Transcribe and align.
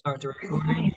Start 0.00 0.22
the 0.22 0.28
recording. 0.28 0.94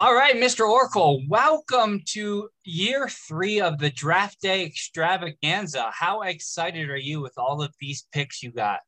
All 0.00 0.16
right, 0.16 0.34
Mr. 0.34 0.68
Oracle, 0.68 1.22
welcome 1.28 2.02
to 2.06 2.48
year 2.64 3.08
three 3.08 3.60
of 3.60 3.78
the 3.78 3.88
draft 3.88 4.40
day 4.40 4.64
extravaganza. 4.66 5.92
How 5.92 6.22
excited 6.22 6.90
are 6.90 6.96
you 6.96 7.20
with 7.20 7.34
all 7.36 7.62
of 7.62 7.72
these 7.80 8.08
picks 8.12 8.42
you 8.42 8.50
got? 8.50 8.80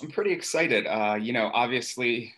I'm 0.00 0.10
pretty 0.10 0.32
excited. 0.32 0.86
Uh, 0.86 1.18
you 1.20 1.34
know, 1.34 1.50
obviously, 1.52 2.32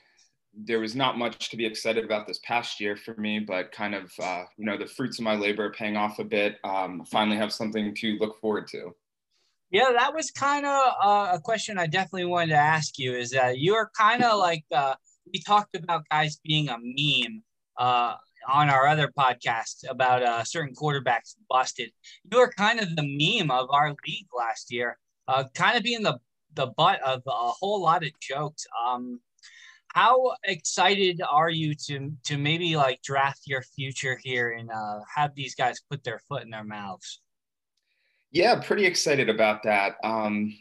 there 0.53 0.81
was 0.81 0.97
not 0.97 1.17
much 1.17 1.49
to 1.51 1.57
be 1.57 1.65
excited 1.65 2.05
about 2.05 2.27
this 2.27 2.41
past 2.43 2.81
year 2.81 2.97
for 2.97 3.15
me, 3.15 3.39
but 3.39 3.71
kind 3.71 3.95
of, 3.95 4.11
uh, 4.21 4.43
you 4.57 4.65
know, 4.65 4.77
the 4.77 4.87
fruits 4.87 5.21
of 5.21 5.25
my 5.25 5.37
labor 5.37 5.67
are 5.67 5.73
paying 5.73 5.97
off 5.97 6.19
a 6.19 6.25
bit. 6.25 6.57
Um, 6.65 7.05
finally, 7.05 7.37
have 7.37 7.53
something 7.53 7.95
to 7.95 8.17
look 8.19 8.41
forward 8.41 8.67
to. 8.73 8.93
Yeah, 9.73 9.91
that 9.93 10.15
was 10.15 10.31
kind 10.31 10.67
of 10.67 10.93
uh, 11.03 11.31
a 11.33 11.41
question 11.41 11.79
I 11.79 11.87
definitely 11.87 12.27
wanted 12.27 12.51
to 12.51 12.59
ask 12.59 12.99
you. 12.99 13.15
Is 13.15 13.31
that 13.31 13.59
you 13.59 13.75
are 13.75 13.91
kind 13.97 14.23
of 14.23 14.39
like 14.39 14.65
uh, 14.71 14.95
we 15.33 15.41
talked 15.41 15.75
about 15.75 16.07
guys 16.11 16.39
being 16.45 16.69
a 16.69 16.77
meme 16.79 17.43
uh, 17.79 18.17
on 18.47 18.69
our 18.69 18.87
other 18.87 19.09
podcast 19.09 19.89
about 19.89 20.23
uh, 20.23 20.45
certain 20.45 20.75
quarterbacks 20.75 21.37
busted. 21.49 21.91
You 22.31 22.39
were 22.41 22.53
kind 22.53 22.81
of 22.81 22.95
the 22.97 23.03
meme 23.03 23.51
of 23.51 23.71
our 23.71 23.95
league 24.07 24.29
last 24.37 24.71
year, 24.71 24.99
uh, 25.27 25.45
kind 25.55 25.79
of 25.79 25.83
being 25.83 26.03
the 26.03 26.19
the 26.53 26.67
butt 26.67 27.01
of 27.01 27.23
a 27.27 27.31
whole 27.31 27.81
lot 27.81 28.05
of 28.05 28.11
jokes. 28.21 28.67
Um, 28.87 29.21
how 29.89 30.35
excited 30.45 31.23
are 31.27 31.49
you 31.49 31.75
to 31.87 32.13
to 32.25 32.37
maybe 32.37 32.77
like 32.77 33.01
draft 33.01 33.45
your 33.47 33.63
future 33.63 34.19
here 34.23 34.51
and 34.51 34.71
uh, 34.71 35.01
have 35.17 35.35
these 35.35 35.55
guys 35.55 35.81
put 35.91 36.05
their 36.05 36.21
foot 36.29 36.43
in 36.43 36.51
their 36.51 36.63
mouths? 36.65 37.23
Yeah, 38.33 38.59
pretty 38.61 38.87
excited 38.87 39.29
about 39.29 39.63
that. 39.65 39.97
Um, 40.03 40.57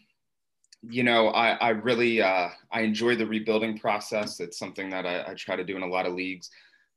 you 0.84 1.04
know, 1.04 1.30
I, 1.30 1.52
I 1.54 1.70
really 1.70 2.22
uh, 2.22 2.50
I 2.72 2.82
enjoy 2.82 3.16
the 3.16 3.26
rebuilding 3.26 3.78
process. 3.78 4.40
It's 4.40 4.60
something 4.60 4.90
that 4.90 5.06
I, 5.06 5.32
I 5.32 5.34
try 5.36 5.56
to 5.56 5.64
do 5.64 5.78
in 5.78 5.84
a 5.84 5.88
lot 5.88 6.06
of 6.06 6.14
leagues. 6.14 6.50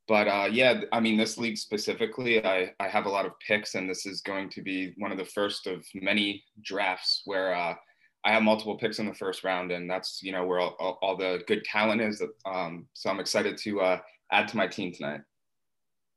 But 0.09 0.29
uh, 0.29 0.49
yeah, 0.51 0.83
I 0.93 1.01
mean, 1.01 1.17
this 1.17 1.39
league 1.39 1.57
specifically, 1.57 2.45
I, 2.45 2.73
I 2.81 2.89
have 2.89 3.07
a 3.07 3.11
lot 3.11 3.25
of 3.25 3.33
picks, 3.47 3.75
and 3.75 3.89
this 3.89 4.05
is 4.05 4.21
going 4.21 4.51
to 4.51 4.63
be 4.63 4.93
one 4.99 5.13
of 5.13 5.19
the 5.19 5.25
first 5.25 5.67
of 5.67 5.85
many 5.95 6.45
drafts 6.63 7.23
where 7.25 7.55
uh, 7.55 7.75
I 8.25 8.33
have 8.33 8.43
multiple 8.43 8.77
picks 8.77 8.99
in 8.99 9.07
the 9.07 9.15
first 9.15 9.45
round, 9.45 9.71
and 9.71 9.89
that's 9.89 10.23
you 10.23 10.33
know 10.33 10.45
where 10.45 10.61
all, 10.61 10.99
all, 11.01 11.17
the 11.17 11.43
good 11.47 11.65
talent 11.65 12.01
is. 12.01 12.23
Um, 12.45 12.87
so 12.95 13.11
I'm 13.11 13.21
excited 13.21 13.57
to 13.59 13.81
uh, 13.81 13.99
add 14.33 14.49
to 14.49 14.57
my 14.57 14.67
team 14.67 14.93
tonight. 14.93 15.21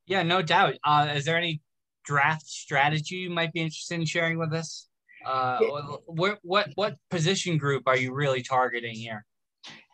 Yeah, 0.05 0.23
no 0.23 0.41
doubt. 0.41 0.75
Uh, 0.83 1.09
is 1.13 1.25
there 1.25 1.37
any 1.37 1.61
draft 2.07 2.47
strategy 2.47 3.15
you 3.15 3.29
might 3.29 3.53
be 3.53 3.59
interested 3.59 3.95
in 3.95 4.05
sharing 4.05 4.39
with 4.39 4.53
us? 4.53 4.87
Uh, 5.25 5.59
what 6.05 6.39
what 6.43 6.69
what 6.75 6.95
position 7.09 7.57
group 7.57 7.83
are 7.85 7.97
you 7.97 8.13
really 8.13 8.41
targeting 8.41 8.95
here? 8.95 9.25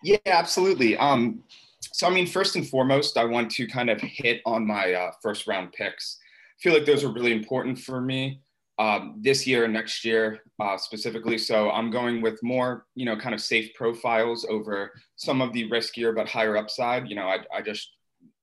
Yeah, 0.03 0.17
absolutely. 0.27 0.95
Um, 0.97 1.43
so 1.81 2.07
I 2.07 2.11
mean, 2.11 2.27
first 2.27 2.55
and 2.55 2.67
foremost, 2.67 3.17
I 3.17 3.25
want 3.25 3.49
to 3.51 3.67
kind 3.67 3.89
of 3.89 3.99
hit 3.99 4.41
on 4.45 4.67
my 4.67 4.93
uh, 4.93 5.11
first 5.21 5.47
round 5.47 5.73
picks. 5.73 6.19
I 6.21 6.61
feel 6.61 6.73
like 6.73 6.85
those 6.85 7.03
are 7.03 7.11
really 7.11 7.33
important 7.33 7.79
for 7.79 7.99
me 7.99 8.41
um, 8.77 9.19
this 9.21 9.47
year 9.47 9.65
and 9.65 9.73
next 9.73 10.05
year 10.05 10.39
uh, 10.59 10.77
specifically. 10.77 11.37
So 11.37 11.71
I'm 11.71 11.89
going 11.89 12.21
with 12.21 12.41
more, 12.43 12.85
you 12.95 13.05
know, 13.05 13.17
kind 13.17 13.33
of 13.33 13.41
safe 13.41 13.73
profiles 13.73 14.45
over 14.49 14.91
some 15.15 15.41
of 15.41 15.51
the 15.53 15.69
riskier 15.69 16.15
but 16.15 16.29
higher 16.29 16.57
upside. 16.57 17.09
You 17.09 17.15
know, 17.15 17.27
I, 17.27 17.39
I 17.55 17.61
just 17.61 17.89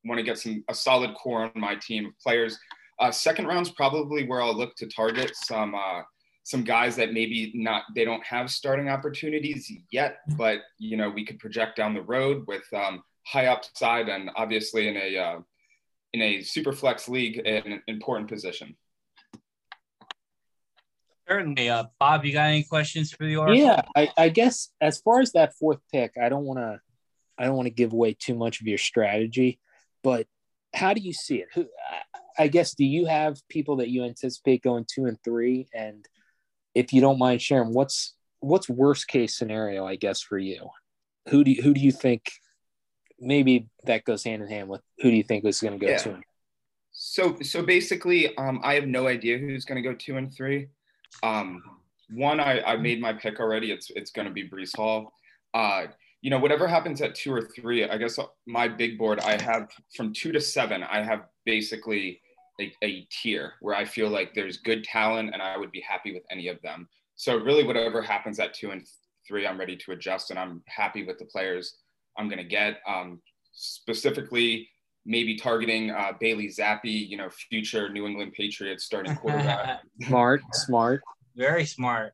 want 0.04 0.18
to 0.18 0.24
get 0.24 0.38
some 0.38 0.64
a 0.68 0.74
solid 0.74 1.14
core 1.14 1.44
on 1.44 1.52
my 1.54 1.76
team 1.76 2.06
of 2.06 2.12
players 2.20 2.58
uh, 3.00 3.10
second 3.10 3.46
round's 3.46 3.70
probably 3.70 4.26
where 4.26 4.42
I'll 4.42 4.56
look 4.56 4.76
to 4.76 4.86
target 4.86 5.32
some 5.34 5.74
uh, 5.74 6.02
some 6.44 6.62
guys 6.62 6.96
that 6.96 7.12
maybe 7.12 7.52
not 7.54 7.84
they 7.94 8.04
don't 8.04 8.24
have 8.24 8.50
starting 8.50 8.88
opportunities 8.88 9.72
yet, 9.90 10.18
but 10.36 10.60
you 10.78 10.96
know 10.96 11.08
we 11.08 11.24
could 11.24 11.38
project 11.38 11.76
down 11.76 11.94
the 11.94 12.02
road 12.02 12.44
with 12.46 12.64
um, 12.74 13.02
high 13.26 13.46
upside 13.46 14.08
and 14.08 14.30
obviously 14.36 14.88
in 14.88 14.96
a 14.96 15.18
uh, 15.18 15.38
in 16.12 16.22
a 16.22 16.42
super 16.42 16.72
flex 16.72 17.08
league 17.08 17.38
an 17.46 17.82
important 17.86 18.28
position. 18.28 18.76
Certainly, 21.28 21.70
uh, 21.70 21.84
Bob. 22.00 22.24
You 22.24 22.32
got 22.32 22.48
any 22.48 22.64
questions 22.64 23.12
for 23.12 23.24
the 23.24 23.36
Oracle? 23.36 23.56
Yeah, 23.56 23.82
I, 23.96 24.08
I 24.16 24.28
guess 24.30 24.70
as 24.80 24.98
far 24.98 25.20
as 25.20 25.32
that 25.32 25.54
fourth 25.54 25.78
pick, 25.92 26.14
I 26.20 26.28
don't 26.28 26.44
want 26.44 26.58
to 26.58 26.80
I 27.38 27.44
don't 27.44 27.54
want 27.54 27.66
to 27.66 27.74
give 27.74 27.92
away 27.92 28.14
too 28.14 28.34
much 28.34 28.60
of 28.60 28.66
your 28.66 28.78
strategy, 28.78 29.60
but 30.02 30.26
how 30.74 30.92
do 30.92 31.00
you 31.00 31.12
see 31.12 31.36
it? 31.36 31.48
Who 31.54 31.66
I 32.40 32.48
guess 32.48 32.74
do 32.74 32.86
you 32.86 33.04
have 33.04 33.36
people 33.50 33.76
that 33.76 33.90
you 33.90 34.02
anticipate 34.02 34.62
going 34.62 34.86
two 34.90 35.04
and 35.04 35.18
three? 35.22 35.68
And 35.74 36.06
if 36.74 36.90
you 36.90 37.02
don't 37.02 37.18
mind 37.18 37.42
sharing, 37.42 37.74
what's 37.74 38.14
what's 38.40 38.66
worst 38.66 39.08
case 39.08 39.36
scenario? 39.36 39.84
I 39.84 39.96
guess 39.96 40.22
for 40.22 40.38
you, 40.38 40.70
who 41.28 41.44
do 41.44 41.50
you, 41.50 41.62
who 41.62 41.74
do 41.74 41.80
you 41.80 41.92
think? 41.92 42.30
Maybe 43.18 43.68
that 43.84 44.06
goes 44.06 44.24
hand 44.24 44.42
in 44.42 44.48
hand 44.48 44.70
with 44.70 44.80
who 45.00 45.10
do 45.10 45.16
you 45.18 45.22
think 45.22 45.44
is 45.44 45.60
going 45.60 45.78
to 45.78 45.86
go 45.86 45.92
yeah. 45.92 45.98
two? 45.98 46.10
And 46.12 46.24
so 46.92 47.36
so 47.42 47.62
basically, 47.62 48.34
um, 48.38 48.60
I 48.64 48.72
have 48.72 48.86
no 48.86 49.06
idea 49.06 49.36
who's 49.36 49.66
going 49.66 49.82
to 49.82 49.86
go 49.86 49.94
two 49.94 50.16
and 50.16 50.32
three. 50.32 50.68
Um, 51.22 51.62
one, 52.08 52.40
I, 52.40 52.62
I 52.62 52.76
made 52.76 53.02
my 53.02 53.12
pick 53.12 53.38
already. 53.38 53.70
It's 53.70 53.90
it's 53.90 54.12
going 54.12 54.26
to 54.26 54.32
be 54.32 54.48
Breece 54.48 54.74
Hall. 54.74 55.12
Uh, 55.52 55.88
you 56.22 56.30
know, 56.30 56.38
whatever 56.38 56.66
happens 56.66 57.02
at 57.02 57.14
two 57.14 57.34
or 57.34 57.42
three, 57.42 57.86
I 57.86 57.98
guess 57.98 58.18
my 58.46 58.66
big 58.66 58.96
board, 58.96 59.20
I 59.20 59.40
have 59.42 59.70
from 59.94 60.14
two 60.14 60.32
to 60.32 60.40
seven, 60.40 60.82
I 60.82 61.02
have 61.02 61.26
basically 61.44 62.20
a, 62.60 62.72
a 62.82 63.06
tier 63.10 63.54
where 63.60 63.74
I 63.74 63.84
feel 63.84 64.08
like 64.08 64.34
there's 64.34 64.58
good 64.58 64.84
talent 64.84 65.30
and 65.32 65.42
I 65.42 65.56
would 65.56 65.72
be 65.72 65.80
happy 65.80 66.12
with 66.12 66.22
any 66.30 66.48
of 66.48 66.60
them. 66.62 66.88
So 67.16 67.36
really, 67.36 67.64
whatever 67.64 68.02
happens 68.02 68.38
at 68.38 68.54
two 68.54 68.70
and 68.70 68.86
three, 69.26 69.46
I'm 69.46 69.58
ready 69.58 69.76
to 69.76 69.92
adjust, 69.92 70.30
and 70.30 70.38
I'm 70.38 70.62
happy 70.66 71.04
with 71.04 71.18
the 71.18 71.26
players 71.26 71.76
I'm 72.16 72.28
going 72.28 72.38
to 72.38 72.44
get. 72.44 72.80
Um, 72.86 73.20
specifically, 73.52 74.68
maybe 75.04 75.36
targeting 75.36 75.90
uh, 75.90 76.12
Bailey 76.18 76.48
Zappe, 76.48 76.80
you 76.84 77.16
know, 77.16 77.28
future 77.30 77.88
New 77.88 78.06
England 78.06 78.32
Patriots 78.32 78.84
starting 78.84 79.16
quarterback. 79.16 79.80
smart, 80.02 80.42
smart, 80.52 81.02
very 81.36 81.64
smart. 81.64 82.12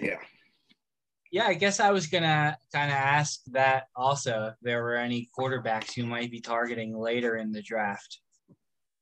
Yeah. 0.00 0.16
Yeah, 1.32 1.46
I 1.46 1.54
guess 1.54 1.78
I 1.78 1.92
was 1.92 2.08
gonna 2.08 2.58
kind 2.74 2.90
of 2.90 2.96
ask 2.96 3.40
that 3.52 3.84
also 3.94 4.48
if 4.52 4.54
there 4.62 4.82
were 4.82 4.96
any 4.96 5.28
quarterbacks 5.38 5.96
you 5.96 6.04
might 6.04 6.30
be 6.30 6.40
targeting 6.40 6.98
later 6.98 7.36
in 7.36 7.52
the 7.52 7.62
draft. 7.62 8.18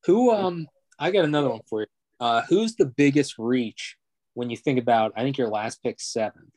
Who 0.04 0.32
um 0.32 0.66
I 0.98 1.10
got 1.10 1.24
another 1.24 1.50
one 1.50 1.60
for 1.68 1.80
you. 1.82 1.86
Uh 2.20 2.42
who's 2.48 2.74
the 2.76 2.86
biggest 2.86 3.34
reach 3.38 3.96
when 4.34 4.50
you 4.50 4.56
think 4.56 4.78
about 4.78 5.12
I 5.16 5.22
think 5.22 5.38
your 5.38 5.48
last 5.48 5.82
pick 5.82 6.00
seventh? 6.00 6.50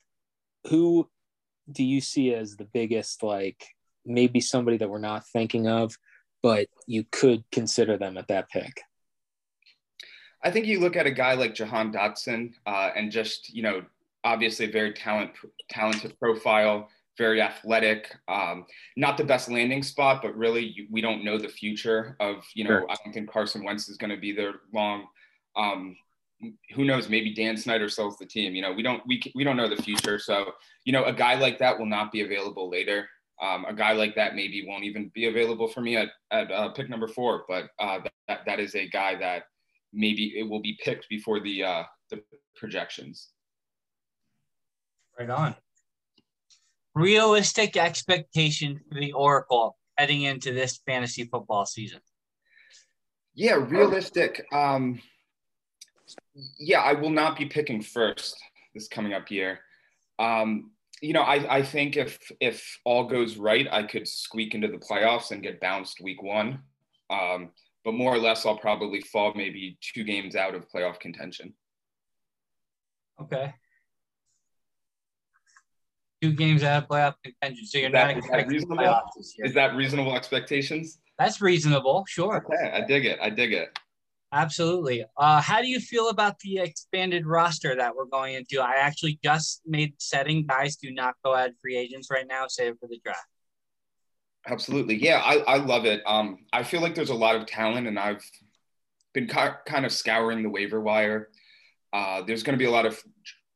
Who 0.67 1.09
do 1.71 1.83
you 1.83 2.01
see 2.01 2.33
as 2.33 2.55
the 2.55 2.65
biggest 2.65 3.23
like 3.23 3.65
maybe 4.05 4.39
somebody 4.39 4.77
that 4.77 4.89
we're 4.89 4.99
not 4.99 5.27
thinking 5.27 5.67
of, 5.67 5.95
but 6.41 6.67
you 6.87 7.05
could 7.11 7.43
consider 7.51 7.97
them 7.97 8.17
at 8.17 8.27
that 8.27 8.49
pick? 8.49 8.81
I 10.43 10.49
think 10.49 10.65
you 10.65 10.79
look 10.79 10.95
at 10.95 11.05
a 11.05 11.11
guy 11.11 11.35
like 11.35 11.53
Jahan 11.53 11.93
Dotson 11.93 12.53
uh, 12.65 12.89
and 12.95 13.11
just, 13.11 13.53
you 13.53 13.61
know, 13.61 13.83
obviously 14.23 14.71
very 14.71 14.93
talent, 14.93 15.31
talented 15.69 16.17
profile, 16.19 16.89
very 17.21 17.39
athletic. 17.39 18.15
Um, 18.27 18.65
not 18.97 19.15
the 19.15 19.23
best 19.23 19.47
landing 19.47 19.83
spot, 19.83 20.23
but 20.23 20.35
really 20.35 20.87
we 20.89 21.01
don't 21.01 21.23
know 21.23 21.37
the 21.37 21.47
future 21.47 22.17
of, 22.19 22.43
you 22.55 22.63
know, 22.63 22.71
sure. 22.71 22.89
I 22.89 22.95
don't 23.03 23.13
think 23.13 23.31
Carson 23.31 23.63
Wentz 23.63 23.87
is 23.87 23.97
going 23.97 24.09
to 24.09 24.17
be 24.17 24.31
there 24.31 24.55
long. 24.73 25.05
Um, 25.55 25.95
who 26.73 26.83
knows? 26.83 27.09
Maybe 27.09 27.31
Dan 27.35 27.55
Snyder 27.57 27.89
sells 27.89 28.17
the 28.17 28.25
team. 28.25 28.55
You 28.55 28.63
know, 28.63 28.73
we 28.73 28.81
don't 28.81 29.03
we 29.05 29.21
we 29.35 29.43
don't 29.43 29.55
know 29.55 29.69
the 29.69 29.83
future. 29.83 30.17
So 30.17 30.53
you 30.83 30.91
know, 30.91 31.03
a 31.05 31.13
guy 31.13 31.35
like 31.35 31.59
that 31.59 31.77
will 31.77 31.85
not 31.85 32.11
be 32.11 32.21
available 32.21 32.67
later. 32.67 33.07
Um, 33.39 33.65
a 33.65 33.73
guy 33.73 33.91
like 33.91 34.15
that 34.15 34.33
maybe 34.33 34.65
won't 34.67 34.83
even 34.83 35.11
be 35.13 35.27
available 35.27 35.67
for 35.67 35.81
me 35.81 35.97
at 35.97 36.09
at 36.31 36.49
uh, 36.51 36.69
pick 36.69 36.89
number 36.89 37.07
four. 37.07 37.43
But 37.47 37.65
uh, 37.77 37.99
that 38.27 38.39
that 38.47 38.59
is 38.59 38.73
a 38.73 38.89
guy 38.89 39.13
that 39.19 39.43
maybe 39.93 40.33
it 40.35 40.49
will 40.49 40.61
be 40.61 40.79
picked 40.83 41.07
before 41.09 41.39
the 41.39 41.63
uh, 41.63 41.83
the 42.09 42.23
projections. 42.55 43.29
Right 45.19 45.29
on 45.29 45.55
realistic 46.95 47.77
expectation 47.77 48.79
for 48.89 48.99
the 48.99 49.13
Oracle 49.13 49.77
heading 49.97 50.23
into 50.23 50.53
this 50.53 50.79
fantasy 50.85 51.25
football 51.25 51.65
season? 51.65 51.99
Yeah, 53.33 53.53
realistic. 53.53 54.45
Um, 54.51 55.01
yeah, 56.59 56.81
I 56.81 56.93
will 56.93 57.09
not 57.09 57.37
be 57.37 57.45
picking 57.45 57.81
first 57.81 58.37
this 58.73 58.87
coming 58.87 59.13
up 59.13 59.31
year. 59.31 59.59
Um, 60.19 60.71
you 61.01 61.13
know, 61.13 61.21
I, 61.21 61.57
I 61.57 61.61
think 61.63 61.97
if 61.97 62.19
if 62.39 62.79
all 62.85 63.05
goes 63.05 63.37
right, 63.37 63.67
I 63.71 63.83
could 63.83 64.07
squeak 64.07 64.53
into 64.53 64.67
the 64.67 64.77
playoffs 64.77 65.31
and 65.31 65.41
get 65.41 65.61
bounced 65.61 66.01
week 66.01 66.21
one. 66.21 66.59
Um, 67.09 67.51
but 67.83 67.93
more 67.93 68.13
or 68.13 68.19
less, 68.19 68.45
I'll 68.45 68.57
probably 68.57 69.01
fall 69.01 69.33
maybe 69.35 69.77
two 69.81 70.03
games 70.03 70.35
out 70.35 70.53
of 70.53 70.69
playoff 70.69 70.99
contention. 70.99 71.53
Okay 73.19 73.53
two 76.21 76.33
games 76.33 76.63
out 76.63 76.83
of 76.83 76.89
playoff 76.89 77.15
contention. 77.23 77.65
So 77.65 77.77
you're 77.79 77.91
that, 77.91 78.07
not 78.07 78.17
expecting 78.17 78.55
is 78.55 78.65
playoffs 78.65 79.09
this 79.17 79.35
year. 79.37 79.47
Is 79.47 79.53
that 79.55 79.75
reasonable 79.75 80.15
expectations? 80.15 80.99
That's 81.17 81.41
reasonable, 81.41 82.05
sure. 82.07 82.45
Okay, 82.45 82.71
I 82.71 82.85
dig 82.85 83.05
it. 83.05 83.19
I 83.21 83.29
dig 83.29 83.53
it. 83.53 83.77
Absolutely. 84.33 85.03
Uh, 85.17 85.41
how 85.41 85.61
do 85.61 85.67
you 85.67 85.79
feel 85.79 86.09
about 86.09 86.39
the 86.39 86.59
expanded 86.59 87.25
roster 87.27 87.75
that 87.75 87.95
we're 87.95 88.05
going 88.05 88.35
into? 88.35 88.61
I 88.61 88.75
actually 88.75 89.19
just 89.21 89.61
made 89.65 89.93
setting 89.97 90.45
guys 90.45 90.77
do 90.77 90.91
not 90.91 91.15
go 91.23 91.35
add 91.35 91.53
free 91.61 91.75
agents 91.75 92.09
right 92.09 92.25
now, 92.27 92.45
save 92.47 92.75
for 92.79 92.87
the 92.87 92.99
draft. 93.03 93.27
Absolutely. 94.47 94.95
Yeah, 94.95 95.21
I, 95.23 95.39
I 95.39 95.57
love 95.57 95.85
it. 95.85 96.01
Um, 96.05 96.39
I 96.53 96.63
feel 96.63 96.81
like 96.81 96.95
there's 96.95 97.09
a 97.09 97.15
lot 97.15 97.35
of 97.35 97.45
talent, 97.45 97.87
and 97.87 97.99
I've 97.99 98.23
been 99.13 99.27
ca- 99.27 99.57
kind 99.65 99.85
of 99.85 99.91
scouring 99.91 100.43
the 100.43 100.49
waiver 100.49 100.79
wire. 100.79 101.29
Uh, 101.91 102.21
there's 102.21 102.41
going 102.41 102.57
to 102.57 102.59
be 102.59 102.65
a 102.65 102.71
lot 102.71 102.85
of 102.85 102.99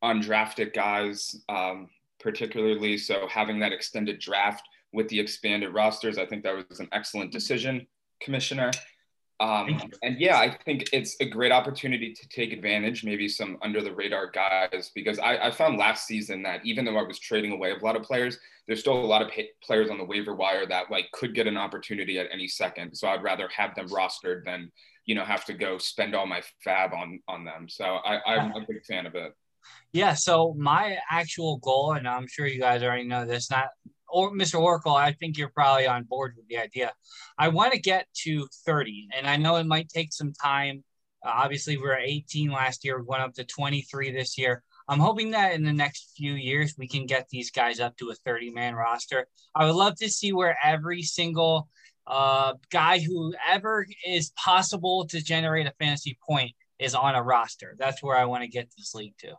undrafted 0.03 0.73
guys, 0.73 1.35
um, 1.47 1.87
particularly. 2.25 2.97
So 2.97 3.27
having 3.29 3.59
that 3.59 3.71
extended 3.71 4.19
draft 4.19 4.67
with 4.91 5.07
the 5.09 5.19
expanded 5.19 5.75
rosters, 5.75 6.17
I 6.17 6.25
think 6.25 6.43
that 6.43 6.67
was 6.69 6.79
an 6.79 6.89
excellent 6.91 7.31
decision, 7.31 7.85
Commissioner. 8.19 8.71
Um, 9.39 9.79
and 10.01 10.19
yeah, 10.19 10.39
I 10.39 10.57
think 10.65 10.89
it's 10.91 11.17
a 11.19 11.29
great 11.29 11.51
opportunity 11.51 12.13
to 12.13 12.27
take 12.29 12.51
advantage, 12.51 13.03
maybe 13.03 13.27
some 13.29 13.57
under 13.61 13.81
the 13.81 13.93
radar 13.93 14.31
guys, 14.31 14.91
because 14.95 15.19
I, 15.19 15.37
I, 15.37 15.51
found 15.51 15.77
last 15.77 16.07
season 16.07 16.41
that 16.43 16.65
even 16.65 16.85
though 16.85 16.97
I 16.97 17.03
was 17.03 17.19
trading 17.19 17.51
away 17.51 17.71
a 17.71 17.83
lot 17.83 17.97
of 17.97 18.03
players, 18.03 18.39
there's 18.65 18.79
still 18.79 18.97
a 18.97 19.05
lot 19.05 19.21
of 19.21 19.29
players 19.61 19.89
on 19.89 19.97
the 19.97 20.05
waiver 20.05 20.33
wire 20.33 20.65
that 20.67 20.89
like 20.89 21.11
could 21.11 21.35
get 21.35 21.47
an 21.47 21.57
opportunity 21.57 22.17
at 22.17 22.27
any 22.31 22.47
second. 22.47 22.95
So 22.95 23.09
I'd 23.09 23.23
rather 23.23 23.49
have 23.49 23.75
them 23.75 23.89
rostered 23.89 24.45
than 24.45 24.71
you 25.05 25.13
know 25.13 25.25
have 25.25 25.45
to 25.45 25.53
go 25.53 25.77
spend 25.77 26.15
all 26.15 26.25
my 26.25 26.41
fab 26.63 26.93
on 26.93 27.19
on 27.27 27.43
them. 27.43 27.67
So 27.67 27.83
I, 27.83 28.21
I'm 28.25 28.51
a 28.53 28.65
big 28.65 28.85
fan 28.85 29.05
of 29.05 29.15
it. 29.15 29.35
Yeah. 29.93 30.13
So 30.13 30.53
my 30.57 30.97
actual 31.09 31.57
goal, 31.57 31.93
and 31.93 32.07
I'm 32.07 32.27
sure 32.27 32.47
you 32.47 32.59
guys 32.59 32.83
already 32.83 33.05
know 33.05 33.25
this, 33.25 33.49
not 33.49 33.69
or 34.09 34.31
Mr. 34.31 34.61
Oracle, 34.61 34.93
I 34.93 35.11
think 35.13 35.37
you're 35.37 35.49
probably 35.49 35.87
on 35.87 36.03
board 36.03 36.35
with 36.37 36.47
the 36.47 36.57
idea. 36.57 36.93
I 37.37 37.49
want 37.49 37.73
to 37.73 37.79
get 37.79 38.07
to 38.23 38.47
30, 38.65 39.09
and 39.15 39.27
I 39.27 39.35
know 39.35 39.57
it 39.57 39.65
might 39.65 39.89
take 39.89 40.13
some 40.13 40.31
time. 40.31 40.83
Uh, 41.25 41.31
obviously, 41.33 41.75
we 41.75 41.83
were 41.83 41.97
18 41.97 42.51
last 42.51 42.85
year. 42.85 42.97
We 42.97 43.05
went 43.05 43.23
up 43.23 43.33
to 43.33 43.43
23 43.43 44.11
this 44.11 44.37
year. 44.37 44.63
I'm 44.87 44.99
hoping 44.99 45.31
that 45.31 45.53
in 45.53 45.63
the 45.63 45.73
next 45.73 46.13
few 46.15 46.33
years 46.33 46.75
we 46.77 46.87
can 46.87 47.07
get 47.07 47.27
these 47.29 47.49
guys 47.49 47.79
up 47.79 47.97
to 47.97 48.11
a 48.11 48.15
30 48.15 48.51
man 48.51 48.75
roster. 48.75 49.27
I 49.55 49.65
would 49.65 49.75
love 49.75 49.95
to 49.97 50.09
see 50.09 50.31
where 50.31 50.57
every 50.63 51.01
single 51.01 51.67
uh, 52.05 52.53
guy 52.69 52.99
who 52.99 53.33
ever 53.49 53.87
is 54.05 54.31
possible 54.37 55.07
to 55.07 55.21
generate 55.21 55.65
a 55.65 55.73
fantasy 55.79 56.17
point 56.27 56.51
is 56.77 56.93
on 56.93 57.15
a 57.15 57.23
roster. 57.23 57.75
That's 57.79 58.03
where 58.03 58.15
I 58.15 58.25
want 58.25 58.43
to 58.43 58.47
get 58.47 58.69
this 58.77 58.93
league 58.93 59.17
to. 59.19 59.33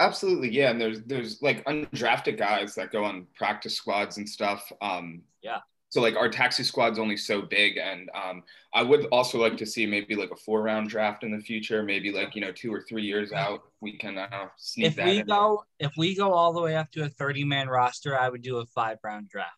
Absolutely, 0.00 0.48
yeah. 0.48 0.70
And 0.70 0.80
there's 0.80 1.02
there's 1.02 1.42
like 1.42 1.64
undrafted 1.66 2.38
guys 2.38 2.74
that 2.74 2.90
go 2.90 3.04
on 3.04 3.26
practice 3.36 3.76
squads 3.76 4.16
and 4.16 4.26
stuff. 4.26 4.72
Um, 4.80 5.22
yeah. 5.42 5.58
So 5.90 6.00
like 6.00 6.16
our 6.16 6.30
taxi 6.30 6.62
squad's 6.62 6.98
only 6.98 7.18
so 7.18 7.42
big, 7.42 7.76
and 7.76 8.08
um, 8.14 8.42
I 8.72 8.82
would 8.82 9.06
also 9.06 9.38
like 9.38 9.58
to 9.58 9.66
see 9.66 9.84
maybe 9.86 10.14
like 10.14 10.30
a 10.30 10.36
four 10.36 10.62
round 10.62 10.88
draft 10.88 11.22
in 11.22 11.32
the 11.32 11.42
future. 11.42 11.82
Maybe 11.82 12.10
like 12.12 12.34
you 12.34 12.40
know 12.40 12.50
two 12.50 12.72
or 12.72 12.80
three 12.88 13.02
years 13.02 13.32
out, 13.32 13.60
we 13.82 13.98
can 13.98 14.16
uh, 14.16 14.46
sneak 14.56 14.86
if 14.86 14.96
that. 14.96 15.06
we 15.06 15.18
in. 15.18 15.26
go 15.26 15.64
if 15.78 15.92
we 15.98 16.14
go 16.14 16.32
all 16.32 16.54
the 16.54 16.62
way 16.62 16.76
up 16.76 16.90
to 16.92 17.04
a 17.04 17.08
thirty 17.08 17.44
man 17.44 17.68
roster, 17.68 18.18
I 18.18 18.30
would 18.30 18.40
do 18.40 18.58
a 18.58 18.66
five 18.66 18.98
round 19.04 19.28
draft. 19.28 19.50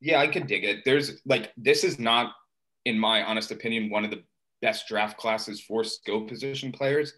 Yeah, 0.00 0.18
I 0.18 0.26
could 0.26 0.48
dig 0.48 0.64
it. 0.64 0.84
There's 0.84 1.20
like 1.24 1.52
this 1.56 1.84
is 1.84 2.00
not, 2.00 2.32
in 2.84 2.98
my 2.98 3.22
honest 3.22 3.52
opinion, 3.52 3.90
one 3.90 4.04
of 4.04 4.10
the 4.10 4.24
best 4.60 4.88
draft 4.88 5.18
classes 5.18 5.60
for 5.60 5.84
skill 5.84 6.22
position 6.22 6.72
players 6.72 7.12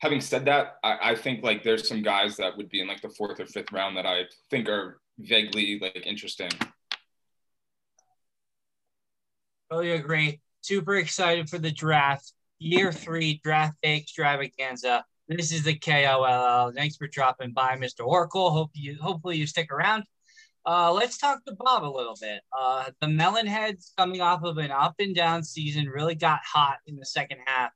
having 0.00 0.20
said 0.20 0.46
that, 0.46 0.76
I, 0.82 0.98
I, 1.10 1.14
think 1.14 1.42
like 1.42 1.62
there's 1.62 1.86
some 1.86 2.02
guys 2.02 2.36
that 2.36 2.56
would 2.56 2.68
be 2.68 2.80
in 2.80 2.88
like 2.88 3.02
the 3.02 3.10
fourth 3.10 3.38
or 3.38 3.46
fifth 3.46 3.70
round 3.70 3.96
that 3.96 4.06
I 4.06 4.24
think 4.50 4.68
are 4.68 5.00
vaguely 5.18 5.78
like 5.80 6.02
interesting. 6.06 6.50
Totally 9.70 9.92
agree. 9.92 10.40
Super 10.62 10.96
excited 10.96 11.48
for 11.48 11.58
the 11.58 11.70
draft. 11.70 12.32
Year 12.58 12.92
three 12.92 13.40
draft 13.44 13.76
day 13.82 13.96
extravaganza. 13.96 15.04
This 15.28 15.52
is 15.52 15.62
the 15.62 15.78
KOLL. 15.78 16.72
Thanks 16.74 16.96
for 16.96 17.06
dropping 17.06 17.52
by, 17.52 17.76
Mr. 17.76 18.04
Oracle. 18.04 18.50
Hope 18.50 18.70
you 18.74 18.96
hopefully 19.00 19.36
you 19.36 19.46
stick 19.46 19.70
around. 19.70 20.04
Uh, 20.66 20.92
let's 20.92 21.16
talk 21.16 21.42
to 21.44 21.54
Bob 21.54 21.84
a 21.84 21.86
little 21.86 22.16
bit. 22.20 22.40
Uh, 22.58 22.84
the 23.00 23.06
Melonheads 23.06 23.92
coming 23.96 24.20
off 24.20 24.42
of 24.42 24.58
an 24.58 24.70
up 24.70 24.94
and 24.98 25.14
down 25.14 25.42
season 25.42 25.86
really 25.86 26.14
got 26.14 26.40
hot 26.44 26.78
in 26.86 26.96
the 26.96 27.06
second 27.06 27.38
half 27.46 27.70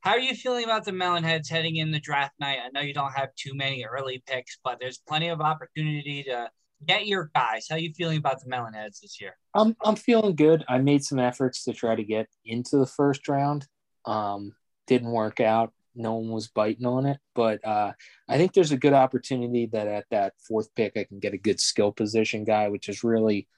how 0.00 0.12
are 0.12 0.20
you 0.20 0.34
feeling 0.34 0.64
about 0.64 0.84
the 0.84 0.92
Melonheads 0.92 1.48
heading 1.50 1.76
in 1.76 1.90
the 1.90 1.98
draft 1.98 2.34
night? 2.38 2.58
I 2.64 2.68
know 2.70 2.80
you 2.80 2.94
don't 2.94 3.12
have 3.12 3.34
too 3.34 3.54
many 3.54 3.84
early 3.84 4.22
picks, 4.26 4.58
but 4.62 4.78
there's 4.80 4.98
plenty 4.98 5.28
of 5.28 5.40
opportunity 5.40 6.22
to 6.24 6.48
get 6.86 7.06
your 7.06 7.30
guys. 7.34 7.66
How 7.68 7.76
are 7.76 7.80
you 7.80 7.92
feeling 7.92 8.18
about 8.18 8.40
the 8.42 8.50
Melonheads 8.50 9.00
this 9.00 9.20
year? 9.20 9.36
I'm 9.54 9.76
I'm 9.84 9.96
feeling 9.96 10.36
good. 10.36 10.64
I 10.68 10.78
made 10.78 11.04
some 11.04 11.18
efforts 11.18 11.64
to 11.64 11.72
try 11.72 11.96
to 11.96 12.04
get 12.04 12.28
into 12.44 12.76
the 12.76 12.86
first 12.86 13.28
round. 13.28 13.66
Um, 14.04 14.54
didn't 14.86 15.10
work 15.10 15.40
out. 15.40 15.72
No 15.94 16.14
one 16.14 16.30
was 16.30 16.46
biting 16.46 16.86
on 16.86 17.06
it, 17.06 17.18
but 17.34 17.64
uh, 17.66 17.92
I 18.28 18.36
think 18.36 18.52
there's 18.52 18.70
a 18.70 18.76
good 18.76 18.92
opportunity 18.92 19.66
that 19.72 19.88
at 19.88 20.04
that 20.12 20.34
fourth 20.46 20.72
pick 20.76 20.92
I 20.96 21.02
can 21.04 21.18
get 21.18 21.34
a 21.34 21.38
good 21.38 21.58
skill 21.58 21.90
position 21.90 22.44
guy, 22.44 22.68
which 22.68 22.88
is 22.88 23.02
really 23.02 23.48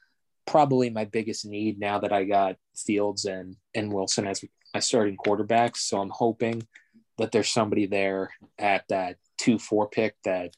probably 0.47 0.89
my 0.89 1.05
biggest 1.05 1.45
need 1.45 1.79
now 1.79 1.99
that 1.99 2.13
I 2.13 2.25
got 2.25 2.57
Fields 2.75 3.27
and 3.27 3.57
and 3.75 3.93
Wilson 3.93 4.27
as 4.27 4.43
my 4.75 4.81
starting 4.81 5.17
quarterbacks. 5.17 5.79
So 5.79 6.01
I'm 6.01 6.11
hoping 6.11 6.67
that 7.19 7.33
there's 7.33 7.49
somebody 7.49 7.87
there 7.87 8.31
at 8.59 8.87
that 8.89 9.17
two 9.39 9.59
four 9.59 9.89
pick 9.89 10.17
that 10.25 10.55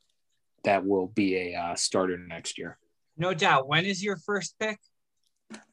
that 0.65 0.87
will 0.87 1.09
be 1.09 1.37
a 1.37 1.59
uh, 1.59 1.75
starter 1.75 2.19
next 2.19 2.59
year. 2.59 2.79
No 3.17 3.35
doubt. 3.35 3.69
When 3.69 3.85
is 3.85 4.03
your 4.03 4.17
first 4.17 4.55
pick? 4.59 4.79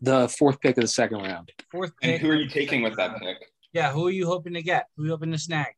The 0.01 0.27
fourth 0.27 0.59
pick 0.59 0.77
of 0.77 0.81
the 0.81 0.87
second 0.87 1.19
round. 1.19 1.51
Fourth 1.71 1.93
pick. 2.01 2.11
And 2.13 2.21
who 2.21 2.29
are 2.31 2.35
you 2.35 2.49
taking 2.49 2.81
with 2.81 2.97
that 2.97 3.19
pick? 3.19 3.37
Yeah, 3.71 3.91
who 3.91 4.07
are 4.07 4.11
you 4.11 4.25
hoping 4.25 4.53
to 4.53 4.61
get? 4.61 4.87
Who 4.97 5.03
are 5.03 5.05
you 5.05 5.11
hoping 5.11 5.31
to 5.31 5.37
snag? 5.37 5.73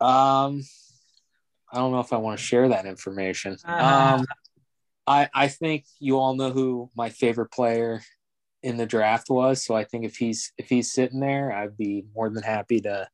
Um, 0.00 0.62
I 1.72 1.78
don't 1.78 1.92
know 1.92 2.00
if 2.00 2.12
I 2.12 2.18
want 2.18 2.38
to 2.38 2.44
share 2.44 2.68
that 2.68 2.86
information. 2.86 3.56
Uh-huh. 3.64 4.16
Um, 4.16 4.26
I 5.06 5.28
I 5.34 5.48
think 5.48 5.84
you 5.98 6.18
all 6.18 6.36
know 6.36 6.50
who 6.50 6.90
my 6.94 7.08
favorite 7.08 7.50
player 7.50 8.02
in 8.62 8.76
the 8.76 8.86
draft 8.86 9.28
was. 9.30 9.64
So 9.64 9.74
I 9.74 9.84
think 9.84 10.04
if 10.04 10.16
he's 10.16 10.52
if 10.58 10.68
he's 10.68 10.92
sitting 10.92 11.20
there, 11.20 11.52
I'd 11.52 11.76
be 11.76 12.04
more 12.14 12.30
than 12.30 12.42
happy 12.42 12.80
to 12.82 13.08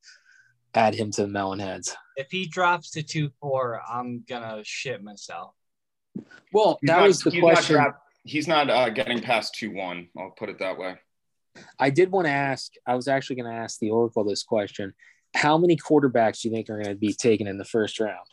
add 0.73 0.95
him 0.95 1.11
to 1.11 1.23
the 1.23 1.27
melon 1.27 1.59
heads. 1.59 1.95
If 2.15 2.27
he 2.31 2.47
drops 2.47 2.91
to 2.91 3.03
two 3.03 3.29
four, 3.41 3.81
I'm 3.87 4.23
gonna 4.27 4.61
shit 4.63 5.03
myself. 5.03 5.53
Well, 6.53 6.77
he's 6.81 6.87
that 6.87 6.97
not, 6.97 7.07
was 7.07 7.19
the 7.21 7.31
he's 7.31 7.41
question. 7.41 7.75
Not 7.77 7.99
he's 8.23 8.47
not 8.47 8.69
uh, 8.69 8.89
getting 8.89 9.21
past 9.21 9.55
two 9.55 9.71
one. 9.71 10.09
I'll 10.17 10.31
put 10.31 10.49
it 10.49 10.59
that 10.59 10.77
way. 10.77 10.97
I 11.77 11.89
did 11.89 12.11
want 12.11 12.27
to 12.27 12.31
ask. 12.31 12.71
I 12.85 12.95
was 12.95 13.07
actually 13.07 13.37
going 13.37 13.51
to 13.51 13.57
ask 13.57 13.79
the 13.79 13.89
Oracle 13.89 14.23
this 14.23 14.43
question: 14.43 14.93
How 15.35 15.57
many 15.57 15.75
quarterbacks 15.75 16.41
do 16.41 16.49
you 16.49 16.55
think 16.55 16.69
are 16.69 16.81
going 16.81 16.95
to 16.95 16.95
be 16.95 17.13
taken 17.13 17.47
in 17.47 17.57
the 17.57 17.65
first 17.65 17.99
round? 17.99 18.25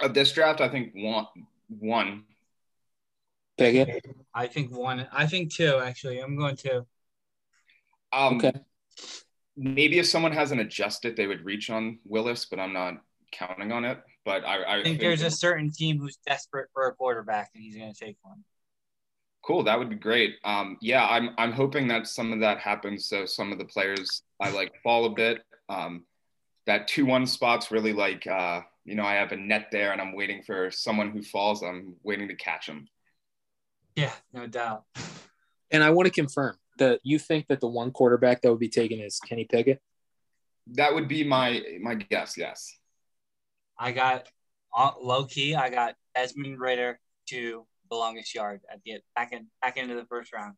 Of 0.00 0.14
this 0.14 0.32
draft, 0.32 0.60
I 0.60 0.68
think 0.68 0.92
one. 0.94 1.26
One. 1.68 2.24
Pickett? 3.60 4.06
I 4.34 4.46
think 4.46 4.76
one. 4.76 5.06
I 5.12 5.26
think 5.26 5.52
two. 5.52 5.80
Actually, 5.82 6.18
I'm 6.20 6.36
going 6.36 6.56
two. 6.56 6.86
Um, 8.12 8.36
okay. 8.36 8.52
Maybe 9.56 9.98
if 9.98 10.06
someone 10.06 10.32
hasn't 10.32 10.60
adjusted, 10.60 11.16
they 11.16 11.26
would 11.26 11.44
reach 11.44 11.68
on 11.70 11.98
Willis, 12.04 12.46
but 12.46 12.58
I'm 12.58 12.72
not 12.72 12.94
counting 13.32 13.72
on 13.72 13.84
it. 13.84 13.98
But 14.24 14.44
I, 14.44 14.56
I, 14.56 14.62
I 14.62 14.74
think, 14.76 14.84
think, 14.84 15.00
there's 15.00 15.22
a 15.22 15.30
certain 15.30 15.70
team 15.70 15.98
who's 15.98 16.18
desperate 16.26 16.68
for 16.72 16.86
a 16.86 16.94
quarterback, 16.94 17.50
and 17.54 17.62
he's 17.62 17.76
going 17.76 17.92
to 17.92 17.98
take 17.98 18.16
one. 18.22 18.44
Cool, 19.42 19.62
that 19.64 19.78
would 19.78 19.90
be 19.90 19.96
great. 19.96 20.36
Um, 20.44 20.76
yeah, 20.80 21.06
I'm 21.06 21.30
I'm 21.38 21.52
hoping 21.52 21.88
that 21.88 22.06
some 22.06 22.32
of 22.32 22.40
that 22.40 22.58
happens. 22.58 23.08
So 23.08 23.26
some 23.26 23.52
of 23.52 23.58
the 23.58 23.64
players 23.64 24.22
I 24.40 24.50
like 24.50 24.72
fall 24.82 25.06
a 25.06 25.10
bit. 25.10 25.42
Um, 25.68 26.04
that 26.66 26.88
two 26.88 27.06
one 27.06 27.26
spot's 27.26 27.70
really 27.70 27.92
like 27.92 28.26
uh, 28.26 28.60
you 28.84 28.94
know 28.94 29.04
I 29.04 29.14
have 29.14 29.32
a 29.32 29.36
net 29.36 29.68
there, 29.72 29.92
and 29.92 30.00
I'm 30.00 30.14
waiting 30.14 30.42
for 30.42 30.70
someone 30.70 31.10
who 31.10 31.22
falls. 31.22 31.62
I'm 31.62 31.96
waiting 32.02 32.28
to 32.28 32.36
catch 32.36 32.66
them. 32.66 32.86
Yeah, 33.96 34.12
no 34.32 34.46
doubt. 34.46 34.84
And 35.70 35.82
I 35.82 35.90
want 35.90 36.06
to 36.06 36.12
confirm 36.12 36.56
that 36.78 37.00
you 37.02 37.18
think 37.18 37.46
that 37.48 37.60
the 37.60 37.68
one 37.68 37.90
quarterback 37.90 38.42
that 38.42 38.50
would 38.50 38.60
be 38.60 38.68
taken 38.68 39.00
is 39.00 39.20
Kenny 39.20 39.44
Pickett. 39.44 39.80
That 40.66 40.94
would 40.94 41.08
be 41.08 41.24
my 41.24 41.62
my 41.80 41.94
guess. 41.94 42.36
Yes. 42.36 42.76
I 43.78 43.92
got 43.92 44.28
uh, 44.76 44.92
low 45.00 45.24
key. 45.24 45.54
I 45.54 45.70
got 45.70 45.94
Desmond 46.14 46.58
Ridder 46.58 46.98
to 47.28 47.66
the 47.90 47.96
longest 47.96 48.34
yard 48.34 48.60
at 48.70 48.80
the 48.84 48.98
back 49.14 49.32
in 49.32 49.46
back 49.62 49.76
into 49.76 49.94
the 49.94 50.04
first 50.06 50.32
round. 50.32 50.54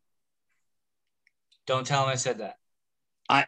Don't 1.65 1.85
tell 1.85 2.03
him 2.03 2.09
I 2.09 2.15
said 2.15 2.39
that. 2.39 2.55
I 3.29 3.45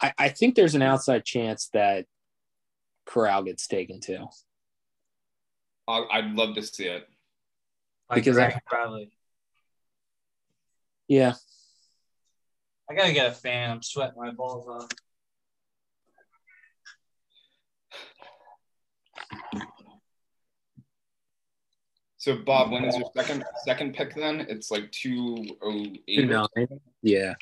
I, 0.00 0.12
I 0.18 0.28
think 0.28 0.54
there's 0.54 0.74
an 0.74 0.82
outside 0.82 1.24
chance 1.24 1.68
that 1.72 2.06
Corral 3.06 3.42
gets 3.42 3.66
taken 3.66 4.00
too. 4.00 4.26
I'd 5.86 6.34
love 6.34 6.54
to 6.54 6.62
see 6.62 6.86
it. 6.86 7.06
Like 8.14 8.24
because 8.24 8.38
I 8.38 8.60
probably. 8.66 9.10
Yeah. 11.08 11.34
I 12.88 12.94
gotta 12.94 13.12
get 13.12 13.30
a 13.30 13.34
fan. 13.34 13.70
I'm 13.70 13.82
sweating 13.82 14.14
my 14.16 14.30
balls 14.30 14.68
off. 14.68 14.88
So 22.18 22.36
Bob, 22.36 22.70
when 22.70 22.84
is 22.84 22.96
your 22.96 23.10
second 23.16 23.44
second 23.66 23.94
pick 23.94 24.14
then? 24.14 24.46
It's 24.48 24.70
like 24.70 24.90
two 24.92 25.44
oh 25.62 25.86
eight. 26.08 26.30
Yeah. 27.02 27.34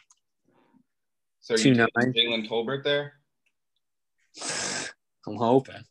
So 1.41 1.55
are 1.55 1.59
you 1.59 1.75
nine. 1.75 1.89
taking 1.97 2.33
Jalen 2.33 2.49
Tolbert 2.49 2.83
there? 2.83 3.15
I'm 5.27 5.37
hoping. 5.37 5.85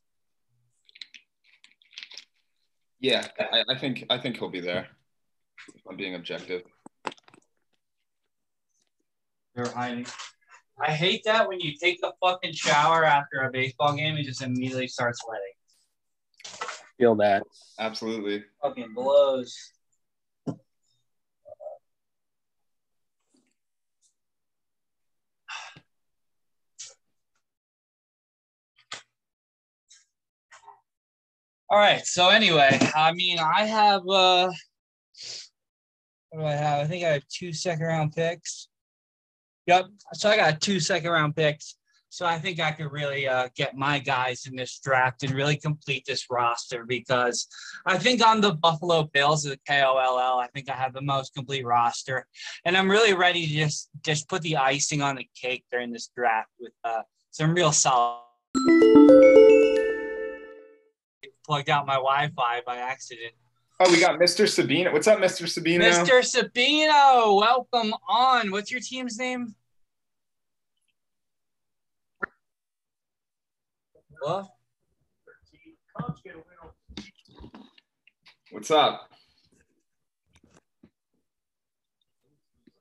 Yeah, 3.02 3.28
I, 3.40 3.64
I 3.68 3.78
think 3.80 4.06
I 4.12 4.20
think 4.20 4.38
he'll 4.38 4.50
be 4.50 4.62
there. 4.62 4.88
If 5.76 5.82
I'm 5.90 5.98
being 5.98 6.14
objective. 6.16 6.62
They're 9.56 9.68
hiding. 9.68 10.06
I 10.80 10.92
hate 10.92 11.24
that 11.26 11.48
when 11.48 11.60
you 11.60 11.76
take 11.76 12.00
a 12.04 12.12
fucking 12.22 12.54
shower 12.54 13.04
after 13.04 13.42
a 13.42 13.52
baseball 13.52 13.96
game 13.96 14.16
and 14.16 14.26
just 14.26 14.42
immediately 14.42 14.88
start 14.88 15.16
sweating. 15.18 15.54
Feel 16.98 17.16
that. 17.16 17.44
Absolutely. 17.80 18.44
Fucking 18.62 18.94
blows. 18.94 19.56
All 31.72 31.78
right. 31.78 32.06
So 32.06 32.28
anyway, 32.28 32.78
I 32.94 33.14
mean, 33.14 33.40
I 33.40 33.64
have 33.64 34.02
uh 34.06 34.52
what 36.32 36.42
do 36.42 36.46
I 36.46 36.52
have? 36.52 36.80
I 36.82 36.86
think 36.86 37.06
I 37.06 37.14
have 37.14 37.24
two 37.30 37.54
second 37.54 37.86
round 37.86 38.12
picks. 38.14 38.68
Yep. 39.68 39.86
So 40.14 40.30
I 40.30 40.36
got 40.36 40.60
two 40.60 40.82
second 40.82 41.12
round 41.12 41.34
picks. 41.34 41.78
So 42.10 42.26
I 42.26 42.40
think 42.40 42.60
I 42.60 42.74
could 42.74 42.92
really 42.92 43.26
uh, 43.26 43.48
get 43.56 43.78
my 43.78 44.00
guys 44.00 44.46
in 44.46 44.58
this 44.58 44.82
draft 44.84 45.24
and 45.24 45.32
really 45.32 45.56
complete 45.56 46.04
this 46.06 46.26
roster 46.30 46.84
because 46.84 47.48
I 47.86 47.98
think 47.98 48.26
on 48.26 48.42
the 48.42 48.52
Buffalo 48.52 49.04
Bills 49.04 49.46
of 49.46 49.52
the 49.52 49.60
KOLL, 49.66 50.42
I 50.42 50.48
think 50.54 50.70
I 50.70 50.74
have 50.74 50.92
the 50.92 51.02
most 51.02 51.34
complete 51.34 51.66
roster, 51.66 52.28
and 52.66 52.76
I'm 52.76 52.92
really 52.92 53.14
ready 53.14 53.48
to 53.48 53.54
just 53.54 53.90
just 54.04 54.28
put 54.28 54.42
the 54.42 54.58
icing 54.58 55.02
on 55.02 55.16
the 55.16 55.28
cake 55.42 55.64
during 55.72 55.94
this 55.94 56.10
draft 56.14 56.50
with 56.60 56.74
uh, 56.84 57.04
some 57.30 57.54
real 57.54 57.72
solid. 57.72 59.41
Plugged 61.46 61.70
out 61.70 61.86
my 61.88 61.96
Wi-Fi 61.96 62.62
by 62.66 62.78
accident. 62.78 63.34
Oh, 63.80 63.92
we 63.92 64.00
got 64.00 64.20
Mr. 64.20 64.46
Sabino. 64.46 64.94
What's 64.94 65.08
up, 65.08 65.20
Mr. 65.20 65.48
Sabino? 65.48 65.82
Mr. 65.82 66.22
Sabino, 66.22 67.36
welcome 67.40 67.94
on. 68.08 68.52
What's 68.52 68.70
your 68.72 68.80
team's 68.80 69.18
name? 69.18 69.56
What? 74.20 74.50
What's 78.52 78.70
up? 78.70 79.10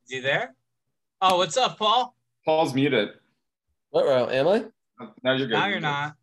Is 0.04 0.10
he 0.10 0.20
there? 0.20 0.54
Oh, 1.22 1.38
what's 1.38 1.56
up, 1.56 1.78
Paul? 1.78 2.14
Paul's 2.44 2.74
muted. 2.74 3.10
What 3.88 4.04
round 4.04 4.32
am 4.32 4.48
I? 4.48 4.64
Now 5.22 5.32
you're 5.32 5.46
good. 5.46 5.54
Now 5.54 5.66
you're 5.68 5.80
not. 5.80 6.14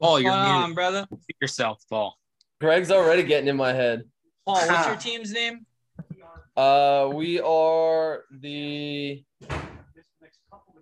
Paul, 0.00 0.20
you're 0.20 0.30
going 0.30 0.42
muted 0.44 0.62
on, 0.62 0.74
brother? 0.74 1.06
yourself, 1.40 1.82
Paul. 1.90 2.16
Greg's 2.60 2.90
already 2.90 3.22
getting 3.22 3.48
in 3.48 3.56
my 3.56 3.72
head. 3.72 4.04
Paul, 4.46 4.66
what's 4.66 4.86
your 4.86 4.96
team's 4.96 5.32
name? 5.32 5.66
Uh, 6.56 7.10
we 7.12 7.40
are 7.40 8.24
the. 8.30 9.22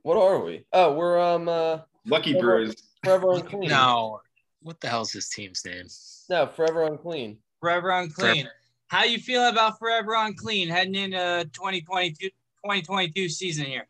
What 0.03 0.17
are 0.17 0.39
we? 0.41 0.65
Oh, 0.73 0.95
we're 0.95 1.21
um 1.21 1.49
uh 1.49 1.81
Lucky 2.07 2.39
Brewers. 2.39 2.75
forever 3.05 3.33
unclean. 3.35 3.69
No. 3.69 4.21
What 4.63 4.81
the 4.81 4.89
hell's 4.89 5.13
his 5.13 5.29
team's 5.29 5.65
name? 5.65 5.87
no, 6.31 6.47
forever 6.47 6.85
unclean. 6.85 7.39
Forever 7.61 7.91
Unclean. 7.91 8.49
How 8.89 9.05
you 9.05 9.19
feel 9.19 9.49
about 9.49 9.79
Forever 9.79 10.15
Unclean 10.15 10.69
heading 10.69 10.95
into 10.95 11.49
2022, 11.53 12.29
2022 12.29 13.29
season 13.29 13.65
here? 13.67 13.89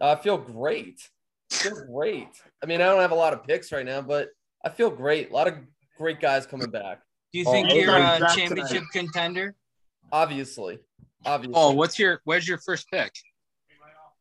I 0.00 0.14
feel 0.16 0.38
great. 0.38 1.00
I 1.52 1.56
feel 1.56 1.84
great. 1.92 2.28
I 2.62 2.66
mean, 2.66 2.80
I 2.80 2.86
don't 2.86 3.00
have 3.00 3.10
a 3.10 3.16
lot 3.16 3.32
of 3.32 3.44
picks 3.44 3.72
right 3.72 3.84
now, 3.84 4.00
but 4.00 4.28
I 4.68 4.74
feel 4.74 4.90
great. 4.90 5.30
A 5.30 5.32
lot 5.32 5.48
of 5.48 5.54
great 5.96 6.20
guys 6.20 6.44
coming 6.46 6.70
back. 6.70 7.00
Do 7.32 7.38
you 7.38 7.44
Oh, 7.48 7.52
think 7.52 7.68
okay. 7.68 7.80
you're 7.80 7.96
a 7.96 8.18
Draft 8.18 8.36
championship 8.36 8.82
contender? 8.92 9.54
Obviously, 10.12 10.78
obviously. 11.24 11.54
Paul, 11.54 11.76
what's 11.76 11.98
your 11.98 12.20
where's 12.24 12.46
your 12.46 12.58
first 12.58 12.86
pick? 12.90 13.12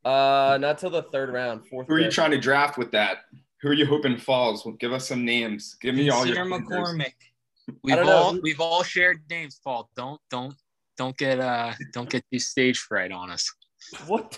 Uh, 0.05 0.57
not 0.61 0.77
till 0.77 0.89
the 0.89 1.03
third 1.03 1.31
round, 1.33 1.67
fourth. 1.67 1.87
Who 1.87 1.95
are 1.95 1.99
you 1.99 2.05
pick. 2.05 2.13
trying 2.13 2.31
to 2.31 2.37
draft 2.39 2.77
with 2.77 2.91
that? 2.91 3.19
Who 3.61 3.69
are 3.69 3.73
you 3.73 3.85
hoping 3.85 4.17
falls? 4.17 4.65
Well, 4.65 4.75
give 4.75 4.93
us 4.93 5.07
some 5.07 5.25
names. 5.25 5.75
Give 5.81 5.95
me 5.95 6.09
all 6.09 6.25
your. 6.25 6.35
Sincere 6.35 6.59
pickers. 6.59 6.77
McCormick. 6.89 7.13
We've 7.83 7.95
don't 7.97 8.05
know. 8.05 8.11
all 8.13 8.39
we've 8.41 8.61
all 8.61 8.83
shared 8.83 9.17
names, 9.29 9.59
Paul. 9.61 9.89
Don't 9.97 10.21
don't 10.29 10.53
don't 10.97 11.17
get 11.17 11.39
uh 11.41 11.73
don't 11.93 12.09
get 12.09 12.23
too 12.31 12.39
stage 12.39 12.79
fright 12.79 13.11
on 13.11 13.29
us. 13.31 13.51
What? 14.05 14.37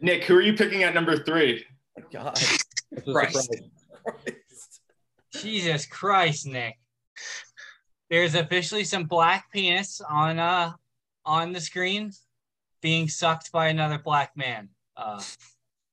Nick, 0.00 0.24
who 0.24 0.36
are 0.36 0.40
you 0.42 0.54
picking 0.54 0.82
at 0.82 0.94
number 0.94 1.16
three? 1.22 1.64
the- 1.96 2.02
God. 2.12 2.36
That's 2.90 3.04
Christ. 3.12 3.54
Christ. 4.04 4.36
Jesus 5.34 5.86
Christ, 5.86 6.46
Nick. 6.46 6.78
There's 8.10 8.34
officially 8.34 8.84
some 8.84 9.04
black 9.04 9.50
penis 9.52 10.00
on 10.08 10.38
uh 10.38 10.72
on 11.24 11.52
the 11.52 11.60
screen 11.60 12.12
being 12.80 13.08
sucked 13.08 13.52
by 13.52 13.68
another 13.68 13.98
black 13.98 14.36
man. 14.36 14.68
Uh, 14.96 15.22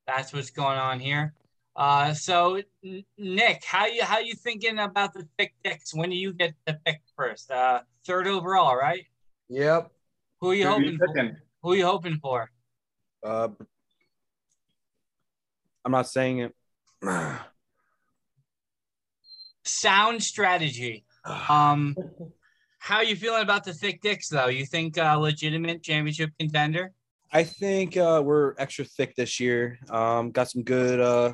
that's 0.08 0.34
what's 0.34 0.50
going 0.50 0.77
on 0.77 1.00
here. 1.00 1.34
Uh, 1.75 2.13
so 2.13 2.62
N- 2.84 3.05
Nick, 3.17 3.63
how 3.63 3.86
you 3.86 4.03
how 4.03 4.19
you 4.19 4.34
thinking 4.34 4.79
about 4.79 5.13
the 5.13 5.25
thick 5.38 5.53
dicks? 5.63 5.93
When 5.93 6.10
do 6.10 6.15
you 6.15 6.34
get 6.34 6.53
the 6.65 6.77
pick 6.86 7.01
first? 7.15 7.50
Uh, 7.51 7.81
third 8.05 8.27
overall, 8.27 8.75
right? 8.75 9.05
Yep. 9.48 9.91
Who 10.41 10.51
are 10.51 10.53
you 10.53 10.63
Who 10.63 10.69
are 10.69 10.74
hoping 10.74 10.91
you 10.91 10.98
for? 10.98 11.38
Who 11.63 11.72
are 11.72 11.75
you 11.75 11.86
hoping 11.86 12.17
for? 12.17 12.51
Uh, 13.24 13.50
I'm 15.86 15.91
not 15.91 16.08
saying 16.08 16.39
it. 16.39 16.55
Sound 19.69 20.23
strategy. 20.23 21.05
Um, 21.49 21.95
how 22.79 23.01
you 23.01 23.15
feeling 23.15 23.43
about 23.43 23.63
the 23.63 23.73
thick 23.73 24.01
dicks 24.01 24.29
though? 24.29 24.47
You 24.47 24.65
think 24.65 24.97
uh, 24.97 25.17
legitimate 25.17 25.83
championship 25.83 26.31
contender? 26.39 26.93
I 27.31 27.43
think 27.43 27.97
uh, 27.97 28.23
we're 28.25 28.55
extra 28.57 28.85
thick 28.85 29.15
this 29.15 29.39
year. 29.39 29.77
Um, 29.89 30.31
got 30.31 30.49
some 30.49 30.63
good, 30.63 30.99
uh, 30.99 31.33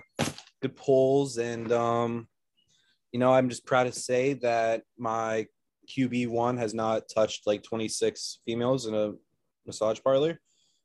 good 0.61 0.75
pulls, 0.75 1.37
and 1.37 1.71
um, 1.71 2.27
you 3.13 3.19
know, 3.19 3.31
I'm 3.31 3.47
just 3.47 3.65
proud 3.65 3.83
to 3.83 3.93
say 3.93 4.33
that 4.33 4.81
my 4.97 5.45
QB 5.87 6.27
one 6.27 6.57
has 6.57 6.73
not 6.73 7.03
touched 7.07 7.47
like 7.47 7.63
26 7.63 8.39
females 8.43 8.87
in 8.87 8.95
a 8.95 9.13
massage 9.65 10.01
parlor. 10.03 10.41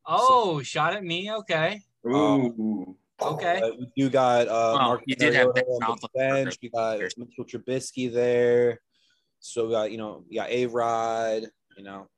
Oh, 0.07 0.63
shot 0.63 0.95
at 0.95 1.03
me. 1.03 1.33
Okay. 1.33 1.81
Ooh. 2.07 2.97
Okay. 3.23 3.61
Uh, 3.61 3.71
we 3.79 3.91
do 3.97 4.11
got 4.11 4.49
uh, 4.49 4.73
Oh, 4.73 4.79
Mark 4.79 5.03
you 5.07 5.17
did 5.17 5.35
have 5.35 5.49
Mariota 5.49 5.71
on 5.87 5.99
the 6.01 6.09
bench. 6.15 6.57
We 6.63 6.71
got 6.71 6.97
burgers. 6.97 7.15
Mitchell 7.17 7.45
Trubisky 7.45 8.13
there. 8.13 8.81
So 9.41 9.67
we 9.67 9.73
got 9.73 9.91
you 9.91 9.99
know 9.99 10.25
we 10.29 10.37
got 10.37 10.51
A 10.51 10.67
Rod. 10.67 11.45
You 11.77 11.85
know, 11.85 12.09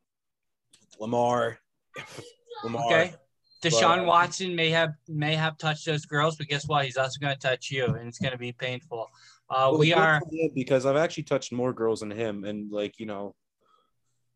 Lamar. 0.98 1.58
Lamar. 2.64 2.84
Okay. 2.86 3.14
Deshaun 3.62 4.00
uh, 4.00 4.04
Watson 4.04 4.56
may 4.56 4.70
have 4.70 4.90
may 5.08 5.36
have 5.36 5.56
touched 5.56 5.86
those 5.86 6.04
girls, 6.04 6.36
but 6.36 6.48
guess 6.48 6.66
what? 6.66 6.84
He's 6.84 6.96
also 6.96 7.18
going 7.20 7.34
to 7.34 7.40
touch 7.40 7.70
you, 7.70 7.86
and 7.86 8.08
it's 8.08 8.18
going 8.18 8.32
to 8.32 8.38
be 8.38 8.52
painful. 8.52 9.08
Uh, 9.48 9.68
Well, 9.70 9.78
we 9.78 9.92
are. 9.92 10.20
because 10.54 10.84
I've 10.84 10.96
actually 10.96 11.24
touched 11.24 11.52
more 11.52 11.72
girls 11.72 12.00
than 12.00 12.10
him, 12.10 12.44
and 12.44 12.72
like 12.72 12.98
you 12.98 13.06
know, 13.06 13.34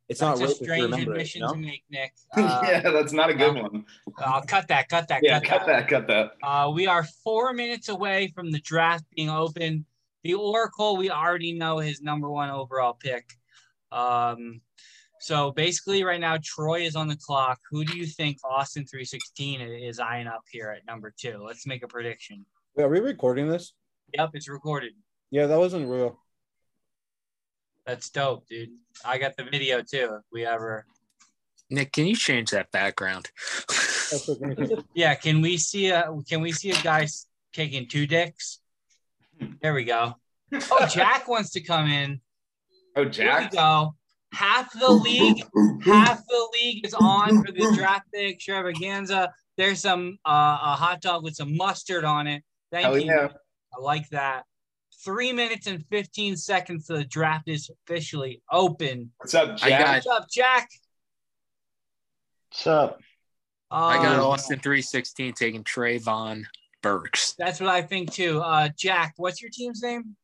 it's 0.08 0.20
That's 0.20 0.38
not 0.40 0.46
a 0.46 0.48
right 0.48 0.56
to 0.58 0.64
strange 0.64 0.82
remember 0.84 1.12
it. 1.12 1.14
admission 1.14 1.40
You 1.40 1.46
know? 1.46 1.52
to 1.54 1.58
make, 1.58 1.84
Nick. 1.90 2.12
Uh, 2.36 2.60
yeah, 2.64 2.80
that's 2.90 3.12
not 3.12 3.30
a 3.30 3.34
good 3.34 3.54
one. 3.54 3.84
I'll 4.18 4.42
cut 4.42 4.68
that. 4.68 4.88
Cut 4.88 5.08
that. 5.08 5.20
Yeah, 5.22 5.40
cut, 5.40 5.60
cut 5.60 5.66
that, 5.66 5.88
cut 5.88 6.06
that. 6.08 6.30
Uh, 6.42 6.70
we 6.72 6.86
are 6.86 7.04
four 7.24 7.52
minutes 7.52 7.88
away 7.88 8.32
from 8.34 8.50
the 8.52 8.60
draft 8.60 9.04
being 9.16 9.30
open. 9.30 9.84
The 10.22 10.34
Oracle, 10.34 10.96
we 10.96 11.10
already 11.10 11.52
know 11.52 11.78
his 11.78 12.02
number 12.02 12.30
one 12.30 12.50
overall 12.50 12.94
pick. 12.94 13.24
Um, 13.92 14.60
so 15.20 15.50
basically, 15.52 16.04
right 16.04 16.20
now, 16.20 16.36
Troy 16.42 16.82
is 16.82 16.94
on 16.94 17.08
the 17.08 17.16
clock. 17.16 17.58
Who 17.70 17.84
do 17.84 17.96
you 17.96 18.06
think 18.06 18.38
Austin 18.44 18.84
316 18.86 19.60
is 19.60 19.98
eyeing 19.98 20.26
up 20.26 20.42
here 20.50 20.70
at 20.76 20.86
number 20.86 21.12
two? 21.18 21.42
Let's 21.44 21.66
make 21.66 21.82
a 21.82 21.88
prediction. 21.88 22.44
Wait, 22.76 22.84
are 22.84 22.88
we 22.88 23.00
recording 23.00 23.48
this? 23.48 23.72
Yep, 24.14 24.30
it's 24.34 24.48
recorded. 24.48 24.92
Yeah, 25.30 25.46
that 25.46 25.58
wasn't 25.58 25.88
real. 25.88 26.18
That's 27.86 28.10
dope, 28.10 28.46
dude. 28.48 28.70
I 29.04 29.18
got 29.18 29.36
the 29.36 29.44
video 29.44 29.80
too. 29.80 30.16
If 30.18 30.22
we 30.32 30.44
ever, 30.44 30.86
Nick, 31.70 31.92
can 31.92 32.06
you 32.06 32.16
change 32.16 32.50
that 32.50 32.70
background? 32.72 33.30
yeah. 34.94 35.14
Can 35.14 35.40
we 35.40 35.56
see 35.56 35.88
a 35.90 36.10
Can 36.28 36.40
we 36.40 36.52
see 36.52 36.70
a 36.70 36.82
guy 36.82 37.02
s- 37.02 37.26
taking 37.52 37.86
two 37.88 38.06
dicks? 38.06 38.60
There 39.62 39.74
we 39.74 39.84
go. 39.84 40.14
Oh, 40.70 40.86
Jack 40.86 41.28
wants 41.28 41.50
to 41.52 41.60
come 41.60 41.88
in. 41.88 42.20
Oh, 42.96 43.02
Here 43.02 43.10
Jack. 43.10 43.52
we 43.52 43.58
go. 43.58 43.94
Half 44.32 44.72
the 44.72 44.90
league, 44.90 45.44
half 45.84 46.26
the 46.26 46.48
league 46.54 46.84
is 46.84 46.94
on 46.94 47.44
for 47.44 47.52
the 47.52 47.72
draft 47.76 48.06
day 48.12 48.30
extravaganza. 48.30 49.32
There's 49.56 49.80
some 49.80 50.18
uh, 50.26 50.58
a 50.62 50.74
hot 50.74 51.00
dog 51.00 51.22
with 51.22 51.34
some 51.36 51.56
mustard 51.56 52.04
on 52.04 52.26
it. 52.26 52.42
Thank 52.72 52.84
Hell 52.84 52.98
you. 52.98 53.06
yeah. 53.06 53.28
I 53.76 53.80
like 53.80 54.08
that. 54.10 54.44
Three 55.06 55.32
minutes 55.32 55.68
and 55.68 55.84
15 55.88 56.36
seconds 56.36 56.88
till 56.88 56.96
the 56.96 57.04
draft 57.04 57.46
is 57.46 57.70
officially 57.70 58.42
open. 58.50 59.12
What's 59.18 59.36
up, 59.36 59.56
Jack? 59.56 59.70
got- 59.84 59.94
What's 59.94 60.06
up, 60.08 60.28
Jack? 60.28 60.68
What's 62.50 62.66
up? 62.66 63.00
I 63.70 63.98
got 64.02 64.16
Um, 64.18 64.24
Austin 64.24 64.58
316 64.58 65.32
taking 65.34 65.62
Treylon 65.62 66.42
Burks. 66.82 67.34
That's 67.38 67.60
what 67.60 67.68
I 67.68 67.82
think 67.82 68.12
too. 68.12 68.40
Uh, 68.40 68.68
Jack, 68.76 69.14
what's 69.16 69.40
your 69.40 69.50
team's 69.52 69.80
name? 69.80 70.16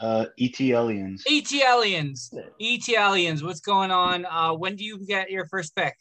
Uh, 0.00 0.26
ET 0.40 0.60
Aliens. 0.60 1.22
ET 1.28 1.52
Aliens. 1.52 2.34
ET 2.60 2.88
Aliens. 2.88 3.44
What's 3.44 3.60
going 3.60 3.92
on? 3.92 4.26
Uh, 4.26 4.54
when 4.54 4.74
do 4.74 4.82
you 4.84 5.06
get 5.06 5.30
your 5.30 5.46
first 5.46 5.76
pick? 5.76 5.94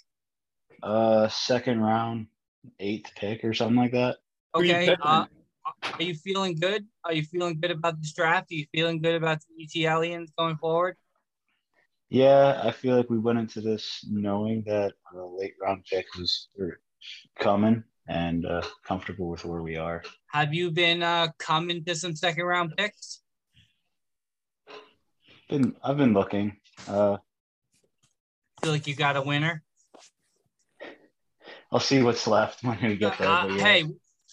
Uh, 0.82 1.28
second 1.28 1.80
round, 1.80 2.26
eighth 2.80 3.12
pick 3.16 3.44
or 3.44 3.54
something 3.54 3.78
like 3.78 3.92
that. 3.92 4.18
Okay. 4.56 4.96
Uh, 5.00 5.26
are 5.66 6.02
you 6.02 6.16
feeling 6.16 6.56
good? 6.56 6.86
Are 7.04 7.14
you 7.14 7.24
feeling 7.24 7.60
good 7.60 7.72
about 7.72 8.00
this 8.02 8.14
draft? 8.14 8.52
Are 8.52 8.56
you 8.56 8.66
feeling 8.72 9.02
good 9.02 9.16
about 9.16 9.40
the 9.42 9.64
ET 9.64 9.92
Aliens 9.92 10.32
going 10.38 10.58
forward? 10.58 10.98
Yeah, 12.10 12.62
I 12.64 12.72
feel 12.72 12.96
like 12.98 13.10
we 13.10 13.18
went 13.18 13.40
into 13.40 13.62
this 13.62 14.06
knowing 14.10 14.64
that 14.68 14.94
a 15.16 15.20
late 15.20 15.56
round 15.62 15.84
pick 15.86 16.06
was 16.16 16.50
coming 17.40 17.84
and 18.08 18.46
uh, 18.46 18.62
comfortable 18.86 19.30
with 19.30 19.46
where 19.46 19.62
we 19.62 19.78
are. 19.78 20.04
Have 20.32 20.54
you 20.54 20.72
been 20.72 21.02
uh, 21.02 21.30
coming 21.40 21.84
to 21.86 21.96
some 21.96 22.16
second 22.16 22.44
round 22.44 22.76
picks? 22.78 23.22
Been 25.50 25.76
I've 25.84 25.98
been 25.98 26.14
looking. 26.14 26.58
Uh, 26.88 27.18
Feel 28.62 28.72
like 28.72 28.88
you 28.88 28.96
got 28.96 29.18
a 29.18 29.22
winner? 29.22 29.64
I'll 31.72 31.80
see 31.80 32.02
what's 32.04 32.28
left 32.28 32.64
when 32.64 32.78
we 32.82 32.96
get 32.96 33.18
there. 33.18 33.28
Uh, 33.28 33.48
yeah. 33.56 33.64
Hey, 33.64 33.84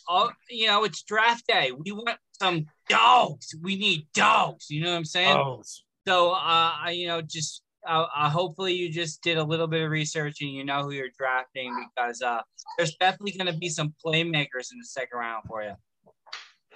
all, 0.08 0.30
you 0.48 0.66
know, 0.66 0.84
it's 0.84 1.02
draft 1.02 1.46
day. 1.46 1.72
We 1.72 1.92
want 1.92 2.18
some 2.40 2.66
dogs. 2.88 3.54
We 3.60 3.76
need 3.76 4.06
dogs. 4.14 4.70
You 4.70 4.82
know 4.82 4.90
what 4.90 4.96
I'm 4.96 5.04
saying? 5.04 5.36
Oh, 5.36 5.62
So, 6.06 6.30
uh, 6.32 6.36
I, 6.84 6.92
you 6.96 7.06
know, 7.08 7.20
just 7.22 7.62
uh, 7.88 8.06
uh, 8.14 8.28
hopefully 8.28 8.74
you 8.74 8.90
just 8.90 9.22
did 9.22 9.38
a 9.38 9.44
little 9.44 9.66
bit 9.66 9.82
of 9.82 9.90
research 9.90 10.38
and 10.42 10.50
you 10.50 10.64
know 10.64 10.82
who 10.82 10.90
you're 10.92 11.08
drafting 11.16 11.74
because 11.96 12.20
uh, 12.22 12.40
there's 12.76 12.94
definitely 12.96 13.32
going 13.38 13.52
to 13.52 13.58
be 13.58 13.68
some 13.68 13.94
playmakers 14.04 14.70
in 14.72 14.78
the 14.78 14.84
second 14.84 15.18
round 15.18 15.44
for 15.48 15.62
you. 15.62 15.74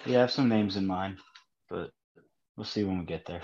yeah, 0.07 0.19
I 0.19 0.21
have 0.23 0.31
some 0.31 0.49
names 0.49 0.77
in 0.77 0.87
mind, 0.87 1.19
but 1.69 1.91
we'll 2.57 2.65
see 2.65 2.85
when 2.85 2.99
we 3.01 3.05
get 3.05 3.27
there. 3.27 3.43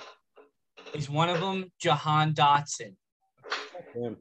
Is 0.94 1.10
one 1.10 1.28
of 1.28 1.40
them 1.40 1.70
Jahan 1.80 2.32
Dotson? 2.34 2.94
Him. 3.94 4.16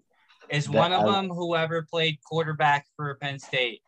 Is 0.50 0.66
That- 0.66 0.74
one 0.74 0.92
of 0.94 1.02
I- 1.02 1.12
them 1.12 1.30
whoever 1.30 1.84
played 1.90 2.18
quarterback 2.26 2.88
for 2.96 3.16
Penn 3.16 3.40
State? 3.40 3.82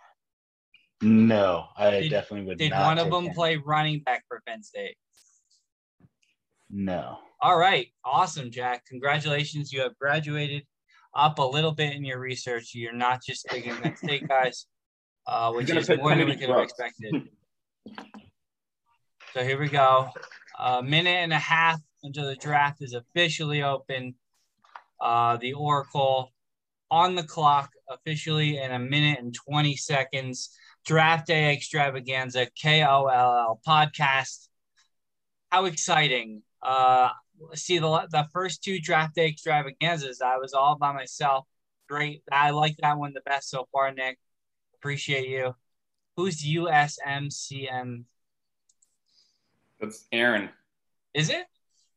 No, 1.01 1.67
I 1.77 1.91
Did- 1.91 2.09
definitely 2.11 2.47
would 2.47 2.59
not. 2.59 2.63
Did 2.63 2.71
one 2.71 2.97
of 2.99 3.11
them 3.11 3.25
him. 3.25 3.33
play 3.33 3.57
running 3.57 4.01
back 4.01 4.23
for 4.27 4.41
Penn 4.45 4.63
State? 4.63 4.95
No. 6.69 7.17
All 7.41 7.57
right, 7.57 7.87
awesome, 8.05 8.51
Jack. 8.51 8.85
Congratulations, 8.85 9.73
you 9.73 9.81
have 9.81 9.97
graduated 9.97 10.63
up 11.15 11.39
a 11.39 11.43
little 11.43 11.71
bit 11.73 11.95
in 11.95 12.05
your 12.05 12.19
research. 12.19 12.71
You're 12.75 12.93
not 12.93 13.21
just 13.25 13.45
picking 13.47 13.75
Penn 13.75 13.97
State 13.97 14.27
guys, 14.27 14.67
uh, 15.27 15.51
which 15.51 15.69
is 15.69 15.89
more 15.89 16.15
than 16.15 16.27
we 16.27 16.35
could 16.37 16.49
have 16.49 16.59
expected. 16.59 17.29
So 19.33 19.43
here 19.43 19.59
we 19.59 19.69
go. 19.69 20.09
A 20.59 20.83
minute 20.83 21.09
and 21.09 21.33
a 21.33 21.39
half 21.39 21.79
until 22.03 22.27
the 22.27 22.35
draft 22.35 22.81
is 22.81 22.93
officially 22.93 23.63
open. 23.63 24.15
Uh, 24.99 25.37
the 25.37 25.53
Oracle 25.53 26.31
on 26.91 27.15
the 27.15 27.23
clock 27.23 27.71
officially 27.89 28.57
in 28.57 28.71
a 28.71 28.79
minute 28.79 29.19
and 29.19 29.33
20 29.33 29.75
seconds. 29.77 30.55
Draft 30.85 31.27
Day 31.27 31.53
Extravaganza, 31.53 32.47
KOLL 32.61 33.59
podcast. 33.67 34.47
How 35.49 35.65
exciting. 35.65 36.41
Uh, 36.61 37.09
see, 37.53 37.79
the, 37.79 38.07
the 38.11 38.27
first 38.33 38.63
two 38.63 38.79
Draft 38.79 39.15
Day 39.15 39.27
Extravaganzas, 39.27 40.21
I 40.21 40.37
was 40.37 40.53
all 40.53 40.77
by 40.77 40.91
myself. 40.91 41.45
Great. 41.87 42.23
I 42.31 42.51
like 42.51 42.77
that 42.77 42.97
one 42.97 43.13
the 43.13 43.21
best 43.21 43.49
so 43.49 43.67
far, 43.71 43.91
Nick. 43.91 44.17
Appreciate 44.75 45.27
you. 45.27 45.53
Who's 46.15 46.43
USMCM? 46.43 48.03
That's 49.79 50.05
Aaron. 50.11 50.49
Is 51.13 51.29
it? 51.29 51.45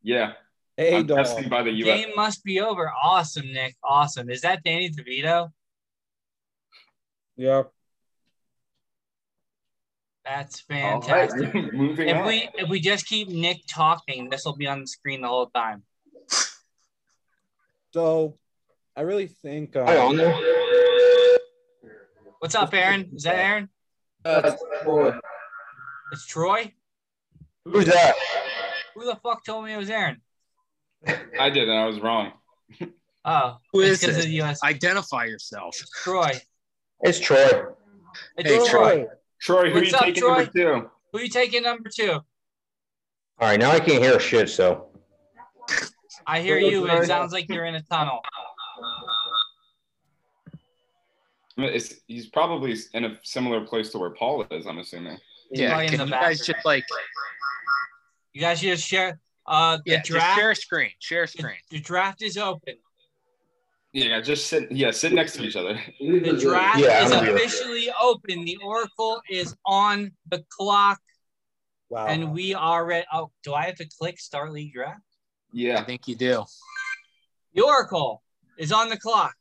Yeah. 0.02 0.32
Hey, 0.76 0.96
I'm 0.96 1.06
dog. 1.06 1.18
testing 1.18 1.48
by 1.48 1.62
the 1.62 1.70
US. 1.70 1.84
Game 1.84 2.16
must 2.16 2.44
be 2.44 2.60
over. 2.60 2.90
Awesome, 3.02 3.46
Nick. 3.52 3.76
Awesome. 3.84 4.28
Is 4.28 4.40
that 4.40 4.64
Danny 4.64 4.90
DeVito? 4.90 5.50
Yeah. 7.36 7.64
That's 10.24 10.60
fantastic. 10.60 11.52
Moving 11.72 12.08
If 12.08 12.16
on. 12.16 12.26
we 12.26 12.48
if 12.54 12.68
we 12.68 12.80
just 12.80 13.06
keep 13.06 13.28
Nick 13.28 13.58
talking, 13.68 14.30
this 14.30 14.44
will 14.44 14.56
be 14.56 14.66
on 14.66 14.80
the 14.80 14.86
screen 14.86 15.20
the 15.20 15.28
whole 15.28 15.46
time. 15.46 15.82
So, 17.92 18.38
I 18.96 19.02
really 19.02 19.26
think. 19.28 19.76
Uh, 19.76 19.84
Hi, 19.84 19.98
on 19.98 20.16
there. 20.16 20.34
What's 22.40 22.54
up, 22.54 22.72
Aaron? 22.74 23.10
Is 23.14 23.22
that 23.24 23.36
Aaron? 23.36 23.68
Uh, 24.24 24.52
It's 26.12 26.26
Troy. 26.26 26.72
Who's 27.64 27.86
that? 27.86 28.14
Who 28.94 29.04
the 29.04 29.16
fuck 29.22 29.44
told 29.44 29.64
me 29.64 29.72
it 29.74 29.76
was 29.76 29.90
Aaron? 29.90 30.20
I 31.38 31.50
did, 31.50 31.68
and 31.68 31.78
I 31.78 31.86
was 31.86 32.00
wrong. 32.00 32.32
Oh, 33.26 33.56
Who 33.72 33.80
it's 33.80 34.04
it? 34.04 34.28
US. 34.28 34.62
Identify 34.62 35.24
yourself. 35.24 35.74
Troy. 36.02 36.32
It's 37.00 37.18
Troy. 37.18 37.38
It's 38.36 38.50
Hey, 38.50 38.58
Troy. 38.58 38.68
Troy, 38.68 39.06
who 39.46 39.54
What's 39.74 39.90
you 39.90 39.96
up, 39.96 40.04
taking 40.04 40.22
Troy? 40.22 40.36
number 40.36 40.50
two? 40.52 40.90
Who 41.12 41.20
you 41.20 41.28
taking 41.28 41.62
number 41.62 41.88
two? 41.94 42.12
All 42.12 42.22
right, 43.40 43.58
now 43.58 43.70
I 43.70 43.80
can't 43.80 44.02
hear 44.02 44.18
shit. 44.20 44.48
So 44.48 44.88
I 46.26 46.40
hear 46.40 46.58
you. 46.58 46.86
It 46.90 47.06
sounds 47.06 47.32
like 47.32 47.48
you're 47.48 47.64
in 47.66 47.74
a 47.74 47.82
tunnel. 47.82 48.20
It's, 51.56 51.94
he's 52.08 52.26
probably 52.26 52.74
in 52.94 53.04
a 53.04 53.18
similar 53.22 53.60
place 53.64 53.90
to 53.90 53.98
where 53.98 54.10
Paul 54.10 54.44
is. 54.50 54.66
I'm 54.66 54.78
assuming. 54.78 55.18
Yeah. 55.52 55.68
Probably 55.68 55.84
in 55.86 55.90
Can 55.90 55.98
the 56.00 56.04
you 56.06 56.10
back. 56.10 56.22
guys 56.22 56.44
just 56.44 56.64
like 56.64 56.84
You 58.32 58.40
guys 58.40 58.58
should 58.58 58.70
just 58.70 58.86
share. 58.86 59.20
Uh, 59.46 59.76
the 59.84 59.92
yeah, 59.92 59.96
just 59.98 60.10
draft. 60.10 60.38
share 60.38 60.50
a 60.50 60.56
screen. 60.56 60.90
Share 60.98 61.22
a 61.24 61.28
screen. 61.28 61.56
The 61.70 61.78
draft 61.80 62.22
is 62.22 62.36
open. 62.38 62.74
Yeah, 63.94 64.20
just 64.20 64.48
sit. 64.48 64.72
Yeah, 64.72 64.90
sit 64.90 65.12
next 65.12 65.34
to 65.36 65.44
each 65.44 65.54
other. 65.54 65.80
The 66.00 66.36
draft 66.40 66.80
Yeah, 66.80 67.04
is 67.06 67.12
I'm 67.12 67.24
here. 67.26 67.36
officially 67.36 67.88
open. 68.02 68.44
The 68.44 68.58
Oracle 68.64 69.22
is 69.30 69.56
on 69.64 70.10
the 70.28 70.44
clock, 70.48 71.00
Wow. 71.90 72.08
and 72.08 72.32
we 72.32 72.54
are 72.54 72.84
ready. 72.84 73.06
Oh, 73.12 73.30
do 73.44 73.54
I 73.54 73.66
have 73.66 73.76
to 73.76 73.88
click 73.98 74.18
start 74.18 74.50
league 74.52 74.72
draft? 74.74 75.00
Yeah, 75.52 75.80
I 75.80 75.84
think 75.84 76.08
you 76.08 76.16
do. 76.16 76.44
The 77.54 77.62
Oracle 77.62 78.20
is 78.58 78.72
on 78.72 78.88
the 78.88 78.96
clock. 78.96 79.36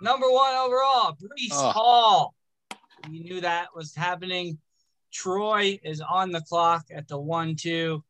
Number 0.00 0.30
one 0.30 0.54
overall, 0.54 1.12
Breece 1.12 1.50
Oh. 1.52 1.70
Hall. 1.70 2.34
You 3.10 3.22
knew 3.24 3.40
that 3.42 3.68
was 3.76 3.94
happening. 3.94 4.58
Troy 5.12 5.78
is 5.84 6.00
on 6.00 6.32
the 6.32 6.40
clock 6.40 6.86
at 6.90 7.08
the 7.08 7.18
one 7.18 7.56
two. 7.56 8.02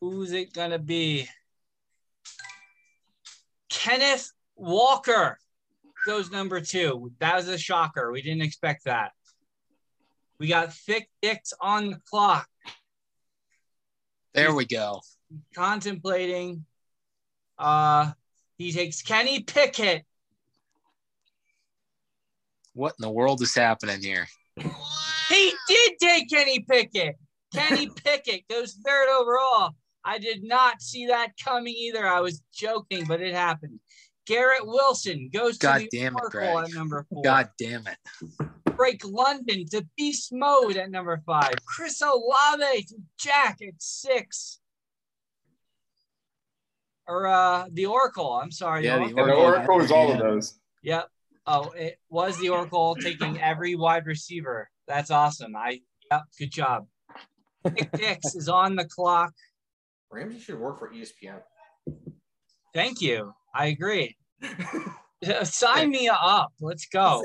Who's 0.00 0.30
it 0.32 0.52
gonna 0.52 0.78
be? 0.78 1.28
Kenneth 3.70 4.30
Walker 4.56 5.38
goes 6.06 6.30
number 6.30 6.60
two. 6.60 7.10
That 7.20 7.36
was 7.36 7.48
a 7.48 7.56
shocker. 7.58 8.12
We 8.12 8.20
didn't 8.22 8.42
expect 8.42 8.84
that. 8.84 9.12
We 10.38 10.48
got 10.48 10.72
Thick 10.74 11.08
Dicks 11.22 11.52
on 11.60 11.90
the 11.90 12.00
clock, 12.08 12.48
There 14.34 14.54
we 14.54 14.64
go. 14.66 15.00
contemplating. 15.54 16.64
Uh, 17.58 18.12
he 18.56 18.72
takes 18.72 19.02
Kenny 19.02 19.40
Pickett. 19.42 20.04
What 22.72 22.94
in 22.98 23.02
the 23.02 23.10
world 23.10 23.42
is 23.42 23.54
happening 23.54 24.00
here? 24.00 24.26
He 25.28 25.52
did 25.68 25.92
take 26.00 26.30
Kenny 26.30 26.60
Pickett. 26.60 27.16
Kenny 27.52 27.88
Pickett 28.04 28.48
goes 28.48 28.74
third 28.84 29.08
overall. 29.10 29.72
I 30.04 30.18
did 30.18 30.42
not 30.42 30.80
see 30.80 31.06
that 31.06 31.32
coming 31.42 31.74
either. 31.76 32.06
I 32.06 32.20
was 32.20 32.42
joking, 32.52 33.04
but 33.06 33.20
it 33.20 33.34
happened. 33.34 33.80
Garrett 34.26 34.66
Wilson 34.66 35.28
goes 35.32 35.58
to 35.58 35.66
God 35.66 35.80
the 35.80 35.88
damn 35.90 36.14
it, 36.14 36.20
Oracle 36.20 36.30
Greg. 36.30 36.68
at 36.68 36.74
number 36.74 37.06
four. 37.10 37.22
God 37.22 37.50
damn 37.58 37.86
it. 37.86 37.96
Drake 38.76 39.02
London 39.04 39.66
to 39.72 39.86
Beast 39.96 40.32
Mode 40.32 40.76
at 40.76 40.90
number 40.90 41.20
five. 41.26 41.54
Chris 41.66 42.00
Olave 42.00 42.84
to 42.84 42.96
Jack 43.18 43.58
at 43.60 43.74
six. 43.78 44.60
Or 47.06 47.26
uh 47.26 47.66
the 47.72 47.86
Oracle. 47.86 48.32
I'm 48.32 48.52
sorry. 48.52 48.84
Yeah, 48.84 48.98
the 48.98 49.04
And 49.04 49.16
the 49.16 49.22
Oracle. 49.22 49.44
Oracle 49.44 49.80
is 49.80 49.90
all 49.90 50.12
of 50.12 50.18
those. 50.18 50.54
Yep. 50.82 51.08
Oh, 51.46 51.70
it 51.70 51.98
was 52.08 52.38
the 52.38 52.50
Oracle 52.50 52.96
taking 53.00 53.40
every 53.40 53.74
wide 53.74 54.06
receiver. 54.06 54.70
That's 54.86 55.10
awesome. 55.10 55.56
I 55.56 55.80
yep, 56.10 56.22
good 56.38 56.52
job. 56.52 56.86
Nick 57.64 57.90
Dix 57.96 58.34
is 58.34 58.48
on 58.48 58.76
the 58.76 58.84
clock. 58.84 59.32
Ramsey 60.10 60.38
should 60.40 60.58
work 60.58 60.78
for 60.78 60.92
ESPN. 60.92 61.40
Thank 62.74 63.00
you. 63.00 63.32
I 63.54 63.66
agree. 63.66 64.16
Sign 65.42 65.90
me 65.90 66.08
up. 66.08 66.52
Let's 66.60 66.86
go. 66.86 67.24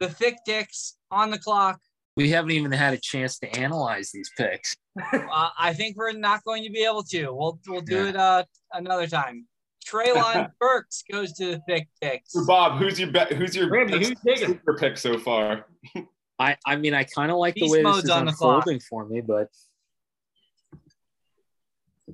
The 0.00 0.08
thick 0.08 0.36
dicks 0.44 0.96
on 1.10 1.30
the 1.30 1.38
clock. 1.38 1.80
We 2.16 2.30
haven't 2.30 2.52
even 2.52 2.72
had 2.72 2.94
a 2.94 2.98
chance 2.98 3.38
to 3.40 3.58
analyze 3.58 4.10
these 4.10 4.30
picks. 4.38 4.74
Uh, 5.12 5.48
I 5.58 5.74
think 5.74 5.96
we're 5.96 6.12
not 6.12 6.42
going 6.44 6.64
to 6.64 6.70
be 6.70 6.82
able 6.84 7.02
to. 7.04 7.28
We'll 7.30 7.58
we'll 7.68 7.82
do 7.82 8.04
Yeah. 8.04 8.08
it 8.08 8.16
uh, 8.16 8.44
another 8.72 9.06
time. 9.06 9.46
Treylon 9.86 10.50
Burks 10.60 11.04
goes 11.10 11.32
to 11.34 11.52
the 11.52 11.60
pick 11.68 11.88
picks. 12.00 12.32
So 12.32 12.46
Bob, 12.46 12.78
who's 12.78 12.98
your 12.98 13.10
bet? 13.10 13.32
Who's 13.32 13.54
your 13.54 13.70
Ramsey, 13.70 13.98
who's 13.98 14.14
taking? 14.26 14.46
sleeper 14.46 14.76
pick 14.78 14.96
so 14.96 15.18
far? 15.18 15.66
I, 16.38 16.56
I 16.66 16.76
mean, 16.76 16.94
I 16.94 17.04
kind 17.04 17.30
of 17.30 17.36
like 17.38 17.54
the 17.54 17.68
way 17.68 17.78
this 17.78 17.84
mode's 17.84 18.04
is 18.04 18.10
on 18.10 18.24
the 18.24 18.30
unfolding 18.30 18.80
for 18.80 19.06
me, 19.06 19.20
but 19.20 19.48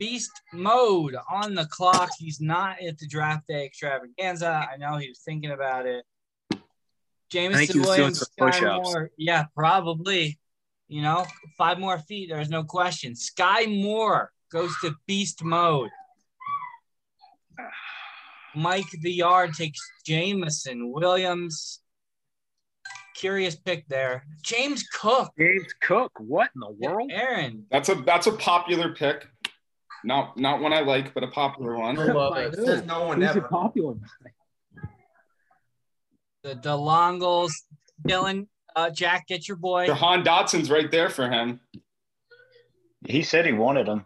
Beast 0.03 0.33
mode 0.53 1.15
on 1.31 1.55
the 1.55 1.65
clock. 1.67 2.11
He's 2.19 2.41
not 2.41 2.83
at 2.83 2.99
the 2.99 3.07
draft 3.07 3.47
day 3.47 3.67
extravaganza. 3.67 4.69
I 4.69 4.77
know 4.77 4.97
he 4.97 5.09
was 5.09 5.21
thinking 5.21 5.53
about 5.53 5.87
it. 5.87 6.05
I 6.51 6.57
think 6.57 6.65
Jameson 7.31 7.61
he 7.61 7.67
was 7.67 7.73
doing 7.73 7.87
Williams, 7.87 8.19
some 8.19 8.51
Skyy. 8.51 8.83
Moore. 8.83 9.11
Yeah, 9.17 9.45
probably. 9.55 10.41
You 10.89 11.03
know, 11.03 11.25
five 11.57 11.79
more 11.79 12.01
feet. 12.01 12.31
There's 12.31 12.51
no 12.51 12.65
question. 12.65 13.13
Skyy 13.13 13.81
Moore 13.81 14.33
goes 14.51 14.75
to 14.81 14.97
beast 15.07 15.45
mode. 15.45 15.91
Mike 18.57 18.91
the 19.03 19.13
Yard 19.13 19.55
takes 19.55 19.79
Jameson 20.05 20.91
Williams. 20.91 21.81
Curious 23.15 23.55
pick 23.55 23.87
there. 23.87 24.27
James 24.43 24.83
Cook. 24.83 25.33
James 25.39 25.73
Cook, 25.81 26.11
what 26.19 26.51
in 26.57 26.61
the 26.61 26.73
world? 26.89 27.13
Aaron. 27.15 27.67
That's 27.71 27.89
a 27.89 27.95
that's 27.95 28.27
a 28.27 28.33
popular 28.33 28.93
pick. 28.97 29.29
Not 30.05 30.37
not 30.37 30.61
one 30.61 30.73
I 30.73 30.81
like, 30.81 31.15
but 31.15 31.23
a 31.23 31.29
popular 31.29 31.77
one. 31.79 31.99
I 31.99 32.05
love 32.13 32.37
it. 32.37 32.57
God. 32.57 32.65
Says 32.67 32.85
no 32.85 33.07
one 33.07 33.21
Who's 33.21 33.31
ever. 33.31 33.39
it 33.41 33.49
popular? 33.49 33.95
The 36.43 36.55
DeLongles. 36.57 37.53
Dylan, 38.07 38.49
uh, 38.75 38.91
Jack, 38.91 39.29
get 39.29 39.47
your 39.47 39.57
boy. 39.57 39.87
Jahan 39.87 40.25
Dotson's 40.25 40.71
right 40.71 40.91
there 40.91 41.09
for 41.09 41.31
him. 41.31 41.61
He 43.07 43.23
said 43.23 43.47
he 43.47 43.53
wanted 43.53 43.87
him. 43.87 44.05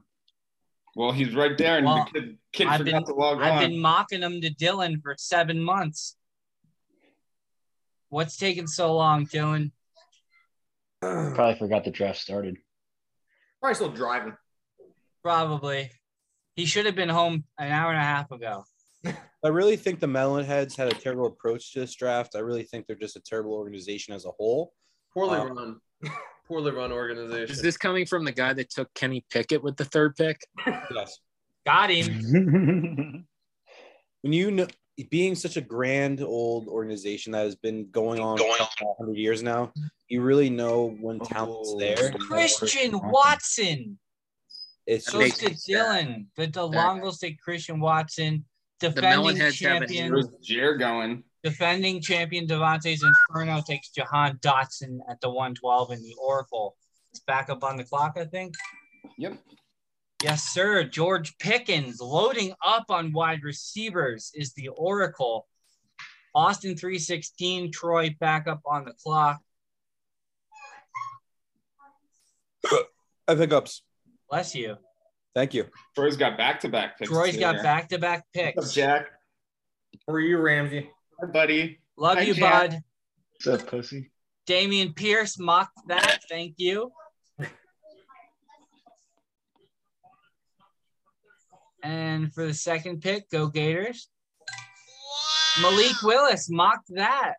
Well, 0.95 1.13
he's 1.13 1.35
right 1.35 1.57
there, 1.57 1.79
and 1.79 1.87
Well, 1.87 2.07
the 2.13 2.21
kid, 2.21 2.39
kid 2.53 2.67
I've 2.67 2.79
forgot 2.81 2.93
been- 2.93 3.05
to 3.05 3.15
log 3.15 3.41
I've 3.41 3.53
on. 3.63 3.71
been 3.71 3.81
mocking 3.81 4.21
him 4.23 4.41
to 4.43 4.51
Dylan 4.55 5.01
for 5.03 5.15
seven 5.19 5.63
months. 5.63 6.17
What's 8.11 8.37
taking 8.37 8.67
so 8.67 8.95
long, 8.95 9.27
Dylan? 9.27 9.73
Probably 11.01 11.55
forgot 11.59 11.85
the 11.85 11.91
draft 11.91 12.19
started. 12.19 12.57
Probably 13.61 13.75
still 13.75 13.91
driving. 13.93 14.37
Probably. 15.27 15.91
He 16.55 16.67
should 16.67 16.87
have 16.87 16.95
been 16.95 17.09
home 17.09 17.43
an 17.59 17.73
hour 17.73 17.91
and 17.91 17.99
a 18.01 18.05
half 18.05 18.31
ago. 18.31 18.63
I 19.45 19.49
really 19.49 19.75
think 19.75 19.99
the 19.99 20.07
Melonheads 20.07 20.77
had 20.77 20.87
a 20.87 20.95
terrible 20.95 21.27
approach 21.27 21.73
to 21.73 21.81
this 21.81 21.97
draft. 21.97 22.37
I 22.37 22.39
really 22.39 22.63
think 22.63 22.87
they're 22.87 22.95
just 22.95 23.17
a 23.17 23.21
terrible 23.21 23.53
organization 23.55 24.15
as 24.15 24.25
a 24.25 24.31
whole. 24.31 24.73
Poorly 25.13 25.39
Uh, 25.41 25.47
run. 25.47 25.81
Poorly 26.47 26.71
run 26.71 26.93
organization. 26.93 27.53
Is 27.53 27.61
this 27.61 27.77
coming 27.77 28.07
from 28.07 28.25
the 28.25 28.31
guy 28.31 28.53
that 28.53 28.71
took 28.71 28.95
Kenny 28.95 29.25
Pickett 29.29 29.65
with 29.65 29.77
the 29.77 29.85
third 29.85 30.15
pick? 30.15 30.41
Yes. 30.65 31.19
Got 31.67 31.91
him. 31.91 33.27
When 34.23 34.33
you 34.33 34.51
know 34.53 34.67
being 35.11 35.35
such 35.35 35.57
a 35.57 35.61
grand 35.61 36.21
old 36.21 36.69
organization 36.69 37.33
that 37.33 37.45
has 37.45 37.55
been 37.57 37.91
going 37.91 38.19
on 38.21 38.39
for 38.39 38.45
100 38.47 39.17
years 39.17 39.43
now, 39.43 39.73
you 40.09 40.23
really 40.23 40.51
know 40.51 40.97
when 41.01 41.19
talent's 41.21 41.71
Oh. 41.75 41.79
there. 41.79 42.13
Christian 42.13 42.99
Watson 43.11 43.99
It's 44.87 45.11
goes 45.11 45.39
just 45.39 45.41
to 45.41 45.73
Dylan. 45.73 46.27
The 46.37 46.47
DeLongles 46.47 47.19
take 47.19 47.41
Christian 47.41 47.81
Watson. 47.81 48.45
Defending 48.79 49.37
Melonheads 49.37 49.55
champion, 49.55 50.13
Where's 50.13 50.29
Jer 50.43 50.77
going? 50.77 51.25
defending 51.43 52.01
champion 52.01 52.47
Devontae's 52.47 53.03
Inferno 53.03 53.63
takes 53.67 53.89
Jahan 53.89 54.37
Dotson 54.39 54.99
at 55.09 55.21
the 55.21 55.29
112 55.31 55.93
in 55.93 56.03
the 56.03 56.15
Oracle. 56.21 56.77
It's 57.11 57.21
back 57.21 57.49
up 57.49 57.65
on 57.65 57.77
the 57.77 57.85
clock, 57.85 58.17
I 58.19 58.25
think. 58.27 58.55
Yep. 59.17 59.39
Yes, 60.23 60.43
sir. 60.43 60.85
George 60.85 61.39
Pickens 61.39 62.01
loading 62.01 62.53
up 62.65 62.87
on 62.91 63.13
wide 63.13 63.45
receivers 63.45 64.31
is 64.35 64.53
the 64.55 64.69
Oracle. 64.69 65.47
Austin 66.35 66.77
316, 66.77 67.73
Troy 67.73 68.15
back 68.21 68.47
up 68.47 68.61
on 68.67 68.85
the 68.85 68.93
clock. 68.93 69.41
I 73.29 73.35
pickups. 73.35 73.83
Bless 74.31 74.55
you. 74.55 74.77
Thank 75.35 75.55
you. 75.55 75.67
Troy's 75.95 76.17
got 76.17 76.37
back 76.39 76.61
to 76.61 76.69
back 76.69 76.99
picks. 76.99 77.11
Troy's 77.11 77.35
too 77.35 77.41
got 77.41 77.63
back 77.63 77.89
to 77.91 77.99
back 77.99 78.25
What's 78.33 78.47
up, 78.49 78.55
picks. 78.55 78.73
Jack? 78.73 79.07
How 80.07 80.15
are 80.15 80.21
you, 80.21 80.39
Ramsey? 80.39 80.91
Hi, 81.21 81.27
buddy. 81.31 81.79
Love 81.97 82.19
Hi, 82.19 82.23
you, 82.23 82.35
Jack. 82.35 82.71
bud. 82.71 82.81
What's 83.45 83.63
up, 83.63 83.69
pussy? 83.69 84.11
Dameon 84.49 84.95
Pierce 84.97 85.39
mocked 85.39 85.79
that. 85.89 86.21
Thank 86.29 86.55
you. 86.59 86.91
And 91.83 92.33
for 92.33 92.47
the 92.47 92.55
second 92.55 93.01
pick, 93.01 93.31
go 93.31 93.47
Gators. 93.47 94.09
Malik 95.63 96.03
Willis 96.03 96.51
mocked 96.51 96.89
that. 96.95 97.35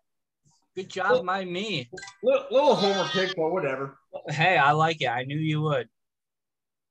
Good 0.75 0.89
job 0.89 1.25
by 1.25 1.43
me. 1.43 1.89
Little, 2.23 2.45
little 2.51 2.75
homer 2.75 3.09
pick, 3.11 3.35
but 3.35 3.51
whatever. 3.51 3.97
Hey, 4.29 4.57
I 4.57 4.71
like 4.71 5.01
it. 5.01 5.07
I 5.09 5.23
knew 5.23 5.37
you 5.37 5.61
would. 5.61 5.89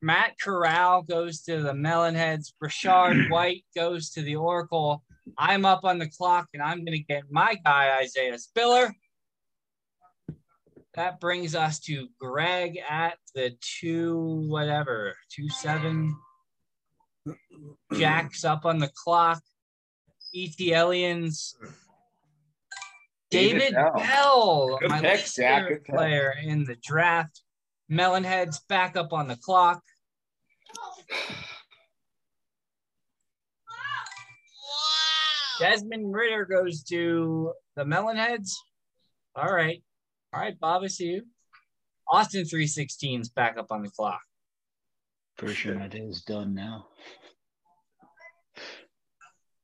Matt 0.03 0.39
Corral 0.41 1.03
goes 1.03 1.43
to 1.43 1.63
the 1.63 1.73
Melonheads. 1.73 2.53
Rachaad 2.63 3.29
White 3.31 3.65
goes 3.75 4.11
to 4.11 4.23
the 4.23 4.37
Oracle. 4.37 5.03
I'm 5.39 5.65
up 5.65 5.85
on 5.85 5.99
the 5.99 6.09
clock 6.09 6.49
and 6.55 6.63
I'm 6.63 6.85
going 6.85 6.99
to 6.99 7.05
get 7.05 7.25
my 7.31 7.57
guy, 7.65 7.99
Isaiah 8.01 8.39
Spiller. 8.39 8.95
That 10.95 11.21
brings 11.21 11.55
us 11.55 11.81
to 11.81 12.09
Greg 12.19 12.79
at 12.89 13.19
the 13.35 13.55
two, 13.61 14.47
whatever, 14.49 15.15
two 15.31 15.49
seven. 15.51 16.17
Jack's 17.95 18.45
up 18.45 18.65
on 18.65 18.79
the 18.79 18.91
clock. 19.05 19.43
E.T. 20.33 20.73
Aliens. 20.73 21.57
David 23.31 23.59
David 23.59 23.75
Bell. 23.75 23.93
Bell, 23.97 24.79
my 24.89 25.01
pick, 25.01 25.27
Jack. 25.27 25.85
player 25.85 26.35
in 26.43 26.65
the 26.65 26.77
draft. 26.83 27.43
Melonheads 27.91 28.67
back 28.69 28.97
up 28.97 29.13
on 29.13 29.29
the 29.29 29.37
clock. 29.37 29.83
Desmond 35.59 36.13
Ridder 36.13 36.45
goes 36.45 36.83
to 36.85 37.53
the 37.77 37.85
Melonheads. 37.85 38.51
All 39.35 39.53
right. 39.53 39.83
All 40.33 40.41
right, 40.41 40.59
Bob, 40.59 40.83
I 40.83 40.89
see 40.89 41.07
you. 41.07 41.23
Austin 42.11 42.45
316's 42.45 43.31
back 43.31 43.57
up 43.59 43.71
on 43.71 43.83
the 43.83 43.91
clock. 43.91 44.21
Pretty 45.39 45.55
sure 45.55 45.75
my 45.75 45.89
day 45.89 46.01
is 46.01 46.23
done 46.23 46.55
now. 46.55 46.87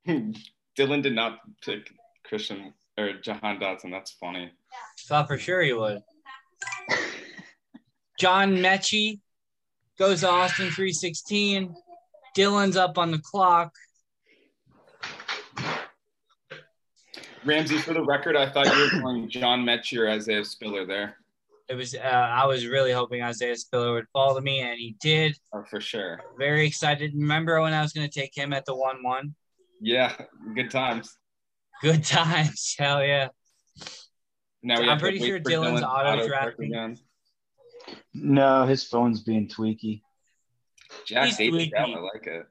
Dylan 0.08 1.02
did 1.02 1.14
not 1.14 1.38
pick 1.62 1.90
Christian 2.24 2.74
or 2.98 3.12
Jahan 3.14 3.58
Dotson. 3.60 3.90
That's 3.90 4.12
funny. 4.12 4.50
Thought 5.06 5.28
for 5.28 5.38
sure 5.38 5.62
he 5.62 5.72
would. 5.72 6.00
John 8.22 8.58
Metchie 8.58 9.18
goes 9.98 10.20
to 10.20 10.30
Austin 10.30 10.66
316. 10.66 11.74
Dylan's 12.36 12.76
up 12.76 12.96
on 12.96 13.10
the 13.10 13.18
clock. 13.18 13.74
Ramsey, 17.44 17.78
for 17.78 17.94
the 17.94 18.04
record, 18.04 18.36
I 18.36 18.48
thought 18.48 18.66
you 18.66 18.80
were 18.80 19.00
calling 19.00 19.28
John 19.28 19.64
Metchie 19.64 19.98
or 19.98 20.08
Isaiah 20.08 20.44
Spiller 20.44 20.86
there. 20.86 21.16
It 21.68 21.74
was 21.74 21.96
uh, 21.96 21.98
I 21.98 22.46
was 22.46 22.64
really 22.64 22.92
hoping 22.92 23.22
Isaiah 23.22 23.56
Spiller 23.56 23.94
would 23.94 24.06
follow 24.12 24.40
me, 24.40 24.60
and 24.60 24.78
he 24.78 24.94
did. 25.00 25.36
Oh, 25.52 25.64
for 25.68 25.80
sure. 25.80 26.20
Very 26.38 26.64
excited. 26.64 27.14
Remember 27.14 27.60
when 27.60 27.72
I 27.72 27.82
was 27.82 27.92
going 27.92 28.08
to 28.08 28.20
take 28.20 28.36
him 28.38 28.52
at 28.52 28.64
the 28.66 28.76
one 28.76 29.02
one? 29.02 29.34
Yeah, 29.80 30.14
good 30.54 30.70
times. 30.70 31.18
Good 31.82 32.04
times. 32.04 32.76
Hell 32.78 33.04
yeah. 33.04 33.30
Now 34.62 34.76
I'm 34.76 35.00
pretty 35.00 35.18
sure 35.18 35.40
Dylan's 35.40 35.80
Dylan 35.80 35.80
to 35.80 35.88
auto 35.88 36.28
drafting. 36.28 36.98
Again. 38.14 38.34
No, 38.34 38.66
his 38.66 38.84
phone's 38.84 39.22
being 39.22 39.48
tweaky. 39.48 40.02
Jack 41.06 41.26
He's 41.26 41.36
David 41.38 41.60
tweaky. 41.60 41.72
Bell, 41.72 41.94
I 41.96 42.00
like 42.00 42.26
it. 42.26 42.46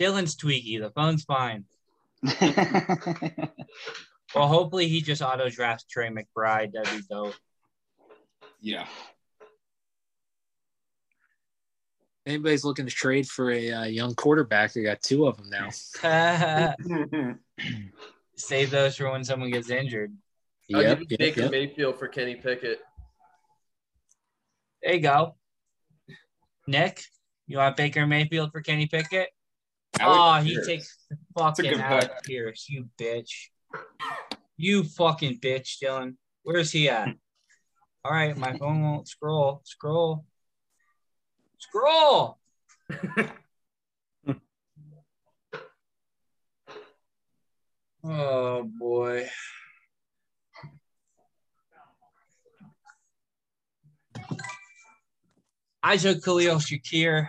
Dylan's 0.00 0.36
tweaky. 0.36 0.80
The 0.80 0.90
phone's 0.90 1.24
fine. 1.24 1.64
Well, 4.34 4.46
hopefully 4.46 4.86
he 4.88 5.00
just 5.00 5.22
auto 5.22 5.48
drafts 5.48 5.84
Trey 5.84 6.08
McBride. 6.08 6.72
That'd 6.72 6.96
be 6.96 7.02
dope. 7.10 7.34
Yeah. 8.60 8.86
Anybody's 12.26 12.64
looking 12.64 12.86
to 12.86 12.92
trade 12.92 13.26
for 13.26 13.50
a 13.50 13.72
uh, 13.72 13.84
young 13.84 14.14
quarterback? 14.14 14.76
I 14.76 14.82
got 14.82 15.02
two 15.02 15.26
of 15.26 15.36
them 15.36 15.50
now. 15.50 15.70
Save 18.36 18.70
those 18.70 18.96
for 18.96 19.10
when 19.10 19.24
someone 19.24 19.50
gets 19.50 19.70
injured. 19.70 20.16
I'll 20.72 20.82
Yep, 20.82 20.98
give 21.00 21.00
you 21.00 21.06
yep, 21.10 21.18
Baker 21.18 21.40
yep. 21.42 21.50
Mayfield 21.50 21.98
for 21.98 22.06
Kenny 22.06 22.36
Pickett. 22.36 22.78
There 24.82 24.94
you 24.94 25.00
go. 25.00 25.36
Nick, 26.66 27.02
you 27.46 27.58
want 27.58 27.76
Baker 27.76 28.06
Mayfield 28.06 28.52
for 28.52 28.62
Kenny 28.62 28.86
Pickett? 28.86 29.28
Alec 29.98 30.18
oh, 30.18 30.40
Pierce. 30.44 30.66
he 30.66 30.72
takes 30.72 30.98
fucking 31.36 31.80
Alec 31.80 32.10
pick. 32.10 32.22
Pierce, 32.24 32.66
you 32.68 32.88
bitch. 32.98 33.48
You 34.56 34.84
fucking 34.84 35.40
bitch, 35.40 35.78
Dylan. 35.82 36.14
Where's 36.42 36.70
he 36.70 36.88
at? 36.88 37.08
All 38.04 38.12
right, 38.12 38.36
my 38.36 38.56
phone 38.56 38.82
won't 38.82 39.08
scroll. 39.08 39.60
Scroll. 39.64 40.24
Scroll. 41.58 42.38
oh 48.04 48.62
boy. 48.78 49.28
Isaac 55.82 56.22
Khalil 56.22 56.56
Shakir. 56.56 57.28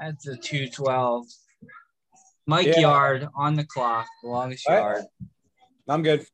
at 0.00 0.14
the 0.22 0.36
212. 0.36 1.26
Mike 2.46 2.66
Yeah. 2.68 2.78
Yard 2.80 3.28
on 3.36 3.56
the 3.56 3.64
clock, 3.64 4.06
the 4.22 4.28
longest 4.28 4.66
All 4.68 4.74
right. 4.74 4.80
yard. 4.80 5.04
I'm 5.88 6.02
good. 6.02 6.26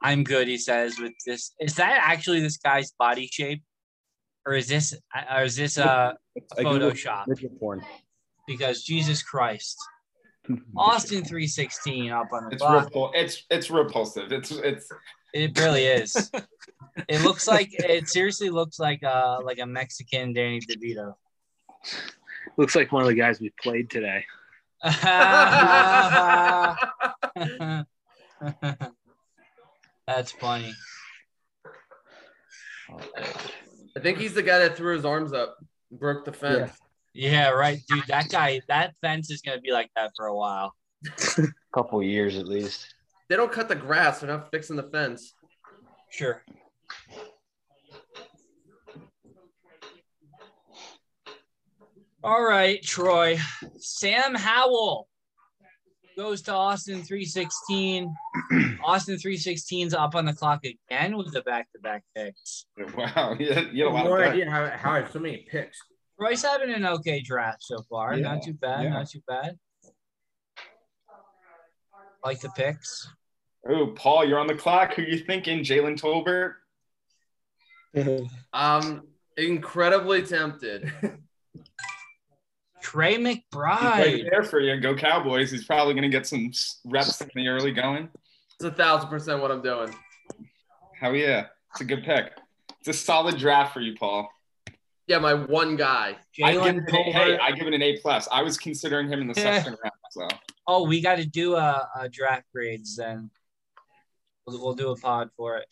I'm 0.00 0.22
good, 0.24 0.48
he 0.48 0.56
says, 0.58 0.98
with 0.98 1.12
this. 1.26 1.52
Is 1.60 1.74
that 1.76 1.98
actually 2.02 2.40
this 2.40 2.56
guy's 2.58 2.92
body 2.92 3.28
shape? 3.30 3.62
Or 4.46 4.52
is 4.54 4.68
this 4.68 4.94
or 5.34 5.42
is 5.44 5.56
this 5.56 5.78
a 5.78 6.16
I 6.56 6.62
Googled 6.62 6.92
Photoshop? 6.92 7.58
porn. 7.58 7.82
Because 8.46 8.82
Jesus 8.84 9.22
Christ. 9.22 9.76
Austin 10.76 11.24
316 11.24 12.10
up 12.10 12.28
on 12.32 12.44
the 12.44 12.50
It's 12.52 12.62
clock. 12.62 12.90
repul- 12.92 13.12
it's 13.14 13.44
it's 13.50 13.70
repulsive. 13.70 14.30
It's 14.32 14.50
it's 14.50 14.88
It 15.34 15.58
really 15.58 15.84
is. 15.84 16.30
it 17.08 17.22
looks 17.22 17.48
like 17.48 17.70
it 17.72 18.08
seriously 18.08 18.50
looks 18.50 18.78
like 18.78 19.02
uh 19.02 19.40
like 19.42 19.58
a 19.58 19.66
Mexican 19.66 20.32
Danny 20.32 20.60
DeVito. 20.60 21.14
Looks 22.56 22.76
like 22.76 22.92
one 22.92 23.02
of 23.02 23.08
the 23.08 23.14
guys 23.14 23.40
we 23.40 23.52
played 23.60 23.90
today. 23.90 24.24
That's 30.06 30.30
funny. 30.32 30.72
I 33.96 34.00
think 34.00 34.18
he's 34.18 34.34
the 34.34 34.42
guy 34.42 34.60
that 34.60 34.76
threw 34.76 34.94
his 34.94 35.04
arms 35.04 35.32
up, 35.32 35.56
broke 35.90 36.24
the 36.24 36.32
fence. 36.32 36.72
Yeah, 37.12 37.50
right, 37.50 37.80
dude. 37.88 38.04
That 38.08 38.28
guy, 38.28 38.60
that 38.68 38.94
fence 39.00 39.30
is 39.30 39.40
gonna 39.40 39.60
be 39.60 39.72
like 39.72 39.90
that 39.96 40.12
for 40.16 40.26
a 40.26 40.34
while. 40.36 40.74
a 41.38 41.46
Couple 41.74 42.02
years 42.02 42.36
at 42.36 42.46
least. 42.46 42.94
They 43.28 43.36
don't 43.36 43.52
cut 43.52 43.68
the 43.68 43.74
grass; 43.74 44.20
they're 44.20 44.30
not 44.30 44.50
fixing 44.50 44.76
the 44.76 44.82
fence. 44.82 45.34
Sure. 46.10 46.42
All 52.22 52.42
right, 52.42 52.82
Troy. 52.82 53.38
Sam 53.76 54.34
Howell 54.34 55.08
goes 56.16 56.40
to 56.42 56.52
Austin 56.54 57.02
316. 57.02 58.14
Austin 58.84 59.16
316's 59.16 59.92
up 59.92 60.14
on 60.14 60.24
the 60.24 60.32
clock 60.32 60.64
again 60.64 61.16
with 61.18 61.32
the 61.32 61.42
back-to-back 61.42 62.02
picks. 62.16 62.64
wow. 62.96 63.36
You 63.38 63.52
had, 63.52 63.72
you 63.72 63.84
had 63.84 63.92
a 63.92 63.94
lot 63.94 63.96
have 63.96 64.06
no 64.06 64.16
of 64.16 64.32
idea 64.32 64.50
how, 64.50 64.66
how 64.70 64.92
I 64.92 65.00
have 65.00 65.10
so 65.10 65.18
many 65.18 65.46
picks. 65.50 65.78
Roy's 66.18 66.42
having 66.42 66.72
an 66.72 66.86
okay 66.86 67.20
draft 67.20 67.62
so 67.62 67.82
far. 67.90 68.14
Yeah, 68.14 68.22
not 68.22 68.42
too 68.42 68.54
bad. 68.54 68.84
yeah. 68.84 68.90
Not 68.90 69.10
too 69.10 69.20
bad. 69.26 69.58
Like 72.24 72.40
the 72.40 72.48
picks. 72.50 73.08
Oh, 73.68 73.88
Paul, 73.88 74.24
you're 74.26 74.38
on 74.38 74.46
the 74.46 74.54
clock. 74.54 74.94
Who 74.94 75.02
you 75.02 75.18
thinking? 75.18 75.60
Jalen 75.60 76.00
Tolbert? 76.00 76.54
I'm 77.94 78.28
um, 78.52 79.02
incredibly 79.36 80.22
tempted. 80.22 80.92
Trey 82.82 83.16
He's 83.16 83.24
right 83.24 83.42
McBride. 83.52 84.30
there 84.30 84.42
for 84.42 84.60
you. 84.60 84.78
Go 84.80 84.94
Cowboys. 84.94 85.50
He's 85.50 85.64
probably 85.64 85.94
going 85.94 86.02
to 86.02 86.10
get 86.10 86.26
some 86.26 86.52
reps 86.84 87.20
in 87.20 87.30
the 87.34 87.48
early 87.48 87.72
going. 87.72 88.08
It's 88.56 88.64
a 88.64 88.70
thousand 88.70 89.08
percent 89.08 89.40
what 89.40 89.50
I'm 89.50 89.62
doing. 89.62 89.94
Hell 91.00 91.14
yeah. 91.14 91.46
It's 91.72 91.80
a 91.80 91.84
good 91.84 92.04
pick. 92.04 92.32
It's 92.80 92.88
a 92.88 92.92
solid 92.92 93.38
draft 93.38 93.72
for 93.72 93.80
you, 93.80 93.94
Paul. 93.98 94.28
Yeah, 95.06 95.18
my 95.18 95.34
one 95.34 95.76
guy. 95.76 96.16
I 96.42 96.52
give, 96.52 96.62
Jalen 96.62 96.88
it 96.88 97.12
hey, 97.12 97.38
I 97.38 97.52
give 97.52 97.66
it 97.66 97.74
an 97.74 97.82
A 97.82 97.98
plus. 97.98 98.26
I 98.32 98.42
was 98.42 98.56
considering 98.56 99.08
him 99.08 99.20
in 99.20 99.28
the 99.28 99.34
second 99.34 99.76
round. 99.82 99.92
So 100.10 100.26
Oh, 100.66 100.86
we 100.86 101.02
got 101.02 101.16
to 101.16 101.26
do 101.26 101.56
a, 101.56 101.88
a 102.00 102.08
draft 102.08 102.44
grades 102.54 102.96
then. 102.96 103.30
We'll, 104.46 104.60
we'll 104.62 104.74
do 104.74 104.90
a 104.90 104.96
pod 104.96 105.28
for 105.36 105.58
it. 105.58 105.66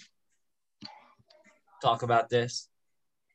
Talk 1.82 2.02
about 2.02 2.28
this. 2.28 2.68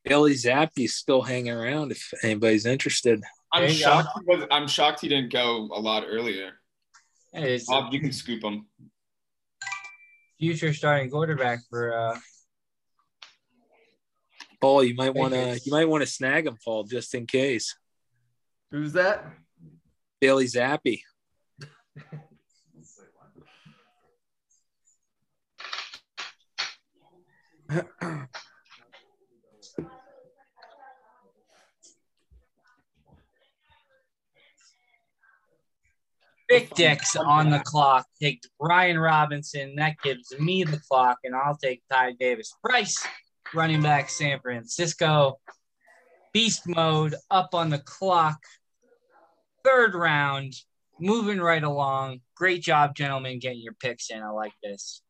Billy 0.06 0.34
Zappe's 0.34 0.94
still 0.96 1.22
hanging 1.24 1.52
around 1.52 1.92
if 1.92 2.14
anybody's 2.24 2.66
interested. 2.66 3.22
I'm 3.52 3.70
shocked. 3.70 4.10
He 4.20 4.36
was, 4.36 4.46
I'm 4.52 4.68
shocked 4.68 5.02
he 5.02 5.10
didn't 5.10 5.32
go 5.34 5.70
a 5.74 5.80
lot 5.80 6.04
earlier. 6.08 6.52
Hey, 7.34 7.56
It's 7.56 7.66
Bob, 7.66 7.92
you 7.94 8.00
can 8.00 8.12
scoop 8.12 8.44
him. 8.44 8.68
future 10.40 10.74
starting 10.74 11.10
quarterback 11.10 11.60
for 11.70 11.94
uh 11.94 12.18
Paul, 14.60 14.84
you 14.84 14.96
might 14.96 15.13
want 15.13 15.34
to 15.34 15.60
you 15.63 15.72
might 15.72 15.88
want 15.88 16.02
to 16.04 16.08
snag 16.08 16.48
him, 16.48 16.58
Paul, 16.63 16.84
just 16.84 17.13
in 17.13 17.26
case. 17.26 17.76
Who's 18.72 18.93
that? 18.93 19.26
Billy 20.20 20.46
Zappe. 20.46 21.02
Big 36.48 36.74
Dicks 36.76 37.15
on 37.17 37.50
the 37.50 37.60
clock. 37.60 38.08
Take 38.22 38.41
Brian 38.58 38.98
Robinson. 38.98 39.76
That 39.76 39.98
gives 40.02 40.34
me 40.39 40.63
the 40.63 40.80
clock, 40.89 41.20
and 41.26 41.36
I'll 41.36 41.58
take 41.58 41.84
Ty 41.91 42.13
Davis. 42.13 42.54
Price, 42.63 43.06
running 43.54 43.82
back, 43.82 44.10
San 44.10 44.40
Francisco. 44.40 45.40
Beast 46.34 46.68
mode 46.68 47.16
up 47.32 47.50
on 47.54 47.70
the 47.70 47.80
clock. 47.80 48.40
Third 49.64 49.96
round, 49.96 50.54
moving 51.00 51.40
right 51.40 51.64
along. 51.64 52.22
Great 52.36 52.62
job, 52.62 52.96
gentlemen, 52.96 53.40
getting 53.40 53.62
your 53.62 53.74
picks 53.74 54.10
in. 54.10 54.22
I 54.22 54.30
like 54.30 54.54
this. 54.64 55.02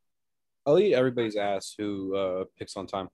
I'll 0.66 0.80
eat 0.80 0.94
everybody's 0.94 1.36
ass 1.36 1.74
who 1.78 2.16
uh, 2.16 2.44
picks 2.58 2.76
on 2.76 2.88
time. 2.88 3.10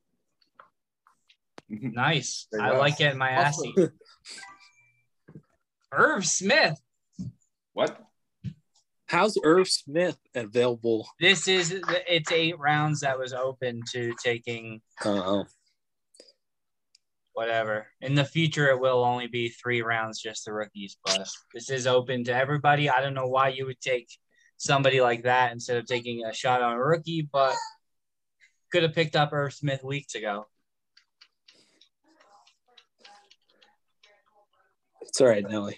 Nice. 1.70 2.48
I 2.60 2.72
go. 2.72 2.80
like 2.80 2.98
getting 2.98 3.18
my 3.18 3.30
ass 3.30 3.64
eaten. 3.64 3.92
Irv 5.92 6.26
Smith. 6.26 6.80
What? 7.74 8.00
How's 9.14 9.38
Irv 9.44 9.70
Smith 9.70 10.18
available? 10.34 11.08
This 11.20 11.48
is 11.48 11.80
it's 12.10 12.32
eight 12.32 12.58
rounds 12.58 13.02
that 13.02 13.20
was 13.20 13.32
open 13.32 13.82
to 13.92 14.12
taking 14.24 14.82
Uh, 15.06 15.10
oh. 15.24 15.46
whatever. 17.34 17.86
In 18.02 18.16
the 18.16 18.26
future, 18.26 18.70
it 18.70 18.80
will 18.80 19.04
only 19.04 19.28
be 19.28 19.50
three 19.50 19.84
rounds, 19.84 20.20
just 20.20 20.46
the 20.46 20.54
rookies. 20.54 20.98
But 21.06 21.28
this 21.54 21.70
is 21.70 21.86
open 21.86 22.24
to 22.24 22.36
everybody. 22.36 22.90
I 22.90 23.02
don't 23.02 23.14
know 23.14 23.28
why 23.28 23.50
you 23.50 23.68
would 23.68 23.80
take 23.80 24.10
somebody 24.58 25.00
like 25.00 25.26
that 25.26 25.52
instead 25.52 25.78
of 25.78 25.86
taking 25.86 26.26
a 26.26 26.34
shot 26.34 26.64
on 26.64 26.74
a 26.74 26.84
rookie, 26.84 27.30
but 27.32 27.54
could 28.72 28.82
have 28.82 28.96
picked 28.96 29.16
up 29.16 29.32
Irv 29.32 29.54
Smith 29.54 29.84
weeks 29.84 30.16
ago. 30.16 30.48
it's 35.04 35.22
all 35.22 35.28
right, 35.28 35.48
Nelly. 35.48 35.78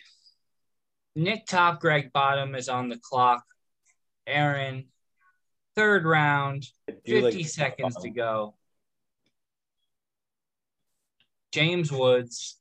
Nick 1.15 1.45
Top, 1.45 1.79
Greg 1.79 2.11
Bottom 2.11 2.55
is 2.55 2.67
on 2.67 2.89
the 2.89 2.97
clock. 2.97 3.43
Aaron, 4.27 4.85
third 5.75 6.05
round, 6.05 6.65
50 6.87 7.21
like- 7.21 7.47
seconds 7.47 7.95
to 7.97 8.09
go. 8.09 8.55
James 11.51 11.89
Woods, 11.91 12.57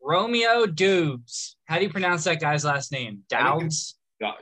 Romeo 0.00 0.64
Doubs. 0.66 1.56
How 1.64 1.78
do 1.78 1.84
you 1.84 1.90
pronounce 1.90 2.24
that 2.24 2.40
guy's 2.40 2.64
last 2.64 2.92
name? 2.92 3.24
Dowds? 3.28 3.98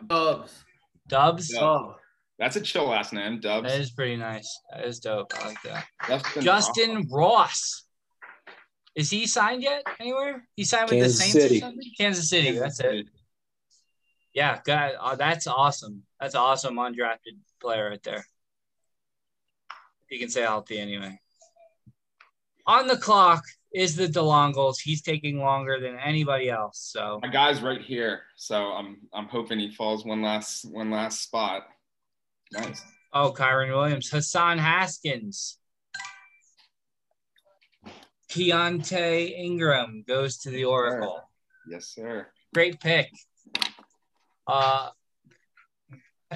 Dubs. 0.07 0.65
Dubs? 1.09 1.53
Yeah. 1.55 1.63
Oh, 1.63 1.97
That's 2.39 2.57
a 2.57 2.61
chill 2.61 2.89
last 2.89 3.15
name, 3.15 3.41
Dubs. 3.41 3.71
That 3.71 3.81
is 3.81 3.91
pretty 3.91 4.17
nice. 4.17 4.61
That 4.71 4.85
is 4.85 5.01
dope. 5.01 5.33
I 5.35 5.47
like 5.49 5.63
that. 5.63 5.87
Justin. 6.07 6.43
Justin 6.43 7.09
Ross. 7.11 7.86
Is 8.97 9.11
he 9.11 9.27
signed 9.27 9.63
yet 9.63 9.83
anywhere? 10.01 10.49
He 10.57 10.65
signed 10.65 10.89
with 10.89 10.99
Kansas 10.99 11.19
the 11.19 11.23
Saints 11.23 11.33
City. 11.35 11.57
or 11.59 11.61
something? 11.61 11.91
Kansas 11.99 12.31
City. 12.31 12.59
That's 12.59 12.81
it. 12.81 13.07
Yeah, 14.33 14.59
God, 14.65 14.93
uh, 14.99 15.15
that's 15.17 15.47
awesome. 15.47 16.03
That's 16.19 16.35
awesome 16.35 16.77
undrafted 16.77 17.37
player 17.61 17.91
right 17.91 18.03
there. 18.03 18.27
You 20.11 20.19
can 20.19 20.31
say 20.31 20.43
healthy 20.43 20.79
anyway. 20.79 21.21
On 22.67 22.87
the 22.87 22.97
clock 22.97 23.45
is 23.73 23.97
the 23.97 24.07
DeLongles. 24.07 24.77
He's 24.83 25.03
taking 25.03 25.41
longer 25.41 25.79
than 25.79 25.99
anybody 25.99 26.49
else. 26.49 26.79
So 26.93 27.21
My 27.23 27.29
guy's 27.29 27.61
right 27.61 27.81
here, 27.81 28.23
so 28.37 28.73
I'm 28.73 28.99
I'm 29.13 29.27
hoping 29.27 29.59
he 29.59 29.71
falls 29.71 30.05
one 30.05 30.23
last 30.23 30.65
one 30.65 30.91
last 30.91 31.23
spot. 31.23 31.63
Nice. 32.53 32.83
oh, 33.13 33.33
Kyren 33.33 33.75
Williams, 33.75 34.09
Hassan 34.09 34.59
Haskins, 34.59 35.59
Keaontay 38.31 39.39
Ingram 39.39 40.05
goes 40.07 40.39
to 40.39 40.51
the 40.51 40.65
Oracle. 40.65 41.21
Yes, 41.69 41.87
sir. 41.87 42.29
Great 42.53 42.81
pick. 42.81 43.11
Uh, 44.47 44.91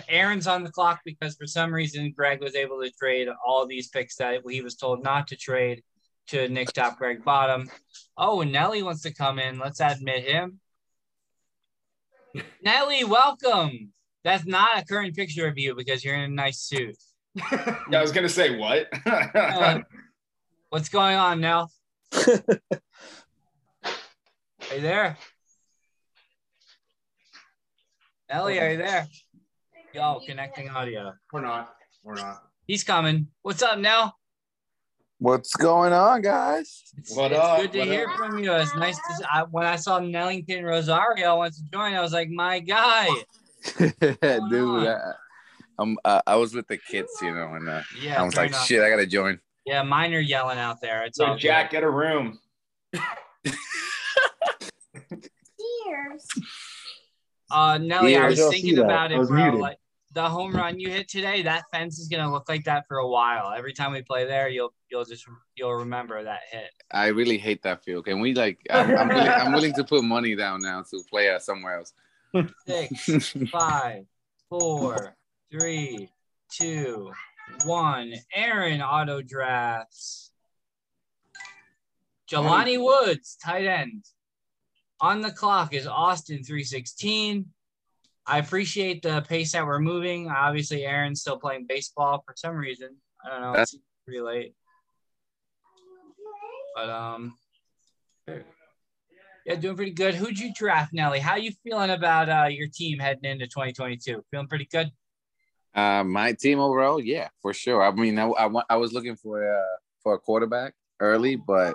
Aaron's 0.09 0.47
on 0.47 0.65
the 0.65 0.71
clock 0.71 1.01
because 1.05 1.37
for 1.37 1.47
some 1.47 1.73
reason 1.73 2.13
Greg 2.17 2.41
was 2.41 2.55
able 2.55 2.81
to 2.81 2.91
trade 2.91 3.29
all 3.45 3.67
these 3.67 3.89
picks 3.89 4.17
that 4.17 4.43
he 4.49 4.61
was 4.61 4.77
told 4.77 5.03
not 5.03 5.29
to 5.29 5.37
trade 5.37 5.83
to 6.29 6.49
Nick 6.49 6.73
Top, 6.73 6.97
Greg 6.99 7.25
Bottom. 7.25 7.69
Oh, 8.17 8.41
and 8.41 8.53
Nelly 8.53 8.83
wants 8.83 9.03
to 9.03 9.13
come 9.13 9.39
in. 9.39 9.59
Let's 9.59 9.81
admit 9.81 10.25
him. 10.25 10.61
Nelly, 12.63 13.05
welcome. 13.05 13.93
That's 14.23 14.47
not 14.47 14.79
a 14.79 14.85
current 14.85 15.17
picture 15.17 15.49
of 15.49 15.59
you 15.59 15.75
because 15.75 16.05
you're 16.05 16.15
in 16.15 16.23
a 16.23 16.29
nice 16.29 16.61
suit. 16.61 16.97
Yeah, 17.91 17.99
I 17.99 18.03
was 18.03 18.13
gonna 18.13 18.29
say 18.29 18.57
what? 18.57 18.89
Uh, 19.07 19.81
what's 20.71 20.89
going 20.89 21.17
on, 21.17 21.41
Nell? 21.41 21.71
Are 22.13 22.59
you 24.75 24.81
there? 24.81 25.17
Nelly, 28.29 28.61
are 28.61 28.71
you 28.71 28.79
there? 28.79 29.07
Yo, 29.95 30.21
connecting 30.25 30.69
audio. 30.71 31.13
We're 31.33 31.41
not. 31.43 31.75
We're 32.05 32.15
not. 32.15 32.43
He's 32.67 32.85
coming. 32.85 33.29
What's 33.43 33.63
up, 33.63 33.79
Nell? 33.79 34.15
What's 35.19 35.55
going 35.57 35.93
on, 35.93 36.23
guys? 36.23 36.83
It's, 36.97 37.15
What 37.15 37.33
it's 37.33 37.41
up? 37.41 37.59
good 37.61 37.73
to 37.73 37.79
What 37.81 37.89
hear 37.89 38.09
up? 38.09 38.17
from 38.17 38.39
you. 38.39 38.53
It's 38.55 38.75
nice 38.77 38.97
to. 38.97 39.29
I, 39.31 39.43
when 39.51 39.67
I 39.67 39.77
saw 39.77 39.99
Nellington 39.99 40.65
Rosario 40.65 41.37
wants 41.37 41.59
to 41.59 41.65
join, 41.73 41.95
I 41.95 42.01
was 42.01 42.13
like, 42.13 42.31
my 42.31 42.61
guy. 42.61 43.09
Dude. 43.79 44.87
I, 44.87 45.13
I'm, 45.79 45.99
uh, 46.05 46.23
I 46.27 46.37
was 46.37 46.55
with 46.55 46.69
the 46.69 46.77
kids, 46.79 47.11
you 47.23 47.35
know, 47.35 47.55
and 47.55 47.69
uh, 47.69 47.83
Yeah, 48.01 48.21
I 48.21 48.25
was 48.25 48.37
like, 48.37 48.49
enough. 48.51 48.67
shit, 48.67 48.83
I 48.83 48.89
gotta 48.91 49.07
join. 49.07 49.41
Yeah, 49.71 49.85
mine 49.85 50.13
are 50.15 50.19
yelling 50.19 50.59
out 50.59 50.81
there. 50.81 51.05
It's 51.05 51.21
all 51.21 51.35
so 51.35 51.39
Jack, 51.39 51.71
get 51.71 51.85
a 51.85 51.91
room. 51.91 52.41
Uh, 57.53 57.79
Nelly, 57.79 58.17
I 58.17 58.27
was 58.27 58.41
I 58.41 58.51
thinking 58.51 58.71
see 58.71 58.75
that. 58.77 58.85
about 58.85 59.13
it, 59.13 59.27
bro. 59.29 59.45
muted. 59.45 59.61
Like 59.61 59.79
the 60.13 60.29
home 60.29 60.57
run 60.57 60.81
you 60.81 60.91
hit 60.91 61.09
today, 61.09 61.43
that 61.43 61.67
fence 61.73 62.01
is 62.01 62.09
gonna 62.09 62.33
look 62.33 62.49
like 62.49 62.65
that 62.65 62.85
for 62.89 62.99
a 62.99 63.07
while. 63.07 63.53
Every 63.57 63.73
time 63.73 63.93
we 63.93 64.03
play 64.03 64.25
there, 64.25 64.49
you'll 64.49 64.75
you'll 64.91 65.05
just 65.05 65.25
you'll 65.55 65.75
remember 65.75 66.23
that 66.25 66.41
hit. 66.51 66.71
I 66.91 67.07
really 67.07 67.39
hate 67.39 67.63
that 67.63 67.85
field. 67.85 68.07
Can 68.07 68.19
we 68.19 68.35
like? 68.35 68.59
I'm, 68.71 68.97
I'm, 68.97 69.09
willing, 69.09 69.29
I'm 69.29 69.53
willing 69.53 69.75
to 69.75 69.85
put 69.85 70.03
money 70.03 70.35
down 70.35 70.63
now 70.63 70.83
to 70.91 71.01
play 71.09 71.31
uh, 71.31 71.39
somewhere 71.39 71.79
else. 71.79 71.93
Six, 72.67 73.37
five, 73.53 74.05
four, 74.49 75.17
three, 75.53 76.09
two, 76.51 77.13
one. 77.65 78.15
Aaron 78.35 78.81
auto 78.81 79.23
drafts. 79.23 80.33
Jelani 82.31 82.83
Woods, 82.83 83.37
tight 83.43 83.67
end. 83.67 84.05
On 85.01 85.21
the 85.21 85.31
clock 85.31 85.75
is 85.75 85.87
Austin 85.87 86.45
316. 86.45 87.47
I 88.27 88.39
appreciate 88.39 89.03
the 89.03 89.23
pace 89.23 89.53
that 89.53 89.67
we're 89.67 89.81
moving. 89.81 90.29
Obviously, 90.29 90.85
Aaron's 90.85 91.21
still 91.21 91.39
playing 91.39 91.67
baseball 91.69 92.23
for 92.25 92.35
some 92.37 92.55
reason. 92.55 92.97
I 93.25 93.31
don't 93.31 93.41
know. 93.41 93.61
It's 93.61 93.77
pretty 94.05 94.21
late. 94.21 94.55
But 96.77 96.91
um 96.91 97.35
yeah, 99.47 99.55
doing 99.57 99.77
pretty 99.77 99.93
good. 99.93 100.15
Who'd 100.15 100.39
you 100.39 100.53
draft, 100.55 100.93
Nelly? 100.93 101.19
How 101.19 101.37
you 101.37 101.53
feeling 101.65 101.91
about 101.91 102.29
uh, 102.29 102.49
your 102.49 102.69
team 102.69 102.99
heading 102.99 103.25
into 103.25 103.47
2022? 103.47 104.25
Feeling 104.31 104.47
pretty 104.47 104.69
good? 104.71 104.91
Uh, 105.75 106.03
my 106.05 106.33
team 106.33 106.59
overall, 106.59 107.01
yeah, 107.01 107.29
for 107.41 107.53
sure. 107.55 107.83
I 107.83 107.91
mean, 107.93 108.19
I, 108.19 108.27
I, 108.29 108.63
I 108.71 108.77
was 108.77 108.93
looking 108.93 109.17
for 109.17 109.43
uh, 109.49 109.77
for 110.03 110.15
a 110.15 110.19
quarterback 110.19 110.75
early, 110.99 111.37
but 111.37 111.75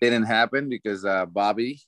it 0.00 0.10
didn't 0.10 0.24
happen 0.24 0.68
because 0.68 1.04
uh, 1.04 1.26
Bobby, 1.26 1.80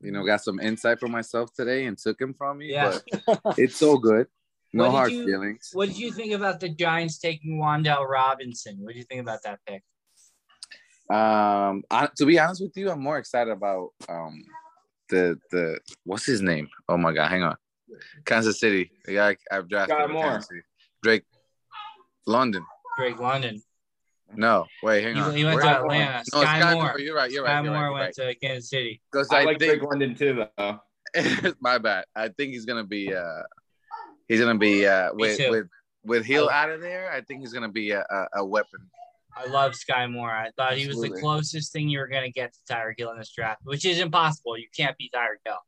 you 0.00 0.12
know, 0.12 0.24
got 0.24 0.42
some 0.42 0.60
insight 0.60 1.00
for 1.00 1.08
myself 1.08 1.50
today 1.54 1.86
and 1.86 1.96
took 1.96 2.20
him 2.20 2.34
from 2.34 2.58
me. 2.58 2.72
Yeah. 2.72 2.98
But 3.26 3.58
it's 3.58 3.82
all 3.82 3.98
good. 3.98 4.26
No 4.72 4.84
What 4.84 4.90
hard 4.92 5.12
you- 5.12 5.24
feelings. 5.24 5.70
What 5.72 5.88
did 5.88 5.96
you 5.96 6.12
think 6.12 6.32
about 6.34 6.60
the 6.60 6.68
Giants 6.68 7.18
taking 7.18 7.58
Wan'Dale 7.58 8.06
Robinson? 8.06 8.76
What 8.80 8.92
do 8.92 8.98
you 8.98 9.04
think 9.04 9.22
about 9.22 9.38
that 9.44 9.60
pick? 9.66 9.82
Um, 11.08 11.84
I, 11.90 12.08
to 12.16 12.26
be 12.26 12.38
honest 12.38 12.60
with 12.60 12.76
you, 12.76 12.90
I'm 12.90 13.00
more 13.00 13.16
excited 13.16 13.50
about 13.52 13.90
um 14.08 14.42
the 15.08 15.38
the 15.52 15.78
what's 16.04 16.26
his 16.26 16.42
name? 16.42 16.68
Oh 16.88 16.96
my 16.98 17.12
god, 17.14 17.30
hang 17.30 17.44
on, 17.44 17.56
Kansas 18.24 18.60
City. 18.60 18.90
The 19.04 19.14
guy 19.14 19.36
I've 19.50 19.68
drafted. 19.68 19.96
Skyy 19.96 20.10
Moore. 20.10 20.24
Kansas 20.24 20.48
City. 20.48 20.60
Drake, 21.02 21.24
London. 22.26 22.64
Drake 22.98 23.18
London. 23.18 23.62
No, 24.34 24.66
wait, 24.82 25.04
hang 25.04 25.14
He, 25.14 25.20
on. 25.20 25.36
he 25.36 25.44
went 25.44 25.60
to 25.60 25.68
Atlanta. 25.68 26.22
No, 26.32 26.40
Skyy, 26.40 26.44
Skyy 26.44 26.74
Moore. 26.74 26.84
Moore. 26.84 27.00
You're 27.00 27.16
right. 27.16 27.30
You're 27.30 27.44
Skyy 27.44 27.48
right. 27.48 27.64
You're 27.64 27.72
Moore 27.72 27.82
right. 27.82 27.90
Went 27.92 28.18
right. 28.18 28.34
to 28.34 28.34
Kansas 28.40 28.70
City. 28.70 29.00
Because 29.10 29.28
I 29.30 29.40
I, 29.40 29.44
like 29.44 29.58
think 29.58 29.78
Drake 29.78 29.88
London 29.88 30.14
too, 30.14 30.46
though. 30.56 30.80
my 31.60 31.78
bad. 31.78 32.04
I 32.14 32.28
think 32.28 32.52
he's 32.52 32.64
gonna 32.64 32.84
be 32.84 33.14
uh 33.14 33.42
he's 34.28 34.40
gonna 34.40 34.58
be 34.58 34.86
uh 34.86 35.10
with 35.12 35.38
with 35.48 35.68
with 36.04 36.24
Hill 36.24 36.50
out 36.50 36.70
of 36.70 36.80
there. 36.80 37.10
I 37.12 37.20
think 37.20 37.40
he's 37.40 37.52
gonna 37.52 37.70
be 37.70 37.92
a, 37.92 38.00
a, 38.00 38.26
a 38.38 38.44
weapon. 38.44 38.90
I 39.36 39.46
love 39.46 39.74
Skyy 39.74 40.10
Moore. 40.10 40.30
I 40.30 40.50
thought 40.56 40.76
he 40.78 40.88
was 40.88 41.00
the 41.00 41.10
closest 41.10 41.72
thing 41.72 41.88
you 41.88 41.98
were 41.98 42.08
going 42.08 42.24
to 42.24 42.32
get 42.32 42.54
to 42.54 42.72
Tyreek 42.72 42.94
Hill 42.96 43.10
in 43.10 43.18
this 43.18 43.30
draft, 43.30 43.60
which 43.64 43.84
is 43.84 44.00
impossible. 44.00 44.56
You 44.56 44.66
can't 44.74 44.96
be 44.96 45.10
Tyreek 45.14 45.44
Hill. 45.44 45.58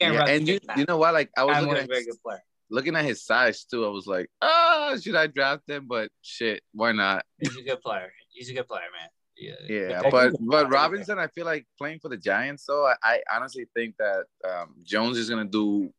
Yeah, 0.00 0.26
and 0.26 0.46
you, 0.46 0.58
you 0.76 0.84
know 0.86 0.98
what? 0.98 1.14
Like 1.14 1.30
I 1.36 1.44
was 1.44 1.58
looking 1.58 1.76
at 1.76 1.84
a 1.84 1.86
very 1.86 2.04
good 2.04 2.20
player. 2.22 2.42
looking 2.70 2.96
at 2.96 3.04
his 3.04 3.24
size 3.24 3.64
too. 3.64 3.84
I 3.84 3.88
was 3.88 4.06
like, 4.06 4.28
oh, 4.42 4.96
should 5.00 5.16
I 5.16 5.26
draft 5.26 5.68
him? 5.68 5.86
But 5.88 6.10
shit, 6.22 6.62
why 6.72 6.92
not? 6.92 7.24
He's 7.38 7.56
a 7.56 7.62
good 7.62 7.80
player. 7.80 8.12
He's 8.28 8.50
a 8.50 8.54
good 8.54 8.68
player, 8.68 8.82
man. 8.98 9.08
Yeah. 9.36 9.54
Yeah, 9.68 10.10
but 10.10 10.34
but 10.40 10.70
Robinson, 10.70 11.18
I 11.18 11.28
feel 11.28 11.44
like 11.44 11.66
playing 11.78 12.00
for 12.00 12.08
the 12.08 12.16
Giants. 12.16 12.64
though. 12.66 12.86
I, 12.86 12.94
I 13.02 13.20
honestly 13.34 13.66
think 13.74 13.94
that 13.98 14.24
um, 14.48 14.74
Jones 14.82 15.18
is 15.18 15.28
gonna 15.28 15.44
do 15.44 15.92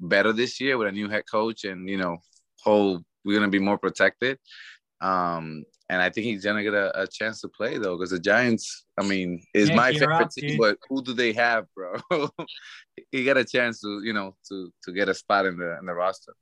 better 0.00 0.32
this 0.32 0.60
year 0.60 0.78
with 0.78 0.88
a 0.88 0.92
new 0.92 1.08
head 1.08 1.24
coach, 1.30 1.64
and 1.64 1.88
you 1.88 1.98
know, 1.98 2.18
whole 2.62 3.02
we're 3.24 3.38
gonna 3.38 3.48
be 3.48 3.58
more 3.58 3.78
protected. 3.78 4.38
Um, 5.00 5.64
and 5.90 6.00
I 6.00 6.08
think 6.08 6.26
he's 6.26 6.44
gonna 6.44 6.62
get 6.62 6.74
a, 6.74 7.02
a 7.02 7.06
chance 7.06 7.40
to 7.42 7.48
play 7.48 7.76
though, 7.76 7.96
because 7.96 8.10
the 8.10 8.18
Giants, 8.18 8.86
I 8.98 9.02
mean, 9.02 9.42
is 9.54 9.70
my 9.72 9.92
favorite 9.92 10.22
up, 10.22 10.30
team. 10.30 10.50
dude. 10.50 10.58
But 10.58 10.78
who 10.88 11.02
do 11.02 11.12
they 11.12 11.32
have, 11.32 11.66
bro? 11.74 11.96
he 13.12 13.24
got 13.24 13.36
a 13.36 13.44
chance 13.44 13.80
to, 13.80 14.02
you 14.04 14.12
know, 14.12 14.36
to 14.48 14.72
to 14.84 14.92
get 14.92 15.08
a 15.08 15.14
spot 15.14 15.46
in 15.46 15.56
the 15.58 15.78
in 15.78 15.86
the 15.86 15.94
roster. 15.94 16.34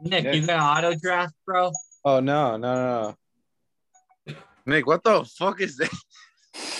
Nick, 0.00 0.24
Yeah. 0.24 0.32
you 0.32 0.46
gonna 0.46 0.62
auto 0.62 0.94
draft, 1.00 1.34
bro? 1.46 1.70
Oh 2.04 2.20
no, 2.20 2.56
no, 2.56 3.16
no, 4.26 4.34
Nick, 4.66 4.86
what 4.86 5.02
the 5.04 5.24
fuck 5.24 5.60
is 5.60 5.76
that? 5.78 5.90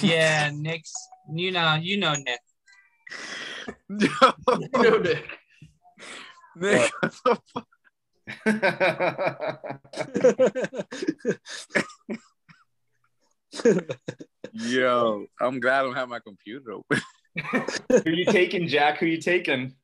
Yeah, 0.00 0.50
Nick's. 0.54 0.92
You 1.32 1.52
know, 1.52 1.74
you 1.80 1.96
know 1.96 2.14
Nick. 2.14 2.40
No, 3.88 4.08
You 4.48 4.68
know, 4.82 4.98
Nick. 4.98 5.24
Nick, 6.56 6.92
what 7.00 7.12
the 7.24 7.38
fuck? 7.52 7.66
Yo, 14.52 15.26
I'm 15.40 15.60
glad 15.60 15.80
I 15.80 15.82
don't 15.84 15.94
have 15.94 16.08
my 16.08 16.20
computer 16.20 16.72
open. 16.72 17.00
Who 17.36 18.10
you 18.10 18.24
taking, 18.26 18.68
Jack? 18.68 18.98
Who 18.98 19.06
you 19.06 19.20
taking? 19.20 19.74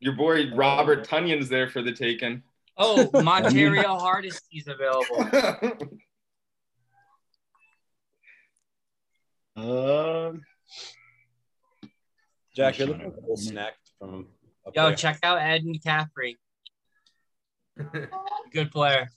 Your 0.00 0.14
boy 0.14 0.54
Robert 0.54 1.04
Tonyan's 1.04 1.48
there 1.48 1.68
for 1.68 1.82
the 1.82 1.92
taking. 1.92 2.42
Oh, 2.76 3.08
Montario 3.14 3.98
Hardesty's 3.98 4.68
available. 4.68 5.88
Um, 9.56 10.42
Jack, 12.54 12.78
you're 12.78 12.88
looking 12.88 13.06
up. 13.06 13.16
a 13.16 13.20
little 13.20 13.36
snacked 13.36 13.70
from 13.98 14.26
up 14.66 14.76
Yo, 14.76 14.88
there. 14.88 14.96
check 14.96 15.18
out 15.22 15.38
Ed 15.38 15.62
and 15.62 15.74
McCaffrey. 15.80 16.36
Good 18.52 18.70
player. 18.70 19.08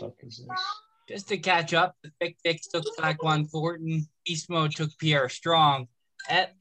Fuck 0.00 0.14
is 0.22 0.38
this? 0.38 0.58
Just 1.08 1.28
to 1.28 1.38
catch 1.38 1.74
up, 1.74 1.96
the 2.02 2.10
Thick 2.20 2.36
Dicks 2.44 2.68
took 2.68 2.84
Tyquan 2.98 3.48
Thornton. 3.48 4.06
Beast 4.24 4.48
Mode 4.48 4.72
took 4.74 4.96
Pierre 4.98 5.28
Strong. 5.28 5.88
At 6.28 6.54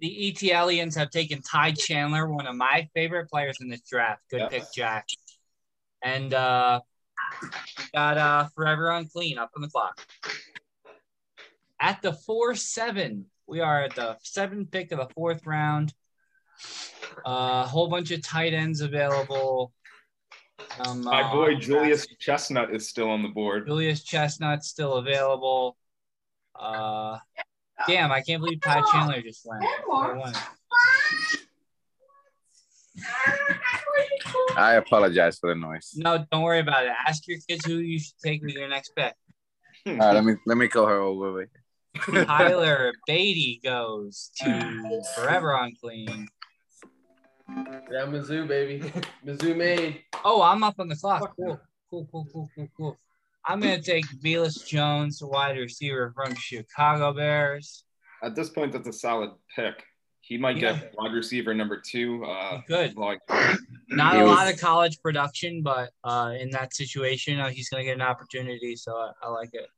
the 0.00 0.32
ETLians 0.32 0.94
have 0.96 1.10
taken 1.10 1.42
Ty 1.42 1.72
Chandler, 1.72 2.28
one 2.28 2.46
of 2.46 2.54
my 2.54 2.88
favorite 2.94 3.28
players 3.28 3.58
in 3.60 3.68
this 3.68 3.82
draft. 3.82 4.22
Good 4.30 4.40
Yeah. 4.40 4.48
pick, 4.48 4.64
Jack. 4.74 5.06
And 6.02 6.32
uh 6.32 6.80
we 7.42 7.48
got 7.94 8.18
uh 8.18 8.48
Forever 8.54 8.90
Unclean 8.90 9.38
up 9.38 9.50
on 9.56 9.62
the 9.62 9.68
clock. 9.68 10.00
At 11.80 12.00
the 12.00 12.12
4-7, 12.12 13.24
we 13.46 13.60
are 13.60 13.82
at 13.84 13.94
the 13.94 14.16
seventh 14.22 14.70
pick 14.70 14.92
of 14.92 14.98
the 14.98 15.08
fourth 15.14 15.46
round. 15.46 15.92
A 17.26 17.66
whole 17.66 17.88
bunch 17.88 18.10
of 18.12 18.22
tight 18.22 18.54
ends 18.54 18.80
available. 18.80 19.72
Um, 20.80 21.04
My 21.04 21.22
uh, 21.22 21.32
boy 21.32 21.54
Julius 21.56 22.06
Chestnut 22.18 22.74
is 22.74 22.88
still 22.88 23.08
on 23.08 23.22
the 23.22 23.28
board. 23.28 23.66
Julius 23.66 24.02
Chestnut's 24.02 24.68
still 24.68 24.94
available. 24.94 25.76
Uh, 26.54 27.18
damn, 27.86 28.12
I 28.12 28.22
can't 28.22 28.40
believe 28.40 28.60
Ty 28.60 28.82
Chandler 28.92 29.22
just 29.22 29.46
went. 29.46 29.64
I 34.56 34.74
apologize 34.74 35.38
for 35.38 35.50
the 35.50 35.60
noise. 35.60 35.92
No, 35.96 36.24
don't 36.30 36.42
worry 36.42 36.60
about 36.60 36.84
it. 36.84 36.92
Ask 37.06 37.26
your 37.28 37.38
kids 37.46 37.64
who 37.64 37.76
you 37.76 37.98
should 37.98 38.18
take 38.22 38.42
with 38.42 38.54
your 38.54 38.68
next 38.68 38.92
pick. 38.96 39.14
All 39.86 39.94
right, 39.96 40.12
let 40.14 40.24
me 40.24 40.34
let 40.46 40.56
me 40.56 40.68
call 40.68 40.86
her 40.86 40.98
over. 40.98 41.34
Wait. 41.34 41.48
Tyler 42.26 42.92
Badie 43.08 43.62
goes 43.62 44.30
to 44.36 45.02
Forever 45.14 45.54
Unclean. 45.54 46.28
Yeah, 47.48 48.06
Mizzou, 48.06 48.46
baby. 48.48 48.80
Mizzou 49.24 49.56
made. 49.56 50.02
Oh, 50.24 50.42
I'm 50.42 50.62
up 50.62 50.74
on 50.78 50.88
the 50.88 50.96
clock. 50.96 51.34
Cool. 51.36 51.60
Cool, 51.90 52.08
cool, 52.10 52.26
cool, 52.32 52.48
cool, 52.54 52.68
cool. 52.76 52.98
I'm 53.44 53.60
gonna 53.60 53.80
take 53.80 54.04
Velus 54.24 54.66
Jones, 54.66 55.22
wide 55.22 55.56
receiver 55.56 56.12
from 56.16 56.34
Chicago 56.34 57.12
Bears. 57.12 57.84
At 58.22 58.34
this 58.34 58.50
point, 58.50 58.72
that's 58.72 58.88
a 58.88 58.92
solid 58.92 59.30
pick. 59.54 59.84
He 60.20 60.36
might 60.36 60.56
Yeah. 60.56 60.72
get 60.72 60.94
wide 60.98 61.12
receiver 61.12 61.54
number 61.54 61.80
two. 61.80 62.24
Uh, 62.24 62.60
Good. 62.66 62.96
like 62.96 63.20
Not 63.88 64.14
He 64.14 64.20
a 64.20 64.24
was- 64.24 64.32
lot 64.32 64.52
of 64.52 64.60
college 64.60 65.00
production, 65.00 65.62
but 65.62 65.92
uh, 66.02 66.34
in 66.36 66.50
that 66.50 66.74
situation, 66.74 67.38
uh, 67.38 67.50
he's 67.50 67.68
gonna 67.68 67.84
get 67.84 67.94
an 67.94 68.02
opportunity. 68.02 68.74
So 68.74 68.96
I, 68.96 69.12
I 69.22 69.28
like 69.30 69.50
it. 69.52 69.68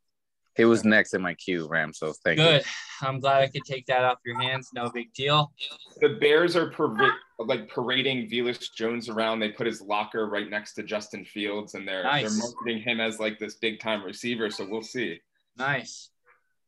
He 0.56 0.64
was 0.64 0.82
next 0.84 1.12
in 1.12 1.20
my 1.20 1.34
queue, 1.34 1.68
Ram. 1.68 1.92
So 1.92 2.14
thank 2.24 2.38
you. 2.38 2.44
Good. 2.46 2.64
I'm 3.02 3.20
glad 3.20 3.42
I 3.42 3.48
could 3.48 3.64
take 3.66 3.84
that 3.86 4.02
off 4.04 4.18
your 4.24 4.40
hands. 4.40 4.70
No 4.72 4.88
big 4.90 5.12
deal. 5.12 5.52
the 6.00 6.08
Bears 6.20 6.56
are 6.56 6.70
parade, 6.70 7.12
like 7.38 7.68
parading 7.68 8.28
Velus 8.28 8.72
Jones 8.74 9.08
around. 9.08 9.38
They 9.38 9.50
put 9.50 9.66
his 9.66 9.80
locker 9.80 10.26
right 10.26 10.50
next 10.50 10.74
to 10.74 10.82
Justin 10.82 11.24
Fields, 11.24 11.74
and 11.74 11.86
they're 11.86 12.02
Nice. 12.02 12.22
they're 12.22 12.38
marketing 12.50 12.82
him 12.82 13.00
as 13.00 13.20
like 13.20 13.38
this 13.38 13.56
big 13.56 13.78
time 13.80 14.02
receiver. 14.02 14.50
So 14.50 14.66
we'll 14.68 14.82
see. 14.82 15.20
Nice. 15.56 16.10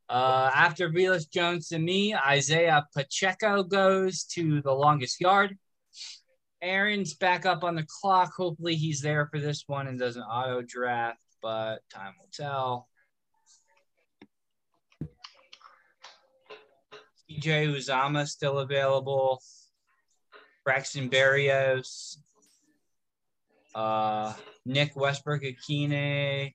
Uh, 0.09 0.51
after 0.55 0.89
Velus 0.91 1.31
Jones 1.31 1.69
to 1.69 1.79
me, 1.79 2.15
Isaiah 2.15 2.85
Pacheco 2.97 3.63
goes 3.63 4.25
to 4.25 4.61
the 4.63 4.73
longest 4.73 5.21
yard. 5.21 5.57
Aaron's 6.63 7.15
back 7.15 7.47
up 7.47 7.65
on 7.65 7.75
the 7.75 7.87
clock. 8.01 8.33
Hopefully, 8.37 8.75
he's 8.75 9.01
there 9.01 9.27
for 9.31 9.41
this 9.41 9.65
one 9.67 9.87
and 9.87 9.99
doesn't 9.99 10.23
auto 10.23 10.63
draft, 10.63 11.21
but 11.41 11.79
time 11.93 12.15
will 12.19 12.29
tell. 12.33 12.89
TJ 17.31 17.69
Uzomah 17.75 18.27
still 18.27 18.59
available. 18.59 19.41
Braxton 20.71 21.11
Berrios. 21.11 22.19
Uh, 23.75 24.33
Nick 24.65 24.95
Westbrook-Ikhine. 24.95 26.55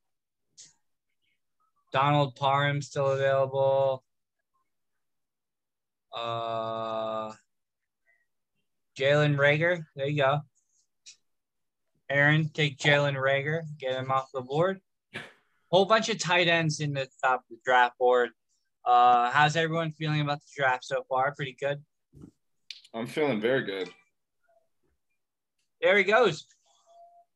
Donald 1.92 2.34
Parham 2.38 2.82
still 2.82 3.08
available. 3.08 4.06
Uh, 6.16 7.34
Jalen 8.98 9.36
Reagor. 9.36 9.84
There 9.98 10.08
you 10.08 10.16
go. 10.16 10.40
Aaron, 12.10 12.50
take 12.54 12.78
Jalen 12.78 13.16
Reagor. 13.16 13.64
Get 13.78 14.00
him 14.00 14.12
off 14.12 14.30
the 14.34 14.40
board. 14.40 14.80
Whole 15.72 15.84
bunch 15.84 16.08
of 16.08 16.20
tight 16.20 16.48
ends 16.48 16.80
in 16.80 16.94
the 16.94 17.10
top 17.22 17.42
of 17.42 17.46
the 17.50 17.58
draft 17.66 17.98
board. 17.98 18.30
Uh, 18.86 19.30
how's 19.30 19.58
everyone 19.58 19.92
feeling 19.92 20.22
about 20.22 20.40
the 20.40 20.48
draft 20.56 20.86
so 20.86 21.04
far? 21.10 21.36
Pretty 21.36 21.58
good. 21.60 21.84
I'm 22.94 23.08
feeling 23.08 23.42
very 23.42 23.66
good. 23.66 23.90
There 25.82 25.98
he 25.98 26.04
goes. 26.04 26.46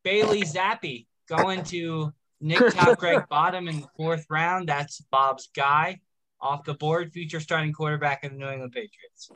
Bailey 0.03 0.41
Zappe 0.43 1.05
going 1.27 1.63
to 1.65 2.13
Nick 2.41 2.59
Top 2.73 2.97
Greg 2.97 3.23
Bottom 3.29 3.67
in 3.67 3.81
the 3.81 3.87
fourth 3.97 4.25
round. 4.29 4.69
That's 4.69 5.01
Bob's 5.11 5.49
guy 5.55 5.99
off 6.41 6.63
the 6.63 6.73
board. 6.73 7.11
Future 7.11 7.39
starting 7.39 7.73
quarterback 7.73 8.23
of 8.23 8.31
the 8.31 8.37
New 8.37 8.47
England 8.47 8.71
Patriots. 8.71 9.29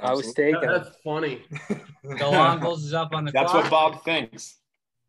I 0.00 0.12
was 0.12 0.28
Absolutely. 0.28 0.52
taking. 0.52 0.68
That's 0.68 0.96
funny. 1.02 1.42
The 2.02 2.14
DeLongles 2.14 2.78
is 2.78 2.94
up 2.94 3.12
on 3.12 3.24
the 3.26 3.30
That's 3.30 3.50
clock. 3.50 3.64
what 3.64 3.70
Bob 3.70 4.04
thinks. 4.04 4.56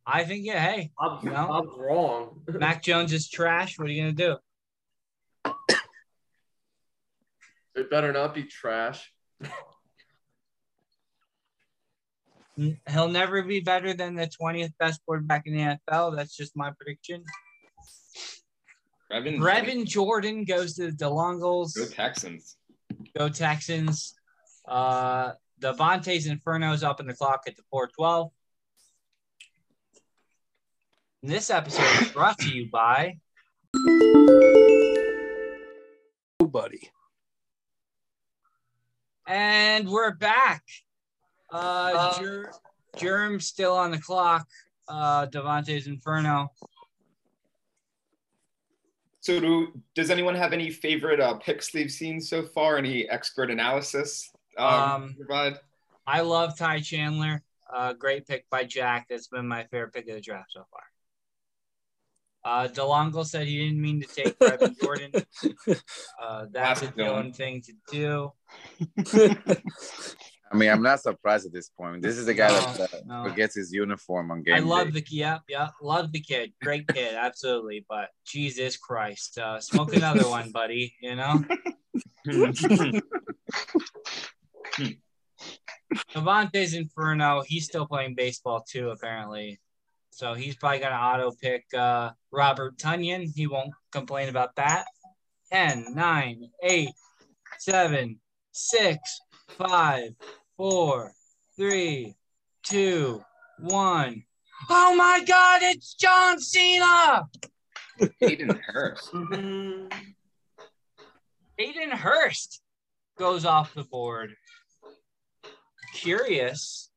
I 0.06 0.26
think, 0.26 0.46
yeah, 0.46 0.60
hey, 0.60 0.92
Bob's, 1.00 1.24
No. 1.24 1.32
Bob's 1.48 1.78
wrong. 1.78 2.42
Mac 2.50 2.84
Jones 2.84 3.14
is 3.14 3.30
trash. 3.30 3.80
What 3.80 3.88
are 3.88 3.92
you 3.92 4.04
going 4.04 4.16
to 4.16 4.38
do? 5.46 5.54
It 7.76 7.90
better 7.90 8.12
not 8.12 8.36
be 8.36 8.44
trash. 8.44 9.12
N- 12.62 12.80
He'll 12.90 13.10
never 13.10 13.42
be 13.42 13.60
better 13.60 13.94
than 13.94 14.14
the 14.14 14.28
20th 14.28 14.74
best 14.78 15.02
quarterback 15.06 15.48
in 15.48 15.56
the 15.56 15.78
NFL. 15.92 16.16
That's 16.16 16.36
just 16.36 16.56
my 16.56 16.72
prediction. 16.72 17.24
Brevin, 19.12 19.40
Brevin 19.40 19.86
Jordan 19.86 20.46
goes 20.46 20.76
to 20.76 20.92
the 20.92 20.92
DeLongles. 20.92 21.76
Go 21.76 21.86
Texans. 21.88 22.56
Go 23.18 23.30
Texans. 23.30 24.14
Uh, 24.68 25.32
Devontae's 25.60 26.28
Inferno's 26.28 26.84
up 26.84 27.00
in 27.00 27.08
the 27.08 27.14
clock 27.14 27.42
at 27.48 27.56
the 27.56 27.64
412. 27.72 28.32
And 31.24 31.32
This 31.32 31.50
episode 31.50 32.02
is 32.02 32.12
brought 32.12 32.38
to 32.40 32.50
you 32.50 32.70
by 32.70 33.18
Nobody. 36.40 36.90
And 39.28 39.90
we're 39.90 40.14
back. 40.14 40.64
Uh, 41.52 42.18
Ger- 42.20 42.52
Germ's 42.98 43.48
still 43.48 43.74
on 43.76 43.92
the 43.92 44.00
clock. 44.00 44.48
Uh, 44.88 45.26
Devontae's 45.28 45.88
Inferno. 45.88 46.50
So, 49.22 49.40
do, 49.40 49.68
does 49.94 50.10
anyone 50.10 50.34
have 50.36 50.52
any 50.52 50.72
favorite 50.72 51.20
uh, 51.20 51.36
picks 51.36 51.72
they've 51.72 51.92
seen 51.92 52.20
so 52.20 52.44
far? 52.44 52.78
Any 52.78 53.08
expert 53.10 53.52
analysis 53.52 54.32
um, 54.58 54.74
Um, 54.74 55.16
provide? 55.16 55.60
I 56.08 56.22
love 56.22 56.58
Ty 56.58 56.80
Chandler. 56.82 57.44
Uh, 57.72 57.94
great 57.94 58.26
pick 58.28 58.50
by 58.50 58.64
Jack. 58.64 59.06
That's 59.10 59.28
been 59.28 59.48
my 59.48 59.64
favorite 59.66 59.94
pick 59.94 60.08
of 60.10 60.16
the 60.16 60.22
draft 60.22 60.52
so 60.52 60.66
far. 60.72 60.82
Uh, 62.44 62.68
DeLongle 62.68 63.24
said 63.26 63.46
he 63.46 63.60
didn't 63.60 63.80
mean 63.80 64.02
to 64.02 64.08
take 64.08 64.38
Brevin 64.40 64.76
Jordan. 64.82 65.12
Uh, 66.20 66.46
that's 66.52 66.82
a 66.82 66.88
Classic 66.92 66.96
Dylan. 66.96 67.32
Dylan 67.32 67.36
thing 67.36 67.62
to 67.62 67.74
do. 67.92 68.34
I 70.52 70.58
mean, 70.58 70.70
I'm 70.70 70.82
not 70.82 71.00
surprised 71.00 71.46
at 71.46 71.54
this 71.54 71.70
point. 71.70 72.02
This 72.02 72.18
is 72.18 72.26
the 72.26 72.34
guy 72.34 72.50
No, 72.50 72.74
that 72.74 72.94
uh, 72.94 72.98
no. 73.06 73.24
forgets 73.30 73.56
his 73.56 73.72
uniform 73.72 74.32
on 74.32 74.44
game 74.44 74.56
I 74.56 74.60
love 74.60 74.92
day. 74.92 75.00
the 75.00 75.06
yeah, 75.10 75.40
yeah, 75.48 75.70
love 75.82 76.12
the 76.12 76.20
kid. 76.20 76.52
Great 76.62 76.88
kid, 76.88 77.16
absolutely. 77.16 77.86
But 77.88 78.10
Jesus 78.26 78.76
Christ, 78.78 79.38
uh, 79.38 79.60
smoke 79.62 79.96
another 79.96 80.28
one, 80.28 80.52
buddy. 80.52 80.94
You 81.02 81.16
know. 81.16 81.44
Devontae's 86.14 86.74
Inferno. 86.74 87.42
He's 87.46 87.66
still 87.66 87.86
playing 87.86 88.16
baseball 88.16 88.64
too, 88.70 88.90
apparently. 88.90 89.60
So 90.12 90.34
he's 90.34 90.56
probably 90.56 90.80
gonna 90.80 90.96
auto 90.96 91.32
pick 91.42 91.66
uh, 91.74 92.12
Robert 92.32 92.78
Tonyan. 92.78 93.28
He 93.34 93.48
won't 93.48 93.72
complain 93.92 94.30
about 94.30 94.56
that. 94.56 94.86
10, 95.52 95.94
9, 95.96 96.50
8, 96.64 96.90
7, 97.60 98.20
6, 98.54 99.20
5, 99.50 100.12
4, 100.62 101.12
3, 101.58 102.16
2, 102.66 103.24
1. 103.62 104.24
Oh 104.70 104.96
my 104.96 105.24
god, 105.26 105.62
it's 105.64 105.96
John 105.96 106.40
Cena! 106.40 107.24
Hayden 108.20 108.60
Hurst. 108.68 109.12
Aiden 109.12 109.90
Hurst 111.90 112.62
goes 113.18 113.44
off 113.44 113.74
the 113.74 113.86
board. 113.86 114.36
Curious. 115.96 116.92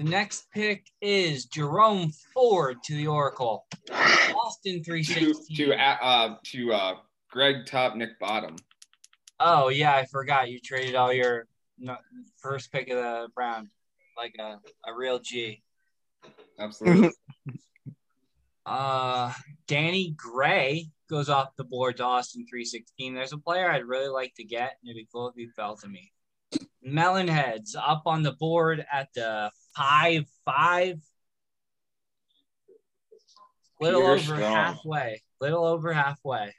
The 0.00 0.04
next 0.04 0.50
pick 0.52 0.84
is 1.00 1.44
Jerome 1.44 2.10
Ford 2.34 2.78
to 2.86 2.94
the 2.96 3.06
Oracle. 3.06 3.66
Austin 3.88 4.78
to 4.78 4.82
316. 4.82 5.56
to 5.58 5.74
uh, 5.76 6.34
to 6.46 6.72
uh, 6.72 6.94
Greg 7.30 7.66
Top, 7.66 7.94
Nick 7.94 8.18
Bottom. 8.18 8.56
Oh, 9.38 9.68
yeah, 9.68 9.94
I 9.94 10.06
forgot 10.06 10.50
you 10.50 10.58
traded 10.58 10.96
all 10.96 11.12
your 11.12 11.46
no, 11.78 11.96
first 12.38 12.72
pick 12.72 12.88
of 12.90 12.96
the 12.96 13.28
round 13.36 13.68
like 14.16 14.34
a, 14.38 14.58
a 14.88 14.94
real 14.94 15.18
G. 15.18 15.62
Absolutely. 16.58 17.10
Uh, 18.68 19.32
Danny 19.66 20.14
Gray 20.14 20.90
goes 21.08 21.30
off 21.30 21.56
the 21.56 21.64
board 21.64 21.96
to 21.96 22.04
Austin 22.04 22.44
316. 22.46 23.14
There's 23.14 23.32
a 23.32 23.38
player 23.38 23.70
I'd 23.70 23.86
really 23.86 24.08
like 24.08 24.34
to 24.34 24.44
get, 24.44 24.76
and 24.82 24.90
it'd 24.90 24.96
be 24.96 25.08
cool 25.10 25.28
if 25.28 25.34
he 25.36 25.46
fell 25.56 25.74
to 25.78 25.88
me. 25.88 26.12
Melonheads 26.86 27.74
up 27.76 28.02
on 28.04 28.22
the 28.22 28.32
board 28.32 28.84
at 28.92 29.08
the 29.14 29.50
5 29.74 30.26
5. 30.44 31.00
Little 33.80 34.02
You're 34.02 34.10
over 34.10 34.20
strong. 34.22 34.40
halfway. 34.40 35.22
Little 35.40 35.64
over 35.64 35.92
halfway. 35.94 36.54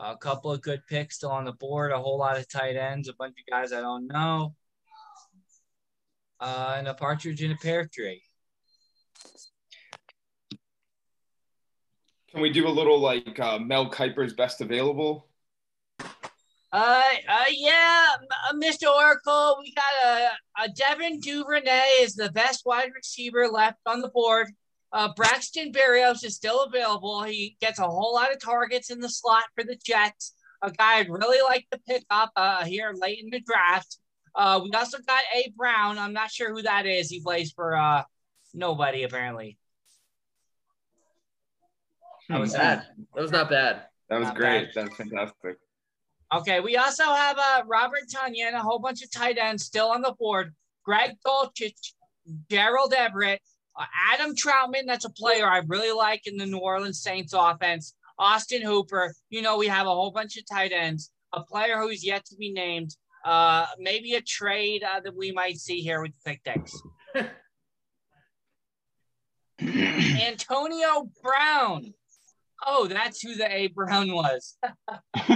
A 0.00 0.16
couple 0.16 0.52
of 0.52 0.62
good 0.62 0.80
picks 0.88 1.16
still 1.16 1.30
on 1.30 1.44
the 1.44 1.52
board, 1.52 1.90
a 1.90 1.98
whole 1.98 2.18
lot 2.18 2.38
of 2.38 2.48
tight 2.48 2.76
ends, 2.76 3.08
a 3.08 3.14
bunch 3.14 3.34
of 3.38 3.50
guys 3.50 3.72
I 3.72 3.80
don't 3.80 4.06
know. 4.06 4.54
Uh, 6.40 6.76
and 6.78 6.86
a 6.86 6.94
partridge 6.94 7.42
in 7.42 7.50
a 7.50 7.56
pear 7.56 7.88
tree. 7.92 8.22
Can 12.30 12.42
we 12.42 12.50
do 12.50 12.68
a 12.68 12.70
little 12.70 13.00
like 13.00 13.40
uh, 13.40 13.58
Mel 13.58 13.90
Kiper's 13.90 14.34
best 14.34 14.60
available? 14.60 15.26
Uh, 16.70 17.02
uh, 17.28 17.44
yeah, 17.50 18.06
uh, 18.20 18.54
Mr. 18.54 18.94
Oracle, 18.94 19.56
we 19.60 19.72
got 19.72 19.84
a, 20.04 20.64
a 20.64 20.68
Devin 20.68 21.18
Duvernay 21.20 22.02
is 22.02 22.14
the 22.14 22.30
best 22.32 22.66
wide 22.66 22.90
receiver 22.94 23.48
left 23.48 23.78
on 23.86 24.02
the 24.02 24.10
board. 24.10 24.48
Uh, 24.92 25.12
Braxton 25.14 25.72
Berrios 25.72 26.24
is 26.24 26.34
still 26.34 26.64
available. 26.64 27.22
He 27.22 27.56
gets 27.60 27.78
a 27.78 27.86
whole 27.86 28.14
lot 28.14 28.32
of 28.32 28.40
targets 28.40 28.90
in 28.90 29.00
the 29.00 29.08
slot 29.08 29.44
for 29.54 29.64
the 29.64 29.76
Jets. 29.84 30.34
A 30.62 30.70
guy 30.70 30.96
I'd 30.96 31.10
really 31.10 31.42
like 31.42 31.66
to 31.70 31.80
pick 31.86 32.04
up 32.10 32.32
uh, 32.36 32.64
here 32.64 32.92
late 32.96 33.20
in 33.22 33.30
the 33.30 33.40
draft. 33.40 33.98
Uh, 34.34 34.60
we 34.62 34.70
also 34.72 34.98
got 35.06 35.20
A 35.34 35.52
Brown. 35.56 35.98
I'm 35.98 36.12
not 36.12 36.30
sure 36.30 36.52
who 36.52 36.62
that 36.62 36.86
is. 36.86 37.10
He 37.10 37.20
plays 37.20 37.52
for 37.52 37.76
uh 37.76 38.02
nobody 38.54 39.02
apparently. 39.02 39.58
How 42.28 42.40
was 42.40 42.52
Bad. 42.52 42.80
that? 42.80 42.86
That 43.14 43.22
was 43.22 43.30
not 43.32 43.48
bad. 43.48 43.82
That 44.10 44.18
was 44.18 44.28
Not 44.28 44.36
great. 44.36 44.68
That's 44.74 44.94
fantastic. 44.96 45.56
Okay, 46.34 46.60
we 46.60 46.76
also 46.76 47.04
have 47.04 47.38
uh, 47.38 47.62
Robert 47.66 48.02
and 48.14 48.56
a 48.56 48.60
whole 48.60 48.78
bunch 48.78 49.02
of 49.02 49.10
tight 49.10 49.38
ends 49.38 49.64
still 49.64 49.88
on 49.88 50.02
the 50.02 50.14
board. 50.18 50.54
Greg 50.84 51.16
Dulcich, 51.26 51.92
Gerald 52.50 52.92
Everett, 52.92 53.40
uh, 53.78 53.84
Adam 54.12 54.34
Trautman, 54.34 54.86
that's 54.86 55.04
a 55.04 55.10
player 55.10 55.46
I 55.46 55.62
really 55.66 55.92
like 55.96 56.26
in 56.26 56.36
the 56.36 56.46
New 56.46 56.58
Orleans 56.58 57.00
Saints 57.00 57.32
offense. 57.36 57.94
Austin 58.18 58.62
Hooper, 58.62 59.14
you 59.30 59.42
know, 59.42 59.56
we 59.56 59.68
have 59.68 59.86
a 59.86 59.90
whole 59.90 60.10
bunch 60.10 60.36
of 60.36 60.44
tight 60.50 60.72
ends. 60.72 61.10
A 61.32 61.42
player 61.42 61.78
who's 61.78 62.04
yet 62.04 62.24
to 62.26 62.36
be 62.36 62.52
named. 62.52 62.96
Uh, 63.24 63.66
maybe 63.78 64.14
a 64.14 64.20
trade 64.20 64.82
uh, 64.82 65.00
that 65.00 65.14
we 65.14 65.30
might 65.32 65.58
see 65.58 65.80
here 65.80 66.02
with 66.02 66.12
Pick 66.24 66.42
Decks. 66.42 66.72
Antonio 69.60 71.10
Brown. 71.22 71.94
Oh, 72.66 72.86
that's 72.88 73.20
who 73.20 73.36
the 73.36 73.52
A 73.52 73.68
Brown 73.68 74.12
was. 74.12 74.56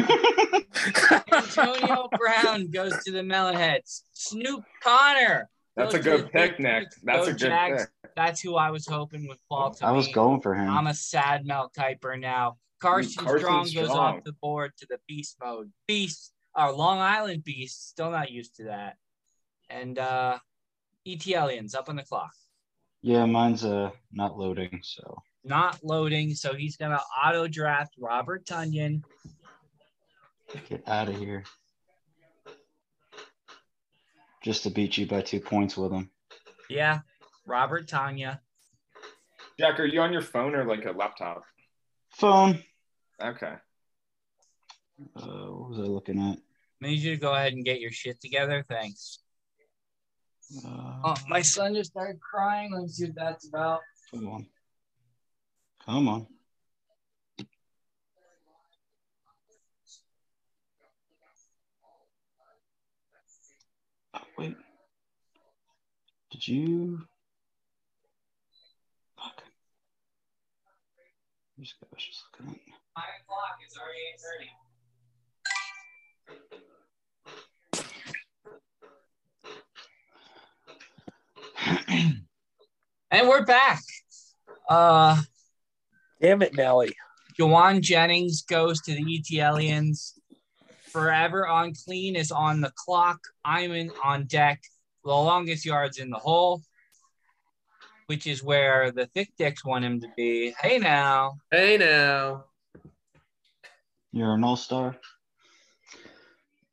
Antonio 1.33 2.09
Brown 2.19 2.71
goes 2.71 2.93
to 3.05 3.13
the 3.13 3.21
Melonheads. 3.21 4.03
Snoop 4.13 4.65
Conner. 4.83 5.49
That's 5.77 5.95
a 5.95 5.99
good 5.99 6.31
pick, 6.33 6.59
Big 6.59 6.61
Nick. 6.61 6.89
That's 7.03 7.29
a 7.29 7.33
good 7.33 7.39
Jags. 7.39 7.83
pick. 8.03 8.13
That's 8.15 8.41
who 8.41 8.57
I 8.57 8.71
was 8.71 8.87
hoping 8.87 9.27
would 9.29 9.39
fall 9.49 9.73
to 9.75 9.87
I 9.87 9.93
was 9.93 10.07
me. 10.09 10.13
going 10.13 10.41
for 10.43 10.55
him. 10.55 10.69
I'm 10.69 10.87
a 10.87 10.95
sad 10.95 11.47
Mel 11.47 11.71
Kiper 11.77 12.19
now. 12.21 12.57
Carson, 12.81 13.25
Carson 13.25 13.39
Strong 13.41 13.63
goes 13.73 13.89
Strong. 13.91 14.17
off 14.19 14.25
the 14.25 14.33
board 14.35 14.73
to 14.79 14.87
the 14.91 14.99
beast 15.09 15.37
mode. 15.43 15.73
Beast, 15.89 16.33
our 16.55 16.73
Long 16.73 16.99
Island 16.99 17.43
beast, 17.45 17.89
still 17.89 18.11
not 18.11 18.31
used 18.31 18.57
to 18.57 18.65
that. 18.65 18.97
And 19.71 19.99
uh 19.99 20.39
ET 21.07 21.27
aliens 21.29 21.75
up 21.75 21.89
on 21.89 21.97
the 21.97 22.03
clock. 22.03 22.33
Yeah, 23.01 23.25
mine's 23.25 23.65
uh 23.65 23.91
not 24.13 24.37
loading, 24.39 24.81
so 24.83 25.23
Not 25.45 25.79
loading, 25.83 26.35
so 26.35 26.55
he's 26.55 26.77
gonna 26.77 27.01
auto 27.25 27.49
draft 27.49 27.95
Robert 27.99 28.45
Tonyan. 28.45 29.03
get 30.69 30.87
out 30.87 31.09
of 31.09 31.17
here. 31.17 31.45
Just 34.43 34.65
to 34.65 34.71
beat 34.71 34.97
you 34.99 35.07
by 35.07 35.23
two 35.23 35.41
points 35.41 35.77
with 35.77 35.93
him. 35.93 36.11
Yeah, 36.69 37.01
Robert 37.47 37.87
Tanya. 37.89 38.41
Jack, 39.59 39.79
are 39.79 39.85
you 39.87 40.01
on 40.01 40.13
your 40.13 40.23
phone 40.23 40.55
or 40.55 40.65
like 40.65 40.85
a 40.85 40.91
laptop? 40.93 41.43
Phone. 42.11 42.63
Okay. 43.23 43.55
Uh, 45.17 45.21
what 45.23 45.71
was 45.71 45.79
I 45.79 45.83
looking 45.83 46.19
at? 46.19 46.39
I 46.83 46.87
need 46.89 46.99
you 46.99 47.15
to 47.15 47.21
go 47.21 47.33
ahead 47.35 47.53
and 47.53 47.65
get 47.65 47.81
your 47.81 47.93
shit 47.93 48.21
together. 48.21 48.65
Thanks. 48.69 49.21
Uh, 50.65 50.89
Oh, 51.05 51.15
my 51.29 51.43
son 51.43 51.75
just 51.75 51.91
started 51.91 52.21
crying. 52.21 52.73
Let 52.73 52.83
me 52.83 52.89
see 52.89 53.07
what 53.07 53.15
that's 53.17 53.49
about. 53.49 53.81
Come 54.11 54.29
on. 54.29 54.47
Come 55.85 56.09
on. 56.09 56.27
Did 66.33 66.49
you? 66.49 67.07
Fuck. 69.19 69.43
This 71.59 71.75
guy 71.79 71.87
was 71.93 72.03
just 72.03 72.25
looking 72.33 72.55
at. 72.55 72.61
Nine 72.97 73.05
o'clock. 73.23 73.59
It's 73.65 73.77
already 73.79 74.01
eight 74.09 74.21
thirty. 81.87 82.19
And 83.11 83.29
we're 83.29 83.45
back. 83.45 83.83
Uh, 84.71 85.21
Damn 86.23 86.41
it, 86.41 86.55
Nelly. 86.55 86.97
Jauan 87.39 87.83
Jennings 87.83 88.41
goes 88.41 88.81
to 88.81 88.95
the 88.95 89.05
ET 89.19 89.31
Aliens. 89.39 90.15
Forever 90.91 91.47
on 91.47 91.75
clean 91.85 92.17
is 92.17 92.33
on 92.33 92.63
the 92.63 92.73
clock. 92.75 93.19
Iman 93.45 93.91
on 94.03 94.25
deck. 94.25 94.63
The 95.05 95.11
longest 95.11 95.65
yards 95.65 95.99
in 95.99 96.11
the 96.11 96.17
hole, 96.19 96.63
which 98.07 98.27
is 98.27 98.43
where 98.43 98.91
the 98.93 99.07
thick 99.07 99.33
dicks 99.37 99.65
want 99.65 99.85
him 99.85 100.01
to 100.01 100.09
be. 100.17 100.55
Hey 100.61 100.79
now. 100.79 101.39
Hey 101.51 101.77
now. 101.77 102.45
You're 104.13 104.35
an 104.35 104.45
all 104.45 104.57
star. 104.57 104.97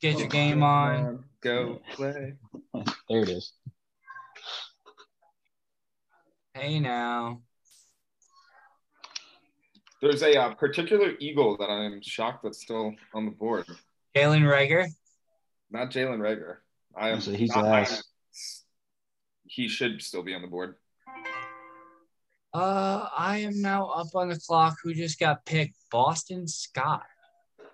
Get 0.02 0.20
your 0.20 0.28
game 0.28 0.64
on. 0.64 1.24
Go 1.42 1.82
play. 1.94 2.34
There 3.10 3.24
it 3.24 3.30
is. 3.30 3.54
Hey 6.54 6.80
now. 6.80 7.42
There's 10.02 10.22
a 10.22 10.38
uh, 10.40 10.54
particular 10.54 11.14
eagle 11.20 11.58
that 11.58 11.70
I'm 11.70 12.00
shocked 12.02 12.44
that's 12.44 12.62
still 12.62 12.94
on 13.14 13.26
the 13.26 13.32
board. 13.32 13.66
Jalen 14.16 14.44
Reagor. 14.44 14.88
Not 15.72 15.90
Jalen 15.92 16.20
Reagor. 16.20 16.58
I 16.96 17.10
am. 17.10 17.22
So 17.22 17.32
he's 17.32 17.56
not- 17.56 17.66
ass. 17.66 18.04
He 19.46 19.68
should 19.68 20.02
still 20.02 20.24
be 20.24 20.36
on 20.36 20.42
the 20.42 20.48
board. 20.48 20.76
Uh, 22.54 23.08
I 23.16 23.38
am 23.38 23.62
now 23.62 23.88
up 23.88 24.16
on 24.16 24.30
the 24.30 24.40
clock. 24.40 24.78
Who 24.84 24.94
just 24.94 25.20
got 25.20 25.46
picked? 25.46 25.76
Boston 25.92 26.48
Scott 26.48 27.04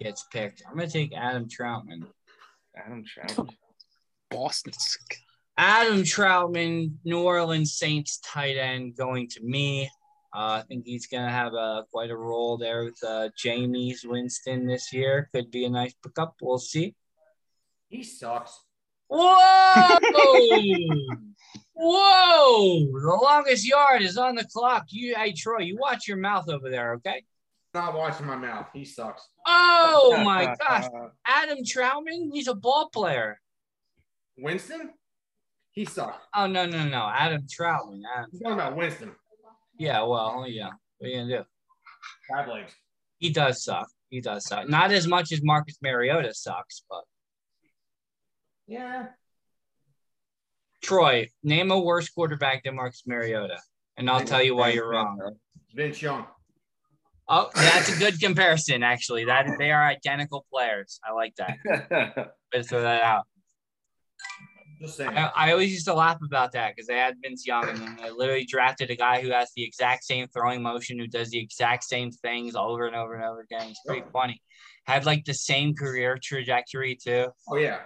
gets 0.01 0.25
picked. 0.31 0.63
I'm 0.67 0.75
gonna 0.75 0.89
take 0.89 1.13
Adam 1.13 1.47
Trautman. 1.47 2.05
Adam 2.75 3.03
Trautman. 3.03 3.49
Boston. 4.29 4.73
Scott. 4.73 5.17
Adam 5.57 6.03
Trautman, 6.03 6.95
New 7.05 7.21
Orleans 7.21 7.73
Saints 7.73 8.19
tight 8.19 8.57
end, 8.57 8.97
going 8.97 9.29
to 9.29 9.41
me. 9.41 9.89
Uh, 10.35 10.59
I 10.59 10.63
think 10.67 10.85
he's 10.85 11.07
gonna 11.07 11.31
have 11.31 11.53
a 11.53 11.85
quite 11.91 12.09
a 12.09 12.17
role 12.17 12.57
there 12.57 12.83
with 12.83 13.01
uh, 13.01 13.29
Jameis 13.41 14.05
Winston 14.05 14.65
this 14.65 14.91
year. 14.91 15.29
Could 15.33 15.49
be 15.51 15.63
a 15.63 15.69
nice 15.69 15.93
pickup. 16.03 16.35
We'll 16.41 16.57
see. 16.57 16.93
He 17.87 18.03
sucks. 18.03 18.59
Whoa! 19.07 19.97
Whoa! 21.77 22.79
The 22.79 23.19
longest 23.21 23.67
yard 23.67 24.01
is 24.01 24.17
on 24.17 24.35
the 24.35 24.45
clock. 24.45 24.85
You, 24.89 25.15
hey 25.15 25.33
Troy, 25.33 25.59
you 25.59 25.77
watch 25.77 26.07
your 26.07 26.17
mouth 26.17 26.49
over 26.49 26.69
there, 26.69 26.93
okay? 26.95 27.23
Not 27.73 27.93
watching 27.93 28.25
my 28.25 28.37
mouth. 28.37 28.67
He 28.73 28.85
sucks. 28.85 29.27
Oh 29.45 30.21
my 30.23 30.55
gosh, 30.59 30.85
Adam 31.27 31.59
Trautman, 31.63 32.29
he's 32.31 32.47
a 32.47 32.55
ball 32.55 32.89
player. 32.93 33.39
Winston? 34.37 34.91
He 35.71 35.83
sucks. 35.85 36.25
Oh 36.33 36.47
no, 36.47 36.65
no, 36.65 36.87
no, 36.87 37.09
Adam 37.13 37.41
Trautman. 37.43 38.01
Adam, 38.15 38.29
He's 38.31 38.41
talking 38.41 38.53
about 38.59 38.75
Winston. 38.77 39.11
yeah, 39.77 40.01
well, 40.03 40.35
oh, 40.37 40.45
yeah. 40.45 40.69
What 40.97 41.07
are 41.07 41.09
you 41.09 41.17
gonna 41.21 41.37
do? 41.39 41.43
Bad 42.29 42.47
legs. 42.47 42.73
He 43.19 43.29
does 43.29 43.63
suck. 43.63 43.87
He 44.09 44.21
does 44.21 44.45
suck. 44.47 44.69
Not 44.69 44.91
as 44.91 45.07
much 45.07 45.33
as 45.33 45.41
Marcus 45.43 45.77
Mariota 45.81 46.33
sucks, 46.33 46.83
but 46.89 47.03
Yeah. 48.67 49.07
Troy, 50.81 51.29
name 51.43 51.71
a 51.71 51.79
worse 51.79 52.09
quarterback 52.09 52.63
than 52.63 52.75
Marcus 52.75 53.03
Mariota, 53.05 53.57
and 53.97 54.09
I'll 54.09 54.23
tell 54.23 54.43
you 54.43 54.55
why 54.55 54.69
you're 54.69 54.89
wrong. 54.89 55.35
Vince 55.73 56.01
Young. 56.01 56.25
Oh, 57.27 57.49
that's 57.55 57.95
a 57.95 57.97
good 57.97 58.19
comparison, 58.19 58.83
actually. 58.83 59.25
That 59.25 59.47
they 59.57 59.71
are 59.71 59.83
identical 59.83 60.45
players. 60.51 60.99
I 61.03 61.13
like 61.13 61.35
that. 61.37 62.33
Let's 62.53 62.69
throw 62.69 62.81
that 62.81 63.01
out. 63.01 63.25
Just 64.79 64.97
saying. 64.97 65.17
I, 65.17 65.31
I 65.35 65.51
always 65.51 65.71
used 65.71 65.87
to 65.87 65.93
laugh 65.93 66.19
about 66.23 66.51
that 66.51 66.75
because 66.75 66.87
they 66.87 66.97
had 66.97 67.15
Vince 67.23 67.47
Young 67.47 67.67
and 67.67 67.77
then 67.79 67.97
they 68.01 68.11
literally 68.11 68.45
drafted 68.45 68.91
a 68.91 68.95
guy 68.95 69.21
who 69.21 69.31
has 69.31 69.49
the 69.55 69.63
exact 69.63 70.03
same 70.03 70.27
throwing 70.27 70.61
motion, 70.61 70.99
who 70.99 71.07
does 71.07 71.31
the 71.31 71.39
exact 71.39 71.83
same 71.83 72.11
things 72.11 72.55
over 72.55 72.85
and 72.85 72.95
over 72.95 73.15
and 73.15 73.23
over 73.23 73.41
again. 73.41 73.69
It's 73.69 73.81
pretty 73.87 74.05
funny. 74.13 74.39
Had 74.85 75.05
like 75.05 75.25
the 75.25 75.33
same 75.33 75.73
career 75.73 76.19
trajectory 76.21 76.95
too. 76.95 77.29
Oh 77.49 77.55
yeah. 77.55 77.79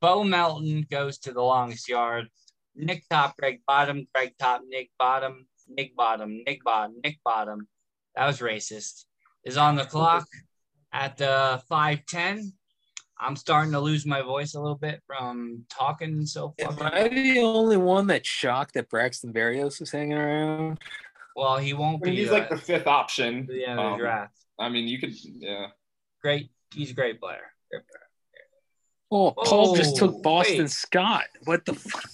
Bo 0.00 0.22
Melton 0.24 0.86
goes 0.90 1.18
to 1.20 1.32
the 1.32 1.42
longest 1.42 1.88
yard. 1.88 2.28
Nick 2.74 3.04
Top, 3.08 3.36
Greg 3.36 3.60
Bottom, 3.66 4.06
Greg 4.14 4.34
Top, 4.38 4.62
Nick 4.68 4.90
Bottom, 4.98 5.46
Nick 5.68 5.96
Bottom, 5.96 6.42
Nick 6.46 6.62
Bottom, 6.64 6.94
Nick 7.02 7.18
Bottom. 7.24 7.66
That 8.14 8.26
was 8.26 8.38
racist. 8.40 9.04
Is 9.44 9.56
on 9.56 9.76
the 9.76 9.84
clock 9.84 10.26
at 10.92 11.16
the 11.16 11.62
510. 11.68 12.52
I'm 13.20 13.34
starting 13.34 13.72
to 13.72 13.80
lose 13.80 14.06
my 14.06 14.22
voice 14.22 14.54
a 14.54 14.60
little 14.60 14.76
bit 14.76 15.02
from 15.06 15.64
talking 15.68 16.24
so 16.24 16.54
Am. 16.60 16.76
I 16.80 17.08
the 17.08 17.40
only 17.40 17.76
one 17.76 18.06
that's 18.06 18.28
shocked 18.28 18.74
that 18.74 18.88
Braxton 18.88 19.32
Berrios 19.32 19.82
is 19.82 19.90
hanging 19.90 20.16
around? 20.16 20.78
Well, 21.34 21.56
he 21.56 21.72
won't 21.74 22.02
be. 22.02 22.14
He's 22.14 22.30
uh, 22.30 22.34
like 22.34 22.48
the 22.48 22.56
fifth 22.56 22.86
option. 22.86 23.40
at 23.40 23.46
the 23.48 23.64
end 23.64 23.78
the 23.78 23.82
Um, 23.82 23.98
draft. 23.98 24.34
I 24.58 24.68
mean, 24.68 24.86
you 24.86 24.98
could, 25.00 25.12
yeah. 25.24 25.66
Great. 26.22 26.50
He's 26.72 26.90
a 26.90 26.94
great 26.94 27.20
player. 27.20 27.42
Great 27.70 27.82
player. 27.88 27.97
Oh, 29.10 29.30
Paul 29.32 29.74
just 29.74 30.00
Oh, 30.02 30.06
took 30.08 30.22
Boston 30.22 30.58
wait. 30.58 30.70
Scott. 30.70 31.24
What 31.44 31.64
the 31.64 31.74
fuck? 31.74 32.04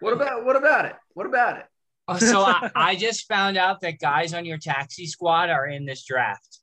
What 0.00 0.12
about 0.12 0.44
what 0.44 0.56
about 0.56 0.84
it? 0.84 0.94
What 1.14 1.26
about 1.26 1.58
it? 1.58 1.66
Oh, 2.08 2.18
so 2.18 2.42
I, 2.42 2.70
I 2.76 2.94
just 2.94 3.26
found 3.26 3.56
out 3.56 3.80
that 3.80 3.98
guys 3.98 4.32
on 4.34 4.44
your 4.44 4.58
taxi 4.58 5.06
squad 5.06 5.50
are 5.50 5.66
in 5.66 5.84
this 5.86 6.04
draft. 6.04 6.60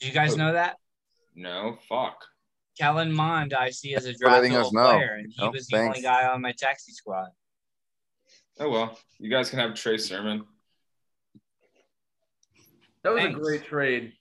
Do 0.00 0.06
you 0.08 0.12
guys 0.12 0.34
Oh. 0.34 0.36
know 0.36 0.52
that? 0.52 0.76
No, 1.34 1.78
fuck. 1.88 2.26
Kellen 2.78 3.12
Mond, 3.12 3.54
I 3.54 3.70
see 3.70 3.94
as 3.94 4.06
a 4.06 4.14
for 4.14 4.28
letting 4.30 4.52
draftable 4.52 4.70
player, 4.96 5.14
and 5.14 5.32
he 5.32 5.42
Oh, 5.42 5.50
was 5.50 5.66
the 5.68 5.78
only 5.78 6.00
guy 6.02 6.26
on 6.26 6.40
my 6.42 6.52
taxi 6.52 6.92
squad. 6.92 7.28
Oh 8.58 8.68
well, 8.68 8.98
you 9.18 9.30
guys 9.30 9.48
can 9.48 9.58
have 9.58 9.74
Trey 9.74 9.96
Sermon. 9.98 10.44
That 13.02 13.14
was 13.14 13.22
Thanks. 13.22 13.38
a 13.38 13.42
great 13.42 13.64
trade. 13.64 14.12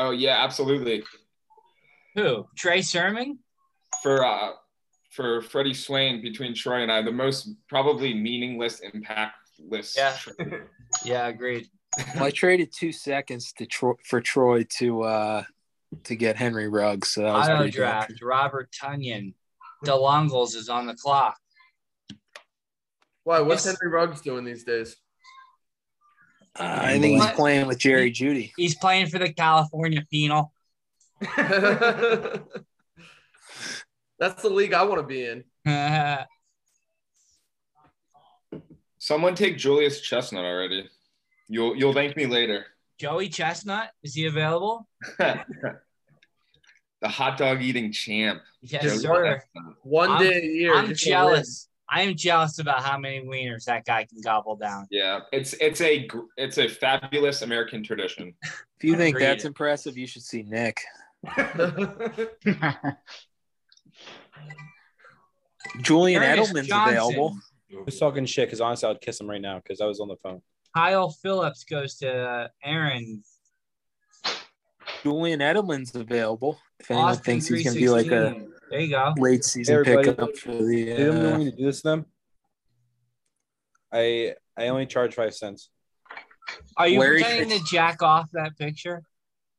Oh 0.00 0.10
yeah, 0.12 0.42
absolutely. 0.42 1.04
Who? 2.14 2.46
Trey 2.56 2.80
Sermon? 2.80 3.38
For 4.02 4.24
uh, 4.24 4.52
for 5.10 5.42
Freddie 5.42 5.74
Swain 5.74 6.22
between 6.22 6.54
Troy 6.54 6.82
and 6.82 6.90
I, 6.90 7.02
the 7.02 7.12
most 7.12 7.50
probably 7.68 8.14
meaningless, 8.14 8.80
impactless. 8.80 9.94
Yeah. 9.96 10.16
trade. 10.18 10.62
Yeah, 11.04 11.28
agreed. 11.28 11.68
Well, 12.16 12.24
I 12.24 12.30
traded 12.30 12.72
two 12.72 12.90
seconds 12.92 13.52
to 13.58 13.66
Tro- 13.66 13.98
for 14.04 14.20
Troy 14.20 14.64
to 14.78 15.02
uh 15.02 15.42
to 16.04 16.16
get 16.16 16.36
Henry 16.36 16.68
Ruggs. 16.68 17.10
So 17.10 17.22
that 17.22 17.32
was 17.34 17.46
Auto 17.48 17.56
pretty 17.58 17.70
good. 17.72 17.76
draft. 17.78 18.12
Robert 18.22 18.70
Tonyan. 18.72 19.34
DeLongles 19.84 20.56
is 20.56 20.68
on 20.68 20.86
the 20.86 20.94
clock. 20.94 21.36
Why? 23.24 23.40
What's 23.40 23.66
Yes. 23.66 23.76
Henry 23.80 23.92
Ruggs 23.94 24.20
doing 24.20 24.44
these 24.44 24.64
days? 24.64 24.96
Uh, 26.58 26.78
I 26.82 26.98
think 26.98 27.12
he's 27.12 27.20
What? 27.20 27.36
playing 27.36 27.66
with 27.68 27.78
Jerry 27.78 28.10
Jeudy. 28.10 28.52
He's 28.56 28.74
playing 28.74 29.06
for 29.06 29.18
the 29.18 29.32
California 29.32 30.04
Penal. 30.10 30.52
That's 34.18 34.42
the 34.42 34.50
league 34.50 34.72
I 34.74 34.82
want 34.84 35.00
to 35.00 35.06
be 35.06 35.24
in. 35.24 35.44
Someone 38.98 39.34
take 39.34 39.56
Julius 39.56 40.00
Chestnut 40.00 40.44
already. 40.44 40.88
You'll 41.48 41.74
you'll 41.76 41.94
thank 41.94 42.16
me 42.16 42.26
later. 42.26 42.66
Joey 42.98 43.28
Chestnut, 43.30 43.90
is 44.02 44.14
he 44.14 44.26
available? 44.26 44.86
the 45.18 45.78
hot 47.04 47.38
dog 47.38 47.62
eating 47.62 47.92
champ. 47.92 48.42
Yes, 48.60 48.82
Joey 48.82 48.98
sir. 48.98 49.34
Chestnut. 49.36 49.74
One 49.82 50.10
I'm- 50.10 50.22
day 50.22 50.38
a 50.42 50.44
year. 50.44 50.74
I'm 50.74 50.88
just 50.88 51.02
to 51.04 51.08
jealous. 51.10 51.68
I 51.90 52.02
am 52.02 52.14
jealous 52.14 52.60
about 52.60 52.84
how 52.84 52.96
many 52.98 53.20
wieners 53.20 53.64
that 53.64 53.84
guy 53.84 54.04
can 54.04 54.20
gobble 54.20 54.54
down. 54.54 54.86
Yeah, 54.90 55.20
it's 55.32 55.54
it's 55.54 55.80
a 55.80 56.08
it's 56.36 56.58
a 56.58 56.68
fabulous 56.68 57.42
American 57.42 57.82
tradition. 57.82 58.32
If 58.42 58.84
you 58.84 58.96
think 58.96 59.16
Agreed. 59.16 59.26
that's 59.26 59.44
impressive, 59.44 59.98
you 59.98 60.06
should 60.06 60.22
see 60.22 60.44
Nick. 60.44 60.80
Julian 65.82 66.22
Ernest 66.22 66.54
Edelman's 66.54 66.68
Johnson. 66.68 66.96
available. 66.96 67.36
Who's 67.70 67.98
talking 67.98 68.24
shit? 68.24 68.48
Because 68.48 68.60
honestly, 68.60 68.88
I'd 68.88 69.00
kiss 69.00 69.20
him 69.20 69.28
right 69.28 69.40
now 69.40 69.60
because 69.60 69.80
I 69.80 69.86
was 69.86 70.00
on 70.00 70.08
the 70.08 70.16
phone. 70.22 70.40
Kyle 70.74 71.10
Phillips 71.10 71.64
goes 71.64 71.96
to 71.96 72.10
uh, 72.10 72.48
Aaron. 72.64 73.22
Julian 75.02 75.40
Edelman's 75.40 75.94
available. 75.94 76.58
If 76.78 76.90
anyone 76.90 77.10
Austin 77.10 77.24
thinks 77.24 77.48
he's 77.48 77.64
going 77.64 77.74
to 77.74 77.80
be 77.80 77.88
like 77.88 78.06
a 78.06 78.30
316. 78.30 78.59
There 78.70 78.80
you 78.80 78.90
go. 78.90 79.14
late 79.18 79.44
season 79.44 79.76
everybody. 79.76 80.10
pickup 80.10 80.36
for 80.36 80.52
the. 80.52 80.84
Did 80.84 80.98
you 80.98 81.12
Uh, 81.12 81.24
want 81.30 81.38
me 81.44 81.50
to 81.50 81.56
do 81.56 81.64
this 81.64 81.82
to 81.82 81.88
them? 81.88 82.06
I 83.92 84.34
I 84.56 84.68
only 84.68 84.86
charge 84.86 85.14
five 85.14 85.34
cents. 85.34 85.70
Are 86.76 86.86
you 86.88 87.00
Larry 87.00 87.20
pretending 87.22 87.50
Fitz. 87.50 87.68
to 87.70 87.74
jack 87.76 88.02
off 88.02 88.28
that 88.32 88.56
picture? 88.58 89.02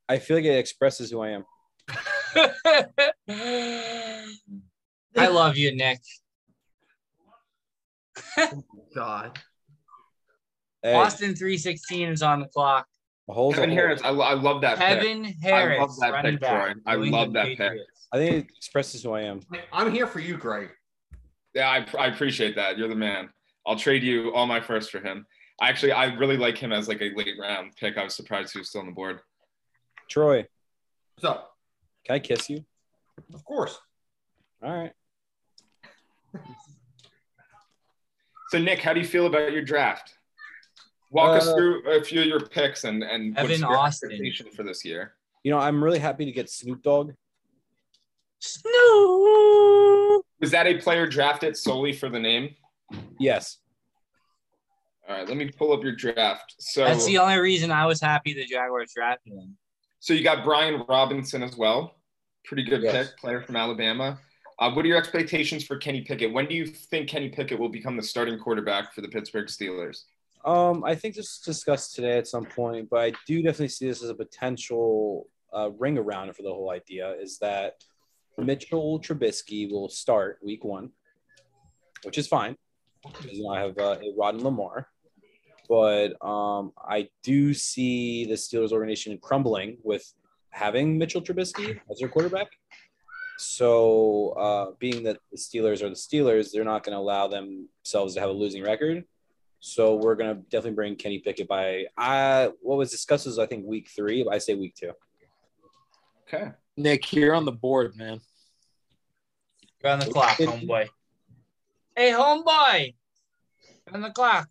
I 0.08 0.18
feel 0.20 0.38
like 0.38 0.46
it 0.46 0.58
expresses 0.58 1.12
who 1.12 1.22
I 1.22 1.30
am. 1.30 1.46
I 5.18 5.28
love 5.28 5.58
you, 5.58 5.76
Nick. 5.76 6.00
God. 8.96 9.38
Hey, 10.82 10.94
Austin 10.96 11.36
316 11.36 12.10
is 12.10 12.22
on 12.22 12.40
the 12.40 12.48
clock. 12.48 12.88
a 13.30 13.34
Kevin. 13.54 13.70
Harris, 13.72 14.02
I, 14.04 14.10
I 14.10 14.34
love 14.34 14.62
that 14.62 14.78
pick. 14.80 14.88
Kevin 14.88 15.24
Harris, 15.42 15.80
love 15.80 15.96
that 16.00 16.12
running 16.12 16.32
pick, 16.34 16.42
back. 16.42 16.74
Troy. 16.74 16.82
I 16.86 16.96
love 16.96 17.06
England 17.06 17.36
that 17.36 17.46
pick. 17.58 17.58
Patriots. 18.12 18.14
I 18.14 18.18
think 18.18 18.46
it 18.52 18.58
expresses 18.58 19.04
who 19.04 19.12
I 19.14 19.22
am. 19.22 19.40
I'm 19.72 19.92
here 19.92 20.08
for 20.08 20.20
you, 20.20 20.38
Greg. 20.38 20.70
Yeah, 21.54 21.70
I, 21.70 21.86
I 21.98 22.08
appreciate 22.08 22.56
that. 22.56 22.78
You're 22.78 22.88
the 22.88 22.96
man. 22.96 23.30
I'll 23.66 23.76
trade 23.78 24.04
you 24.04 24.34
all 24.34 24.46
my 24.48 24.60
first 24.62 24.92
for 24.92 25.00
him. 25.00 25.26
Actually, 25.62 25.92
I 25.92 26.06
really 26.16 26.38
like 26.38 26.58
him 26.58 26.72
as 26.72 26.88
like 26.88 27.02
a 27.02 27.12
late 27.16 27.36
round 27.40 27.74
pick. 27.80 27.98
I 27.98 28.04
was 28.04 28.16
surprised 28.16 28.54
he 28.54 28.60
was 28.60 28.70
still 28.70 28.82
on 28.82 28.88
the 28.88 28.94
board. 28.94 29.20
Troy, 30.10 30.46
What's 31.16 31.26
up? 31.26 31.52
can 32.06 32.16
I 32.16 32.20
kiss 32.20 32.50
you? 32.50 32.66
Of 33.34 33.46
course. 33.46 33.78
All 34.64 34.76
right. 34.76 34.92
So 38.50 38.58
Nick, 38.60 38.80
how 38.80 38.94
do 38.94 39.00
you 39.00 39.06
feel 39.06 39.28
about 39.28 39.52
your 39.54 39.62
draft? 39.62 40.14
Walk 41.12 41.38
us 41.42 41.48
Uh, 41.48 41.56
through 41.56 41.90
a 41.92 42.04
few 42.04 42.22
of 42.22 42.28
your 42.28 42.40
picks 42.42 42.84
and 42.84 43.04
and 43.04 43.36
what's 43.36 43.60
your 43.60 43.78
Austin. 43.78 44.10
expectation 44.12 44.48
for 44.52 44.64
this 44.64 44.84
year. 44.84 45.14
You 45.44 45.52
know, 45.52 45.60
I'm 45.60 45.84
really 45.84 46.00
happy 46.00 46.26
to 46.26 46.32
get 46.32 46.50
Snoop 46.50 46.82
Dogg. 46.82 47.12
Snoop. 48.42 50.26
Was 50.40 50.52
that 50.52 50.68
a 50.68 50.78
player 50.78 51.08
drafted 51.08 51.56
solely 51.56 51.94
for 51.94 52.10
the 52.10 52.20
name? 52.20 52.56
Yes. 53.20 53.58
All 55.08 55.16
right, 55.16 55.28
let 55.28 55.38
me 55.38 55.50
pull 55.52 55.74
up 55.74 55.84
your 55.84 55.96
draft. 55.96 56.56
So 56.60 56.84
That's 56.86 57.06
the 57.06 57.18
only 57.18 57.38
reason 57.38 57.72
I 57.72 57.86
was 57.86 58.02
happy 58.02 58.34
the 58.34 58.46
Jaguars 58.46 58.94
drafted 58.96 59.34
him. 59.34 59.58
So 60.00 60.14
you 60.14 60.24
got 60.24 60.44
Brian 60.44 60.84
Robinson 60.88 61.44
as 61.44 61.56
well. 61.56 61.96
Pretty 62.46 62.64
good 62.64 62.82
Yes. 62.82 63.10
pick, 63.10 63.18
player 63.18 63.42
from 63.42 63.56
Alabama. 63.56 64.20
Uh, 64.58 64.72
what 64.72 64.86
are 64.86 64.88
your 64.88 64.98
expectations 64.98 65.64
for 65.66 65.78
Kenny 65.78 66.02
Pickett? 66.02 66.32
When 66.34 66.48
do 66.48 66.56
you 66.56 66.66
think 66.66 67.08
Kenny 67.10 67.30
Pickett 67.30 67.60
will 67.60 67.70
become 67.70 67.98
the 67.98 68.04
starting 68.04 68.38
quarterback 68.40 68.94
for 68.94 69.02
the 69.02 69.08
Pittsburgh 69.08 69.48
Steelers? 69.48 70.04
Um, 70.46 70.84
I 70.84 70.96
think 70.96 71.16
this 71.16 71.40
was 71.46 71.56
discussed 71.56 71.96
today 71.96 72.18
at 72.18 72.28
some 72.28 72.46
point, 72.46 72.90
but 72.90 73.00
I 73.00 73.14
do 73.28 73.42
definitely 73.44 73.68
see 73.70 73.88
this 73.88 74.02
as 74.04 74.10
a 74.10 74.16
potential 74.16 75.28
uh, 75.56 75.70
ring 75.78 75.98
around 75.98 76.36
for 76.36 76.42
the 76.44 76.50
whole 76.54 76.72
idea. 76.72 77.12
Is 77.20 77.38
that 77.40 77.76
Mitchell 78.38 79.00
Trubisky 79.00 79.70
will 79.70 79.90
start 79.90 80.40
Week 80.44 80.64
One, 80.64 80.92
which 82.04 82.18
is 82.18 82.28
fine 82.28 82.56
because 83.06 83.32
you 83.32 83.44
know 83.44 83.50
I 83.50 83.62
have 83.62 83.78
uh, 83.78 83.98
a 84.02 84.14
Rod 84.18 84.36
and 84.36 84.44
Lamar, 84.44 84.88
but 85.68 86.24
um, 86.26 86.72
I 86.78 87.10
do 87.24 87.54
see 87.54 88.26
the 88.26 88.36
Steelers 88.36 88.72
organization 88.72 89.18
crumbling 89.22 89.78
with 89.84 90.06
having 90.50 90.98
Mitchell 90.98 91.22
Trubisky 91.22 91.80
as 91.90 92.00
their 92.00 92.10
quarterback. 92.10 92.48
So, 93.38 94.30
uh, 94.38 94.72
being 94.78 95.04
that 95.04 95.18
the 95.32 95.38
Steelers 95.38 95.82
are 95.82 95.90
the 95.90 95.96
Steelers, 95.96 96.52
they're 96.52 96.64
not 96.64 96.84
going 96.84 96.94
to 96.94 97.00
allow 97.00 97.28
themselves 97.28 98.14
to 98.14 98.20
have 98.20 98.30
a 98.30 98.34
losing 98.34 98.64
record. 98.64 99.04
So 99.62 99.96
we're 99.96 100.16
gonna 100.16 100.36
definitely 100.36 100.72
bring 100.72 100.96
Kenny 100.96 101.20
Pickett 101.20 101.48
by. 101.48 101.86
I 101.96 102.52
what 102.62 102.78
was 102.80 102.90
discussed 102.90 103.28
was 103.28 103.38
I 103.38 103.46
think 103.46 103.64
week 103.66 103.90
three, 103.96 104.24
but 104.24 104.34
I 104.34 104.40
say 104.40 104.56
week 104.56 104.74
two. 104.76 104.92
Okay. 106.28 106.52
Nick, 106.82 107.14
you're 107.14 107.36
on 107.36 107.46
the 107.46 107.52
board, 107.52 107.96
man. 107.96 108.20
You're 109.84 109.92
on 109.94 110.00
the 110.00 110.06
clock, 110.08 110.38
homeboy. 110.38 110.88
Hey, 111.96 112.12
homeboy. 112.12 112.94
You're 113.86 113.96
on 113.96 114.02
the 114.02 114.10
clock. 114.12 114.50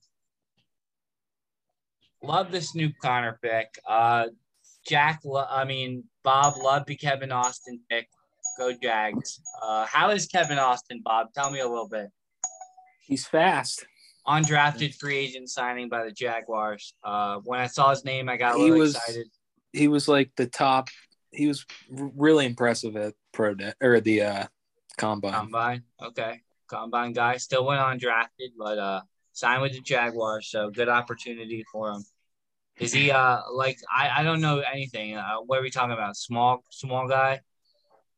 Love 2.23 2.53
the 2.53 2.61
Snoop 2.61 2.93
Conner 3.03 3.39
pick. 3.43 3.69
Uh, 3.89 4.27
Jack, 4.87 5.21
lo- 5.25 5.47
I 5.49 5.65
mean, 5.65 6.05
Bob 6.23 6.57
loved 6.59 6.87
the 6.87 6.97
Kevin 6.97 7.33
Austin 7.33 7.81
pick. 7.91 8.09
Go 8.59 8.73
Jags. 8.73 9.41
Uh, 9.63 9.87
how 9.87 10.11
is 10.11 10.27
Kevin 10.27 10.59
Austin, 10.59 11.01
Bob? 11.05 11.29
Tell 11.35 11.51
me 11.51 11.61
a 11.61 11.69
little 11.69 11.89
bit. 11.89 12.09
He's 13.01 13.27
fast. 13.27 13.87
Undrafted 14.27 14.95
free 14.97 15.17
agent 15.17 15.49
signing 15.49 15.89
by 15.89 16.05
the 16.05 16.11
Jaguars. 16.13 16.95
Uh, 17.03 17.39
when 17.45 17.59
I 17.59 17.67
saw 17.67 17.91
his 17.91 18.05
name, 18.05 18.29
I 18.29 18.37
got 18.37 18.55
a 18.55 18.59
He 18.59 18.65
little 18.65 18.79
was- 18.79 18.97
excited. 18.97 19.27
He 19.73 19.87
was 19.89 20.09
like 20.09 20.33
the 20.37 20.47
top. 20.47 20.89
He 21.33 21.47
was 21.47 21.65
really 21.91 22.47
impressive 22.47 22.97
at 22.97 23.15
pro 23.33 23.55
day 23.55 23.73
or 23.81 24.01
the 24.01 24.23
uh, 24.23 24.47
combine. 24.97 25.33
Combine. 25.33 25.83
Okay. 26.03 26.41
Combine 26.69 27.13
guy. 27.13 27.37
Still 27.37 27.65
went 27.67 27.81
undrafted, 27.81 28.51
but 28.59 28.79
uh 28.79 29.01
signed 29.33 29.63
with 29.63 29.73
the 29.73 29.81
Jaguars, 29.81 30.49
so 30.51 30.71
good 30.71 30.89
opportunity 30.89 31.65
for 31.73 31.91
him. 31.93 32.05
Is 32.79 32.93
he 32.93 33.11
uh 33.11 33.41
like 33.53 33.79
I, 33.95 34.21
I 34.21 34.23
don't 34.23 34.41
know 34.41 34.61
anything. 34.61 35.17
Uh, 35.17 35.37
what 35.47 35.59
are 35.59 35.63
we 35.63 35.71
talking 35.71 35.93
about? 35.93 36.17
Small 36.17 36.65
small 36.71 37.09
guy? 37.09 37.41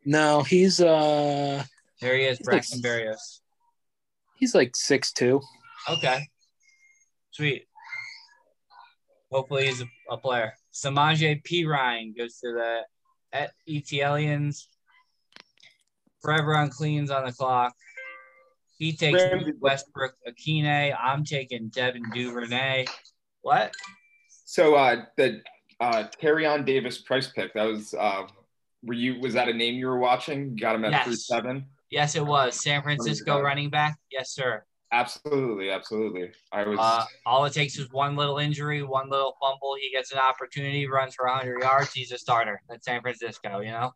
No, 0.05 0.43
he's 0.43 0.81
uh 0.81 1.65
There 2.01 2.17
he 2.17 2.25
is, 2.25 2.39
He's 2.39 2.47
like- 2.47 2.53
Braxton 2.53 2.81
Berrios. 2.83 3.41
he's 4.37 4.55
like 4.55 4.75
six 4.77 5.13
two. 5.13 5.41
Okay. 5.89 6.29
Sweet. 7.31 7.65
Hopefully 9.31 9.67
he's 9.67 9.81
a, 9.81 9.87
a 10.11 10.17
player. 10.19 10.53
Samaje 10.75 11.43
Perine 11.43 12.17
goes 12.17 12.39
to 12.41 12.53
the 12.53 12.81
Et- 13.33 13.53
ETLians. 13.69 14.67
Forever 16.21 16.55
uncleans 16.55 17.11
on 17.11 17.25
the 17.25 17.33
clock. 17.33 17.75
He 18.79 18.93
takes 18.93 19.21
Ramsey. 19.23 19.53
Westbrook 19.61 20.15
Akine. 20.29 20.97
I'm 21.01 21.25
taking 21.25 21.69
Devin 21.69 22.03
Duvernay. 22.15 22.87
What? 23.43 23.73
So 24.45 24.75
uh, 24.75 25.05
the 25.17 25.41
uh, 25.81 26.05
Tyrion 26.21 26.65
Davis-Price 26.65 27.29
pick 27.29 27.55
that 27.55 27.65
was 27.65 27.95
uh, 27.95 28.23
were 28.85 28.95
you 28.95 29.21
was 29.21 29.35
that 29.35 29.49
a 29.49 29.53
name 29.53 29.75
you 29.75 29.87
were 29.87 29.99
watching? 29.99 30.57
Got 30.57 30.77
him 30.77 30.85
at 30.85 30.93
Yes. 30.93 31.05
three 31.07 31.17
seven. 31.17 31.67
Yes, 31.91 32.17
it 32.17 32.25
was. 32.25 32.61
San 32.63 32.83
Francisco 32.83 33.41
running 33.41 33.69
back. 33.71 33.99
Yes, 34.11 34.31
sir. 34.31 34.65
Absolutely, 34.93 35.71
absolutely. 35.71 36.31
I 36.53 36.65
was. 36.65 36.79
Uh, 36.79 37.07
all 37.25 37.47
it 37.47 37.55
takes 37.55 37.79
is 37.79 37.91
one 37.91 38.15
little 38.15 38.37
injury, 38.37 38.83
one 38.83 39.09
little 39.09 39.35
fumble. 39.41 39.75
He 39.81 39.91
gets 39.91 40.13
an 40.13 40.19
opportunity, 40.19 40.87
runs 40.87 41.15
for 41.15 41.27
100 41.27 41.63
yards. 41.63 41.95
He's 41.95 42.13
a 42.13 42.19
starter 42.19 42.61
at 42.71 42.85
San 42.85 43.01
Francisco, 43.01 43.61
you 43.61 43.71
know. 43.71 43.93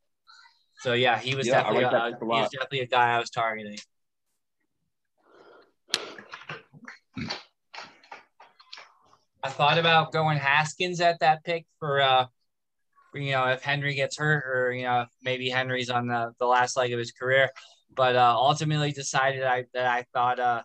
So 0.79 0.95
yeah, 0.95 1.19
he 1.19 1.35
was 1.35 1.47
yeah, 1.47 1.63
definitely 1.63 1.85
like 1.85 1.93
a, 1.93 1.97
a 1.97 2.19
he 2.19 2.41
was 2.41 2.51
definitely 2.51 2.81
a 2.81 2.87
guy 2.87 3.15
I 3.15 3.19
was 3.19 3.29
targeting. 3.29 3.77
I 9.43 9.51
thought 9.51 9.77
about 9.77 10.13
going 10.13 10.39
Haskins 10.39 11.01
at 11.03 11.21
that 11.21 11.45
pick 11.45 11.67
for, 11.79 12.01
uh, 12.01 12.27
for, 13.13 13.19
you 13.19 13.33
know, 13.33 13.47
if 13.49 13.63
Henry 13.63 13.95
gets 13.95 14.17
hurt 14.17 14.45
or 14.47 14.73
you 14.73 14.85
know 14.85 15.05
maybe 15.23 15.51
Henry's 15.51 15.91
on 15.91 16.07
the 16.07 16.33
the 16.39 16.47
last 16.47 16.75
leg 16.75 16.95
of 16.95 16.99
his 16.99 17.13
career, 17.13 17.51
but 17.95 18.17
uh, 18.17 18.35
ultimately 18.35 18.93
decided 18.93 19.43
I 19.43 19.67
that 19.75 19.87
I 19.89 20.07
thought. 20.15 20.41
Uh, 20.41 20.63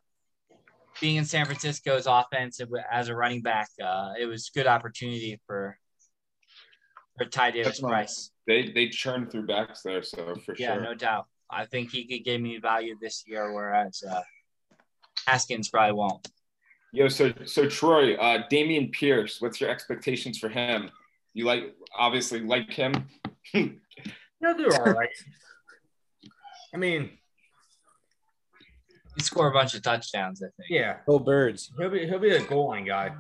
being 1.02 1.18
in 1.18 1.26
San 1.26 1.46
Francisco's 1.46 2.06
offense 2.08 2.62
as 2.92 3.10
a 3.10 3.16
running 3.16 3.42
back, 3.42 3.68
uh, 3.84 4.14
it 4.20 4.26
was 4.28 4.50
a 4.54 4.58
good 4.58 4.68
opportunity 4.68 5.42
for 5.46 5.78
for 7.18 7.26
Ty 7.26 7.52
Davis 7.52 7.68
That's 7.68 7.80
Price. 7.82 8.32
They 8.48 8.72
they 8.72 8.88
churn 8.88 9.30
through 9.30 9.48
backs 9.48 9.82
there, 9.82 10.04
so 10.04 10.36
for 10.46 10.56
Yeah, 10.58 10.76
sure. 10.76 10.84
Yeah, 10.84 10.90
no 10.90 10.94
doubt. 10.94 11.26
I 11.50 11.66
think 11.66 11.92
he 11.92 12.06
could 12.08 12.24
give 12.24 12.40
me 12.40 12.58
value 12.60 12.96
this 13.02 13.26
year, 13.28 13.54
whereas 13.54 14.02
uh, 14.10 14.22
Haskins 15.28 15.70
probably 15.70 15.94
won't. 15.94 16.26
Yo, 16.94 17.08
so 17.08 17.34
so 17.46 17.68
Troy, 17.68 18.16
uh, 18.16 18.48
Dameon 18.50 18.92
Pierce, 18.92 19.42
what's 19.42 19.60
your 19.60 19.70
expectations 19.70 20.38
for 20.38 20.50
him? 20.50 20.92
You 21.34 21.46
like 21.46 21.76
obviously 21.98 22.42
like 22.42 22.72
him. 22.72 22.94
They'll 23.54 24.58
do 24.58 24.70
all 24.72 24.94
right. 24.94 25.10
I 26.74 26.78
mean, 26.78 27.12
He 29.16 29.22
scored 29.24 29.52
a 29.52 29.54
bunch 29.54 29.74
of 29.74 29.82
touchdowns, 29.82 30.42
I 30.42 30.48
think. 30.58 30.70
yeah, 30.70 30.98
Go 31.06 31.20
birds. 31.20 31.72
he'll 31.78 31.90
be 31.90 32.08
he'll 32.08 32.20
be 32.20 32.32
a 32.32 32.42
goal 32.44 32.70
line 32.70 32.86
guy. 32.86 33.12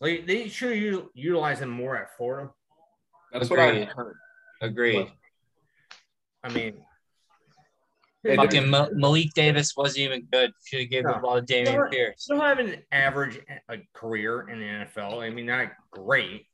Like 0.00 0.26
they 0.26 0.48
should 0.48 0.76
u- 0.76 1.10
utilize 1.14 1.60
him 1.60 1.68
more 1.70 1.96
at 1.96 2.16
Florida. 2.16 2.50
That's 3.32 3.48
what 3.50 3.58
I 3.60 3.66
Agreed. 3.66 3.88
heard. 3.88 4.16
Agreed. 4.60 5.12
I 6.42 6.48
mean, 6.48 6.82
Fucking 8.26 8.68
Ma- 8.68 8.88
Malik 8.92 9.32
Davis 9.34 9.74
wasn't 9.76 9.98
even 10.00 10.26
good. 10.30 10.52
Should 10.66 10.80
have 10.80 10.90
given 10.90 11.06
the 11.10 11.16
No. 11.16 11.22
ball 11.22 11.40
to 11.40 11.46
Dameon 11.54 11.72
Sure. 11.72 11.88
Pierce. 11.90 12.26
he'll 12.28 12.40
have 12.40 12.58
an 12.58 12.82
average 12.92 13.40
uh 13.68 13.76
career 13.94 14.48
in 14.48 14.58
the 14.60 14.66
NFL. 14.66 15.22
I 15.22 15.30
mean, 15.30 15.46
not 15.46 15.72
great, 15.90 16.46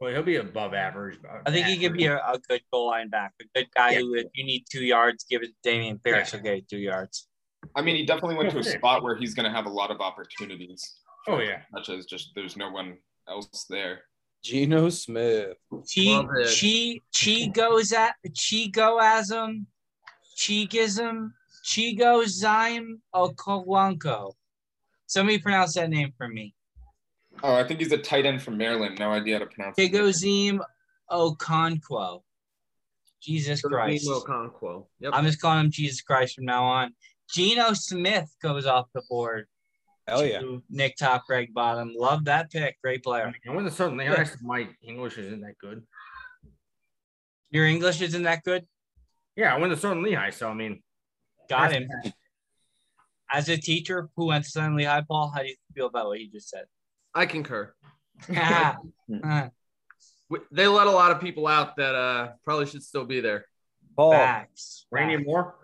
but 0.00 0.12
he'll 0.12 0.22
be 0.24 0.36
above 0.36 0.72
average. 0.74 1.18
I 1.46 1.50
think 1.52 1.66
he 1.66 1.78
could 1.78 1.92
be 1.96 2.06
a, 2.06 2.16
a 2.16 2.38
good 2.48 2.62
goal 2.72 2.88
line 2.88 3.10
back, 3.10 3.32
a 3.40 3.44
good 3.54 3.68
guy 3.76 3.90
Yeah. 3.92 3.98
who, 4.00 4.14
if 4.14 4.26
you 4.34 4.44
need 4.44 4.64
two 4.70 4.82
yards, 4.84 5.24
give 5.28 5.42
it 5.42 5.50
to 5.62 5.70
Dameon 5.70 6.02
Pierce. 6.02 6.32
Yeah. 6.32 6.40
Okay, 6.40 6.64
two 6.68 6.78
yards. 6.78 7.28
I 7.76 7.82
mean, 7.82 7.96
he 7.96 8.04
definitely 8.06 8.36
went 8.36 8.50
to 8.50 8.58
a 8.58 8.64
spot 8.64 9.02
where 9.02 9.16
he's 9.16 9.34
going 9.34 9.44
to 9.44 9.52
have 9.52 9.66
a 9.66 9.70
lot 9.70 9.90
of 9.90 10.00
opportunities. 10.00 10.96
Oh 11.26 11.38
yeah, 11.38 11.62
Such 11.74 11.88
as 11.90 12.06
just 12.06 12.32
there's 12.34 12.56
no 12.56 12.70
one 12.70 12.98
else 13.28 13.66
there. 13.70 14.02
Geno 14.42 14.90
Smith. 14.90 15.56
Chi 15.70 16.02
Love. 16.02 16.26
Chi 16.46 17.00
Chi 17.18 17.46
goes 17.46 17.92
at 17.92 18.14
Chi 18.24 18.68
goasm, 18.70 19.64
Chigism, 20.36 21.30
Chigo 21.64 22.24
Zyme 22.24 22.98
Okowanko. 23.14 24.34
Somebody 25.06 25.38
pronounce 25.38 25.74
that 25.74 25.88
name 25.88 26.12
for 26.18 26.28
me. 26.28 26.54
Oh, 27.42 27.54
I 27.54 27.64
think 27.66 27.80
he's 27.80 27.92
a 27.92 27.98
tight 27.98 28.26
end 28.26 28.42
from 28.42 28.58
Maryland. 28.58 28.98
No 28.98 29.10
idea 29.10 29.36
how 29.38 29.44
to 29.44 29.50
pronounce 29.50 29.78
it. 29.78 29.90
Chigoziem 29.90 30.60
Okonkwo. 31.10 32.22
Jesus 33.22 33.62
Christ. 33.62 34.06
Okonkwo. 34.06 34.86
Yep. 35.00 35.12
I'm 35.14 35.24
just 35.24 35.40
calling 35.40 35.64
him 35.64 35.70
Jesus 35.70 36.02
Christ 36.02 36.34
from 36.34 36.44
now 36.44 36.64
on. 36.64 36.94
Geno 37.30 37.72
Smith 37.72 38.34
goes 38.42 38.66
off 38.66 38.86
the 38.94 39.02
board. 39.08 39.46
Hell 40.06 40.24
yeah. 40.24 40.42
Nick 40.68 40.96
Top, 40.96 41.26
Greg 41.26 41.54
Bottom. 41.54 41.92
Love 41.96 42.26
that 42.26 42.50
pick. 42.50 42.80
Great 42.82 43.02
player. 43.02 43.26
mean, 43.26 43.34
I 43.48 43.50
went 43.54 43.66
to 43.68 43.74
Southern 43.74 43.96
Lehigh. 43.96 44.24
so 44.24 44.36
My 44.42 44.68
English 44.82 45.16
isn't 45.16 45.40
that 45.40 45.56
good. 45.58 45.82
Your 47.50 47.66
English 47.66 48.00
isn't 48.02 48.24
that 48.24 48.42
good. 48.44 48.66
Yeah, 49.36 49.54
I 49.54 49.58
went 49.58 49.72
to 49.72 49.78
Southern 49.78 50.02
Lehigh, 50.02 50.30
so 50.30 50.48
I 50.50 50.54
mean, 50.54 50.82
Got 51.48 51.72
him. 51.72 51.88
As 53.32 53.48
a 53.48 53.56
teacher 53.56 54.08
who 54.16 54.26
went 54.26 54.44
to 54.44 54.50
Southern 54.50 54.76
Lehigh, 54.76 55.02
Paul, 55.08 55.32
how 55.34 55.42
do 55.42 55.48
you 55.48 55.56
feel 55.74 55.86
about 55.86 56.06
what 56.06 56.18
he 56.18 56.28
just 56.28 56.48
said? 56.50 56.66
I 57.14 57.26
concur. 57.26 57.74
Ah, 58.34 58.76
They 60.50 60.66
let 60.66 60.86
a 60.86 60.90
lot 60.90 61.12
of 61.12 61.20
people 61.20 61.46
out 61.46 61.76
that 61.76 61.94
uh 61.94 62.32
probably 62.44 62.66
should 62.66 62.82
still 62.82 63.04
be 63.04 63.20
there. 63.20 63.46
Paul, 63.96 64.12
Facts. 64.12 64.86
Randy 64.90 65.16
Facts. 65.16 65.26
Moore. 65.26 65.54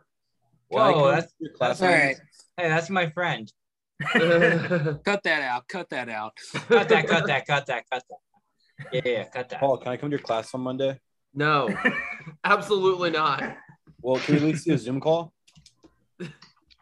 Can 0.72 0.78
Whoa, 0.80 0.92
come 0.94 1.14
that's, 1.14 1.32
to 1.32 1.48
that's 1.58 1.82
all 1.82 1.88
on 1.88 1.94
right. 1.94 2.16
Hey, 2.56 2.68
that's 2.68 2.90
my 2.90 3.10
friend. 3.10 3.52
Cut 4.12 5.22
that 5.24 5.42
out. 5.42 5.68
Cut 5.68 5.90
that 5.90 6.08
out. 6.08 6.32
Cut 6.68 6.88
that, 6.88 7.06
cut 7.06 7.26
that, 7.26 7.46
cut 7.46 7.66
that, 7.66 7.84
cut 7.90 8.02
that. 8.08 8.88
Yeah, 8.92 9.00
yeah, 9.04 9.24
cut 9.24 9.48
that. 9.50 9.60
Paul, 9.60 9.76
can 9.76 9.88
I 9.88 9.96
come 9.96 10.10
to 10.10 10.16
your 10.16 10.24
class 10.24 10.54
on 10.54 10.62
Monday? 10.62 10.98
no, 11.34 11.68
absolutely 12.44 13.10
not. 13.10 13.56
Well, 14.00 14.20
can 14.20 14.36
we 14.36 14.40
at 14.40 14.46
least 14.46 14.64
do 14.66 14.74
a 14.74 14.78
Zoom 14.78 15.00
call? 15.00 15.32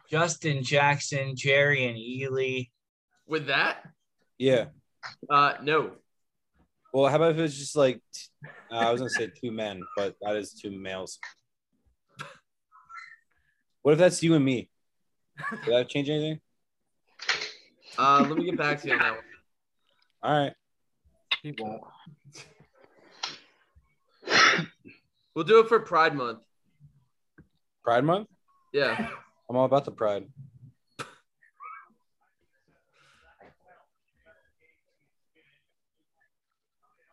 Justin 0.09 0.63
Jackson, 0.63 1.35
Jerry, 1.35 1.85
and 1.85 1.97
Ely. 1.97 2.63
With 3.27 3.47
that, 3.47 3.83
Yeah. 4.37 4.65
uh, 5.29 5.53
no. 5.61 5.91
Well, 6.93 7.09
how 7.09 7.17
about 7.17 7.31
if 7.31 7.37
it's 7.37 7.57
just 7.57 7.75
like 7.75 8.01
uh, 8.71 8.75
I 8.75 8.91
was 8.91 9.01
gonna 9.01 9.09
say 9.11 9.27
two 9.27 9.51
men, 9.51 9.81
but 9.95 10.15
that 10.21 10.35
is 10.35 10.53
two 10.53 10.71
males. 10.71 11.19
What 13.81 13.93
if 13.93 13.99
that's 13.99 14.21
you 14.21 14.35
and 14.35 14.43
me? 14.43 14.69
Did 15.65 15.73
that 15.73 15.89
change 15.89 16.09
anything? 16.09 16.39
Uh, 17.97 18.25
let 18.27 18.37
me 18.37 18.45
get 18.45 18.57
back 18.57 18.81
to 18.81 18.87
you 18.87 18.93
on 18.93 18.99
that 18.99 19.11
one. 19.11 19.23
All 20.23 20.43
right. 20.43 20.53
He 21.41 21.53
won't. 21.57 21.81
We'll 25.33 25.45
do 25.45 25.59
it 25.59 25.69
for 25.69 25.79
Pride 25.79 26.15
Month. 26.15 26.39
Pride 27.83 28.03
month? 28.03 28.27
Yeah. 28.73 29.09
I'm 29.49 29.55
all 29.55 29.65
about 29.65 29.85
the 29.85 29.91
pride. 29.91 30.27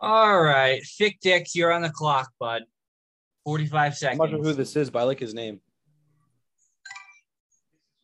All 0.00 0.40
right. 0.40 0.82
Thick 0.98 1.18
Dicks, 1.20 1.54
you're 1.54 1.72
on 1.72 1.82
the 1.82 1.90
clock, 1.90 2.30
bud. 2.38 2.64
45 3.44 3.96
seconds. 3.96 4.12
I'm 4.12 4.18
not 4.18 4.30
sure 4.30 4.38
seconds. 4.38 4.48
who 4.48 4.54
this 4.54 4.76
is, 4.76 4.90
but 4.90 4.98
I 4.98 5.02
like 5.04 5.20
his 5.20 5.32
name. 5.32 5.60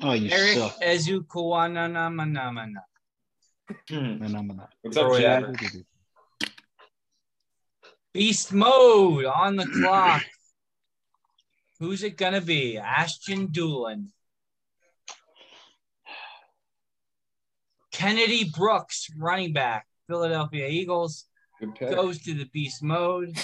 Oh, 0.04 0.12
you 0.12 0.30
Eric 0.30 0.58
suck. 0.58 0.80
Ezukuwananamanamana. 0.82 2.82
Hmm. 3.88 4.16
What's 4.82 4.96
up, 4.96 5.16
Jack? 5.16 5.44
Beast 8.12 8.52
mode 8.52 9.26
on 9.26 9.54
the 9.56 9.66
clock. 9.66 10.24
Who's 11.78 12.02
it 12.02 12.16
gonna 12.16 12.40
be? 12.40 12.78
Ashton 12.78 13.48
Dulin. 13.48 14.08
Kennedy 17.92 18.50
Brooks, 18.50 19.08
running 19.16 19.52
back, 19.52 19.86
Philadelphia 20.08 20.66
Eagles, 20.66 21.26
goes 21.78 22.20
to 22.22 22.34
the 22.34 22.46
beast 22.52 22.82
mode. 22.82 23.36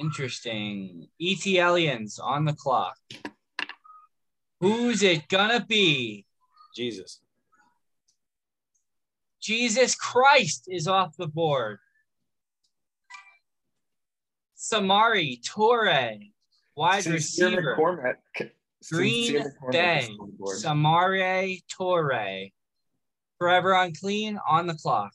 Interesting. 0.00 1.08
ET 1.20 1.46
Aliens 1.46 2.18
on 2.18 2.46
the 2.46 2.54
clock. 2.54 2.96
Who's 4.60 5.02
it 5.02 5.28
gonna 5.28 5.64
be? 5.64 6.24
Jesus. 6.74 7.20
Jesus 9.42 9.94
Christ 9.94 10.68
is 10.68 10.88
off 10.88 11.16
the 11.18 11.26
board. 11.26 11.78
Samori 14.56 15.40
Toure, 15.42 16.30
wide 16.76 17.02
Sincere 17.02 17.48
receiver. 17.48 17.76
McCormick. 17.78 18.50
Green 18.90 19.34
McCormick 19.34 19.72
Bay, 19.72 19.98
is 19.98 20.08
on 20.18 20.26
the 20.26 20.36
board. 20.38 20.58
Samori 20.58 21.62
Toure. 21.78 22.52
Forever 23.38 23.72
unclean 23.72 24.38
on 24.48 24.66
the 24.66 24.74
clock. 24.74 25.12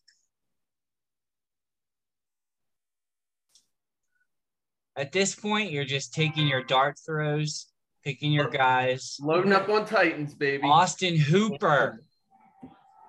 At 4.98 5.12
this 5.12 5.36
point, 5.36 5.72
you're 5.72 5.84
just 5.84 6.14
taking 6.14 6.48
your 6.48 6.64
dart 6.64 6.98
throws, 7.06 7.68
picking 8.04 8.32
your 8.32 8.50
guys. 8.50 9.18
Loading 9.22 9.52
up 9.52 9.68
on 9.68 9.86
Titans, 9.86 10.34
baby. 10.34 10.64
Austin 10.64 11.18
Hooper 11.18 12.00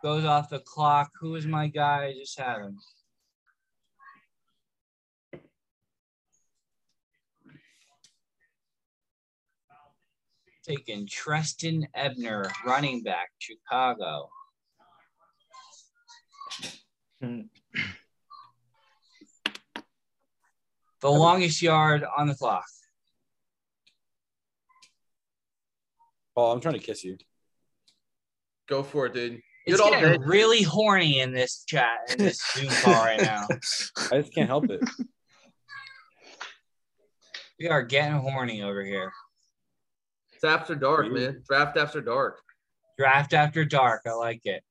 goes 0.02 0.24
off 0.24 0.50
the 0.50 0.58
clock. 0.58 1.10
Who 1.20 1.36
is 1.36 1.46
my 1.46 1.68
guy? 1.68 2.06
I 2.06 2.12
just 2.12 2.38
had 2.38 2.58
him. 2.58 2.78
Taking 10.66 11.06
Trestan 11.06 11.86
Ebner, 11.94 12.50
running 12.66 13.04
back, 13.04 13.30
Chicago. 13.38 14.28
Hmm. 17.20 17.42
The 21.02 21.10
longest 21.10 21.60
yard 21.62 22.04
on 22.16 22.26
the 22.26 22.34
clock. 22.34 22.64
Paul, 26.34 26.52
I'm 26.52 26.60
trying 26.60 26.74
to 26.74 26.80
kiss 26.80 27.04
you. 27.04 27.16
Go 28.68 28.82
for 28.82 29.06
it, 29.06 29.14
dude. 29.14 29.40
It's 29.66 29.76
Good 29.76 29.84
all 29.84 29.90
getting 29.90 30.20
day. 30.20 30.26
really 30.26 30.62
horny 30.62 31.20
in 31.20 31.32
this 31.32 31.64
chat, 31.66 31.98
in 32.10 32.18
this 32.18 32.40
Zoom 32.54 32.68
call 32.68 32.94
right 33.04 33.20
now. 33.20 33.46
I 34.12 34.20
just 34.20 34.34
can't 34.34 34.48
help 34.48 34.70
it. 34.70 34.80
We 37.58 37.68
are 37.68 37.82
getting 37.82 38.18
horny 38.18 38.62
over 38.62 38.84
here. 38.84 39.10
It's 40.34 40.44
after 40.44 40.74
dark, 40.74 41.10
man. 41.10 41.42
Draft 41.48 41.76
after 41.78 42.00
dark. 42.00 42.38
Draft 42.98 43.32
after 43.32 43.64
dark. 43.64 44.02
I 44.06 44.12
like 44.12 44.42
it. 44.44 44.62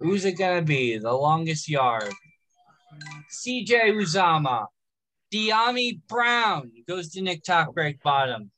Who's 0.00 0.24
it 0.24 0.38
gonna 0.38 0.62
be? 0.62 0.96
The 0.96 1.12
longest 1.12 1.68
yard. 1.68 2.12
CJ 3.30 3.92
Uzomah. 3.92 4.66
Dyami 5.32 6.00
Brown 6.08 6.72
goes 6.88 7.10
to 7.10 7.20
Nick 7.20 7.44
Talkbreak 7.44 8.02
bottom. 8.02 8.50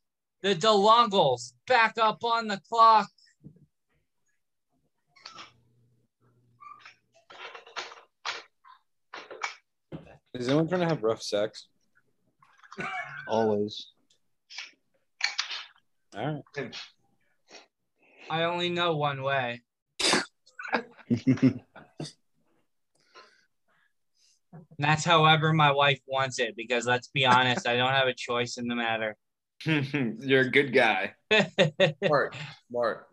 The 0.42 0.54
DeLongles 0.54 1.52
back 1.66 1.98
up 1.98 2.24
on 2.24 2.48
the 2.48 2.60
clock. 2.68 3.08
Is 10.34 10.48
anyone 10.48 10.68
trying 10.68 10.80
to 10.80 10.88
have 10.88 11.02
rough 11.02 11.22
sex? 11.22 11.68
Always. 13.28 13.88
All 16.16 16.42
right. 16.56 16.74
I 18.30 18.44
only 18.44 18.70
know 18.70 18.96
one 18.96 19.22
way. 19.22 19.60
And 21.12 21.60
that's 24.78 25.04
however 25.04 25.52
my 25.52 25.70
wife 25.70 26.00
wants 26.06 26.38
it 26.38 26.56
because 26.56 26.86
let's 26.86 27.08
be 27.08 27.26
honest, 27.26 27.66
I 27.66 27.76
don't 27.76 27.92
have 27.92 28.08
a 28.08 28.14
choice 28.14 28.56
in 28.56 28.68
the 28.68 28.74
matter. 28.74 29.16
You're 29.64 30.42
a 30.42 30.50
good 30.50 30.72
guy. 30.72 31.14
Mark, 32.08 32.34
Mark. 32.70 33.08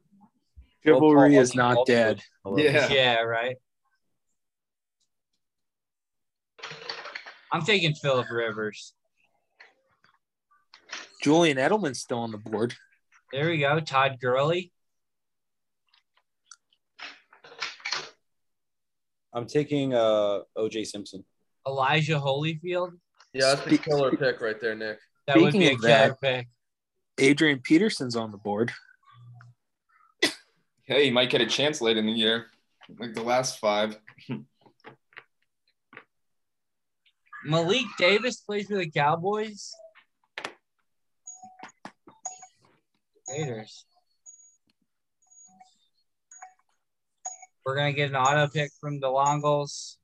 Chivalry 0.85 1.35
is 1.35 1.55
not 1.55 1.85
dead. 1.85 2.21
Yeah. 2.55 2.87
yeah, 2.89 3.21
right. 3.21 3.57
I'm 7.51 7.63
taking 7.63 7.93
Philip 7.95 8.27
Rivers. 8.31 8.93
Julian 11.21 11.57
Edelman's 11.57 11.99
still 11.99 12.19
on 12.19 12.31
the 12.31 12.37
board. 12.37 12.75
There 13.33 13.49
we 13.49 13.57
go. 13.57 13.79
Todd 13.81 14.17
Gurley. 14.21 14.71
I'm 19.33 19.45
taking 19.45 19.93
uh 19.93 20.39
OJ 20.57 20.85
Simpson. 20.87 21.23
Elijah 21.67 22.19
Holyfield. 22.19 22.91
Yeah, 23.33 23.55
that's 23.55 23.67
a 23.71 23.77
killer 23.77 24.11
pick 24.11 24.41
right 24.41 24.59
there, 24.59 24.75
Nick. 24.75 24.99
That 25.27 25.37
would 25.37 25.53
be 25.53 25.67
a 25.67 25.75
killer 25.75 25.87
that- 25.87 26.21
pick. 26.21 26.47
Adrian 27.19 27.59
Peterson's 27.59 28.15
on 28.15 28.31
the 28.31 28.37
board. 28.37 28.71
Hey, 30.83 31.03
you 31.03 31.11
might 31.11 31.29
get 31.29 31.41
a 31.41 31.45
chance 31.45 31.81
late 31.81 31.97
in 31.97 32.05
the 32.05 32.11
year, 32.13 32.47
like 32.97 33.13
the 33.13 33.21
last 33.21 33.59
five. 33.59 33.97
Malik 37.45 37.85
Davis 37.97 38.37
plays 38.37 38.67
for 38.67 38.77
the 38.77 38.89
Cowboys. 38.89 39.71
Raiders. 43.29 43.85
We're 47.69 47.75
gonna 47.75 47.93
get 47.93 48.09
an 48.09 48.15
auto 48.15 48.47
pick 48.47 48.71
from 48.81 48.99
the 48.99 49.05
Longles. 49.05 49.97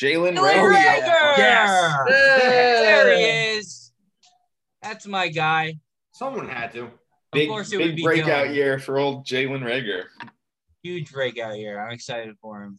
Jalen 0.00 0.36
Jalen 0.36 0.36
Reagor. 0.36 0.76
Reagor! 0.76 1.36
Yes. 1.38 1.96
There 2.08 3.16
he 3.16 3.24
is. 3.58 3.90
That's 4.80 5.08
my 5.08 5.26
guy. 5.26 5.80
Someone 6.12 6.48
had 6.48 6.72
to. 6.74 6.88
Big, 7.32 7.48
course 7.48 7.72
it 7.72 7.78
would 7.78 7.86
big 7.86 7.96
be 7.96 8.02
breakout 8.04 8.46
Dylan. 8.46 8.54
year 8.54 8.78
for 8.78 8.96
old 8.96 9.26
Jalen 9.26 9.64
Reagor. 9.64 10.04
Huge 10.84 11.10
breakout 11.10 11.58
year. 11.58 11.84
I'm 11.84 11.92
excited 11.92 12.36
for 12.40 12.62
him. 12.62 12.78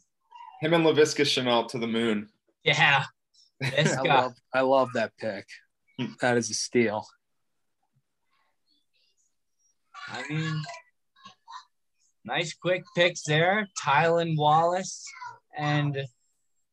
Him 0.62 0.76
and 0.76 0.86
Laviska 0.86 1.26
Shenault 1.26 1.68
to 1.72 1.78
the 1.78 1.88
moon. 1.88 2.30
Yeah. 2.64 3.04
This 3.60 3.98
I 3.98 4.02
guy. 4.02 4.22
love, 4.22 4.34
I 4.54 4.62
love 4.62 4.94
that 4.94 5.12
pick. 5.20 5.46
That 6.22 6.38
is 6.38 6.50
a 6.50 6.54
steal. 6.54 7.06
I 10.08 10.24
mean, 10.30 10.62
nice 12.26 12.54
quick 12.54 12.84
picks 12.96 13.24
there. 13.24 13.68
Tylan 13.82 14.36
Wallace 14.38 15.06
and 15.58 16.06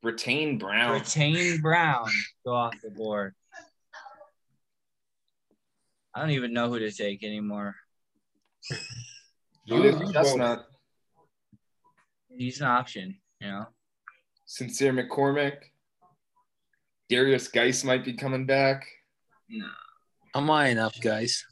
Retain 0.02 0.58
Brown. 0.58 0.92
Retain 0.92 1.60
Brown 1.60 2.08
go 2.44 2.52
off 2.52 2.74
the 2.82 2.90
board. 2.90 3.34
I 6.14 6.20
don't 6.20 6.30
even 6.30 6.52
know 6.52 6.68
who 6.68 6.78
to 6.78 6.90
take 6.90 7.22
anymore. 7.22 7.76
Julius 9.66 10.12
Chestnut. 10.12 10.66
He's 12.36 12.60
an 12.60 12.66
option, 12.66 13.18
you 13.40 13.48
know. 13.48 13.66
Sincere 14.46 14.92
McCormick. 14.92 15.56
Darius 17.08 17.48
Geis 17.48 17.84
might 17.84 18.04
be 18.04 18.14
coming 18.14 18.46
back. 18.46 18.86
No. 19.48 19.66
I'm 20.34 20.50
eyeing 20.50 20.78
up, 20.78 20.98
guys. 21.00 21.44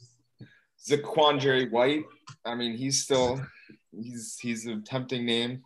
Zaquandre 0.87 1.69
White. 1.69 2.03
I 2.45 2.55
mean, 2.55 2.75
he's 2.75 3.03
still 3.03 3.39
he's 3.91 4.37
he's 4.39 4.67
a 4.67 4.77
tempting 4.81 5.25
name. 5.25 5.63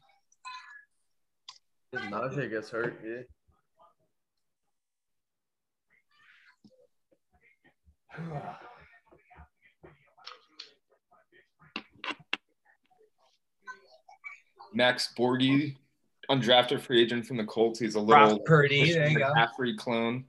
If 1.93 2.01
Najee 2.01 2.49
gets 2.49 2.69
hurt, 2.69 2.99
yeah. 3.05 3.21
Max 14.73 15.13
Borghi, 15.17 15.75
undrafted 16.29 16.81
free 16.81 17.01
agent 17.01 17.25
from 17.25 17.37
the 17.37 17.45
Colts. 17.45 17.79
He's 17.79 17.95
a 17.95 18.01
Brock 18.01 18.29
little 18.29 18.43
Purdy, 18.43 18.91
there 18.91 19.07
you 19.09 19.19
go. 19.19 19.33
Clone. 19.77 20.25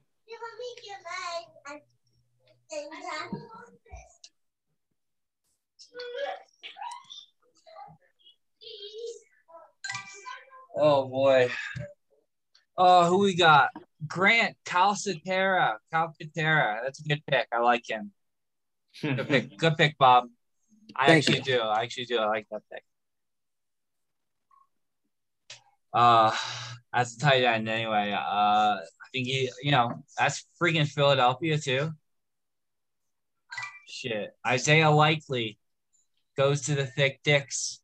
Oh 10.78 11.05
boy. 11.16 11.50
Oh, 12.76 13.08
who 13.08 13.20
we 13.20 13.34
got? 13.34 13.70
Grant 14.06 14.54
Calcaterra. 14.66 15.76
Calcaterra. 15.90 16.82
That's 16.84 17.00
a 17.00 17.08
good 17.08 17.22
pick. 17.26 17.46
I 17.50 17.60
like 17.60 17.88
him. 17.88 18.12
Good 19.00 19.26
pick. 19.26 19.56
Good 19.58 19.76
pick, 19.78 19.96
Bob. 19.96 20.26
I 20.94 21.06
Thank 21.06 21.24
actually 21.24 21.40
do. 21.40 21.60
I 21.60 21.82
actually 21.82 22.04
do. 22.04 22.18
I 22.18 22.26
like 22.26 22.46
that 22.50 22.62
pick. 22.70 22.82
Uh 25.92 26.36
as 26.92 27.16
a 27.16 27.18
tight 27.18 27.44
end 27.44 27.68
anyway. 27.68 28.12
Uh 28.12 28.76
I 28.76 29.08
think 29.12 29.26
he, 29.26 29.50
you 29.62 29.70
know, 29.70 30.04
that's 30.18 30.44
freaking 30.60 30.86
Philadelphia 30.86 31.58
too. 31.58 31.92
Shit. 33.86 34.34
Isaiah 34.46 34.90
Likely 34.90 35.58
goes 36.36 36.62
to 36.62 36.74
the 36.74 36.86
thick 36.86 37.20
dicks. 37.24 37.80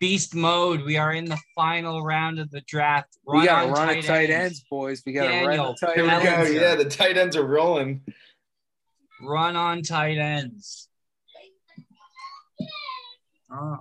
Beast 0.00 0.34
mode. 0.34 0.82
We 0.82 0.96
are 0.96 1.12
in 1.12 1.24
the 1.24 1.38
final 1.54 2.02
round 2.02 2.38
of 2.38 2.50
the 2.50 2.60
draft. 2.62 3.18
We 3.26 3.44
got 3.44 3.62
to 3.62 3.68
on 3.68 3.72
run 3.72 3.98
at 3.98 4.04
tight 4.04 4.30
ends, 4.30 4.64
boys. 4.70 5.02
We 5.04 5.12
got 5.12 5.24
to 5.24 5.28
run 5.28 5.56
Daniel, 5.56 5.70
at 5.70 5.80
tight 5.80 5.94
Here 5.96 6.04
we 6.04 6.10
go. 6.10 6.16
ends. 6.16 6.52
Yeah, 6.52 6.74
the 6.76 6.84
tight 6.84 7.16
ends 7.16 7.36
are 7.36 7.46
rolling. 7.46 8.02
Run 9.20 9.56
on 9.56 9.82
tight 9.82 10.18
ends. 10.18 10.88
Oh, 13.50 13.78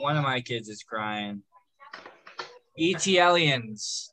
one 0.00 0.16
of 0.16 0.24
my 0.24 0.40
kids 0.40 0.68
is 0.68 0.82
crying. 0.82 1.42
ET 2.78 3.06
Aliens. 3.06 4.10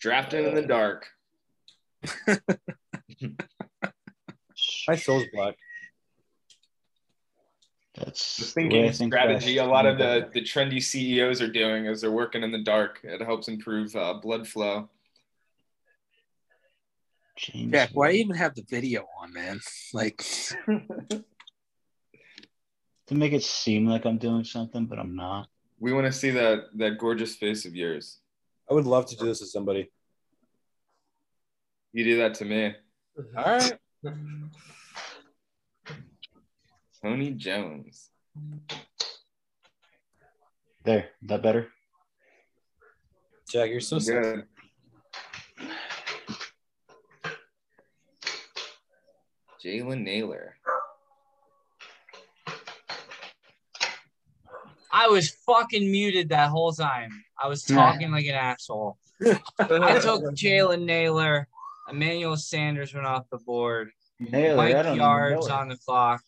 Drafting 0.00 0.46
in 0.46 0.54
the 0.54 0.62
dark. 0.62 1.06
My 4.86 4.96
soul's 4.96 5.24
black. 5.32 5.56
That's 7.96 8.38
the 8.38 8.44
thinking 8.44 8.84
I 8.84 8.90
think 8.90 9.12
strategy. 9.12 9.58
A 9.58 9.64
lot 9.64 9.86
of 9.86 9.98
the 9.98 10.28
the 10.32 10.40
trendy 10.40 10.82
CEOs 10.82 11.40
are 11.40 11.48
doing 11.50 11.86
as 11.86 12.00
they're 12.00 12.10
working 12.10 12.42
in 12.42 12.50
the 12.50 12.62
dark. 12.62 13.00
It 13.04 13.22
helps 13.22 13.46
improve 13.48 13.94
uh, 13.94 14.14
blood 14.14 14.48
flow. 14.48 14.88
James 17.36 17.72
Jack, 17.72 17.90
why 17.92 18.12
even 18.12 18.34
have 18.36 18.54
the 18.54 18.64
video 18.68 19.06
on, 19.20 19.32
man? 19.32 19.60
Like, 19.92 20.24
to 23.06 23.14
make 23.14 23.32
it 23.32 23.44
seem 23.44 23.86
like 23.86 24.04
I'm 24.06 24.18
doing 24.18 24.42
something, 24.42 24.86
but 24.86 24.98
I'm 24.98 25.14
not. 25.14 25.46
We 25.78 25.92
want 25.92 26.06
to 26.06 26.12
see 26.12 26.30
that 26.30 26.64
that 26.74 26.98
gorgeous 26.98 27.36
face 27.36 27.64
of 27.64 27.76
yours. 27.76 28.18
I 28.68 28.74
would 28.74 28.86
love 28.86 29.06
to 29.06 29.16
do 29.16 29.26
this 29.26 29.38
to 29.38 29.46
somebody. 29.46 29.92
You 31.92 32.02
do 32.02 32.16
that 32.18 32.34
to 32.34 32.44
me, 32.44 32.74
All 33.36 33.44
right. 33.44 33.78
Tony 37.04 37.32
Jones. 37.32 38.08
There, 40.84 41.10
that 41.24 41.42
better? 41.42 41.68
Jack, 43.50 43.68
you're 43.68 43.80
so 43.80 43.98
sick. 43.98 44.22
Good. 44.22 44.44
Jalen 49.62 50.02
Nailor. 50.02 50.56
I 54.90 55.08
was 55.08 55.28
fucking 55.28 55.90
muted 55.90 56.30
that 56.30 56.48
whole 56.48 56.72
time. 56.72 57.10
I 57.38 57.48
was 57.48 57.66
hmm. 57.66 57.74
talking 57.74 58.12
like 58.12 58.24
an 58.24 58.34
asshole. 58.34 58.96
I 59.26 59.98
took 60.00 60.22
Jalen 60.32 60.86
Nailor. 60.86 61.48
Emmanuel 61.90 62.38
Sanders 62.38 62.94
went 62.94 63.06
off 63.06 63.28
the 63.30 63.36
board. 63.36 63.90
Nailor, 64.18 64.58
I 64.58 64.72
Mike 64.72 64.84
don't 64.84 64.96
Yards 64.96 65.48
know 65.48 65.54
on 65.54 65.68
the 65.68 65.76
clock. 65.76 66.22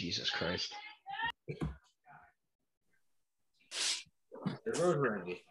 Jesus 0.00 0.30
Christ. 0.30 0.72
There 4.64 4.72
goes 4.72 4.96
Randy. 4.96 5.42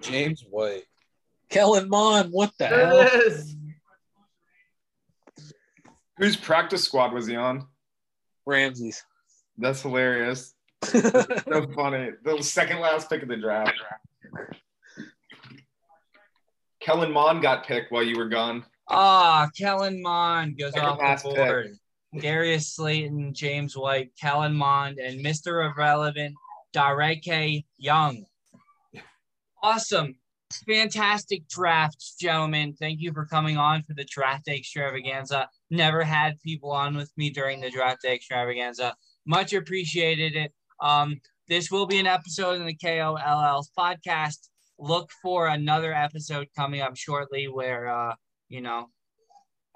James 0.00 0.42
White. 0.48 0.84
Kellen 1.50 1.90
Mond, 1.90 2.30
what 2.32 2.52
the 2.58 2.64
There 2.64 2.86
hell? 2.86 3.00
it 3.00 3.12
is. 3.26 3.56
Whose 6.16 6.36
practice 6.36 6.84
squad 6.84 7.12
was 7.12 7.26
he 7.26 7.36
on? 7.36 7.66
Ramses. 8.46 9.02
That's 9.58 9.82
hilarious. 9.82 10.54
So 10.84 11.66
funny. 11.74 12.10
The 12.24 12.42
second 12.42 12.80
last 12.80 13.08
pick 13.10 13.22
of 13.22 13.28
the 13.28 13.36
draft. 13.36 13.72
Kellen 16.80 17.12
Mond 17.12 17.42
got 17.42 17.66
picked 17.66 17.92
while 17.92 18.02
you 18.02 18.16
were 18.16 18.28
gone. 18.28 18.64
Ah, 18.88 19.48
Kellen 19.56 20.00
Mond 20.02 20.58
goes 20.58 20.72
Second 20.72 20.88
off 20.88 21.22
the 21.22 21.28
pick. 21.30 21.36
board. 21.36 21.76
Darius 22.18 22.74
Slayton, 22.74 23.34
James 23.34 23.76
White, 23.76 24.10
Kellen 24.20 24.54
Mond, 24.54 24.98
and 24.98 25.24
Mr. 25.24 25.70
Irrelevant, 25.70 26.34
Dareke 26.74 27.64
Young. 27.78 28.24
Awesome. 29.62 30.16
Fantastic 30.66 31.46
drafts, 31.48 32.16
gentlemen. 32.18 32.74
Thank 32.74 33.00
you 33.00 33.12
for 33.12 33.26
coming 33.26 33.56
on 33.56 33.84
for 33.84 33.94
the 33.94 34.04
draft 34.04 34.46
day 34.46 34.56
extravaganza. 34.56 35.48
Never 35.70 36.02
had 36.02 36.40
people 36.40 36.72
on 36.72 36.96
with 36.96 37.12
me 37.16 37.30
during 37.30 37.60
the 37.60 37.70
draft 37.70 38.02
day 38.02 38.14
extravaganza. 38.14 38.96
Much 39.26 39.52
appreciated 39.52 40.34
it. 40.34 40.52
Um, 40.80 41.20
this 41.48 41.70
will 41.70 41.86
be 41.86 41.98
an 41.98 42.06
episode 42.06 42.60
in 42.60 42.66
the 42.66 42.76
KOLL's 42.76 43.70
podcast. 43.76 44.48
Look 44.78 45.10
for 45.22 45.48
another 45.48 45.92
episode 45.92 46.48
coming 46.56 46.80
up 46.80 46.96
shortly 46.96 47.48
where, 47.48 47.88
uh, 47.88 48.14
you 48.48 48.60
know, 48.60 48.86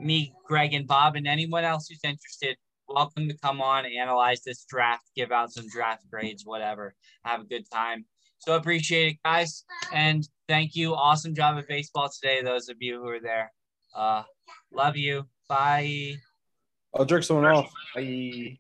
me, 0.01 0.33
Greg, 0.47 0.73
and 0.73 0.87
Bob, 0.87 1.17
and 1.17 1.27
anyone 1.27 1.65
else 1.65 1.89
who's 1.89 2.01
interested, 2.05 2.57
welcome 2.89 3.29
to 3.29 3.37
come 3.39 3.61
on, 3.61 3.87
analyze 3.87 4.43
this 4.43 4.65
draft, 4.69 5.05
give 5.17 5.33
out 5.33 5.53
some 5.53 5.69
draft 5.69 6.05
grades, 6.11 6.45
whatever. 6.45 6.95
Have 7.25 7.43
a 7.43 7.45
good 7.45 7.65
time. 7.73 8.07
So 8.39 8.57
appreciate 8.57 9.15
it, 9.15 9.19
guys. 9.25 9.65
And 9.93 10.27
thank 10.49 10.75
you. 10.75 10.95
Awesome 10.95 11.35
job 11.35 11.59
at 11.59 11.69
baseball 11.69 12.11
today, 12.11 12.43
those 12.43 12.69
of 12.69 12.77
you 12.81 13.01
who 13.01 13.09
are 13.09 13.21
there. 13.21 13.53
Uh, 13.95 14.23
love 14.73 14.97
you. 14.97 15.25
Bye. 15.49 16.17
I'll 16.95 17.05
jerk 17.05 17.25
someone 17.25 17.47
off. 17.47 17.73
Bye. 17.95 18.59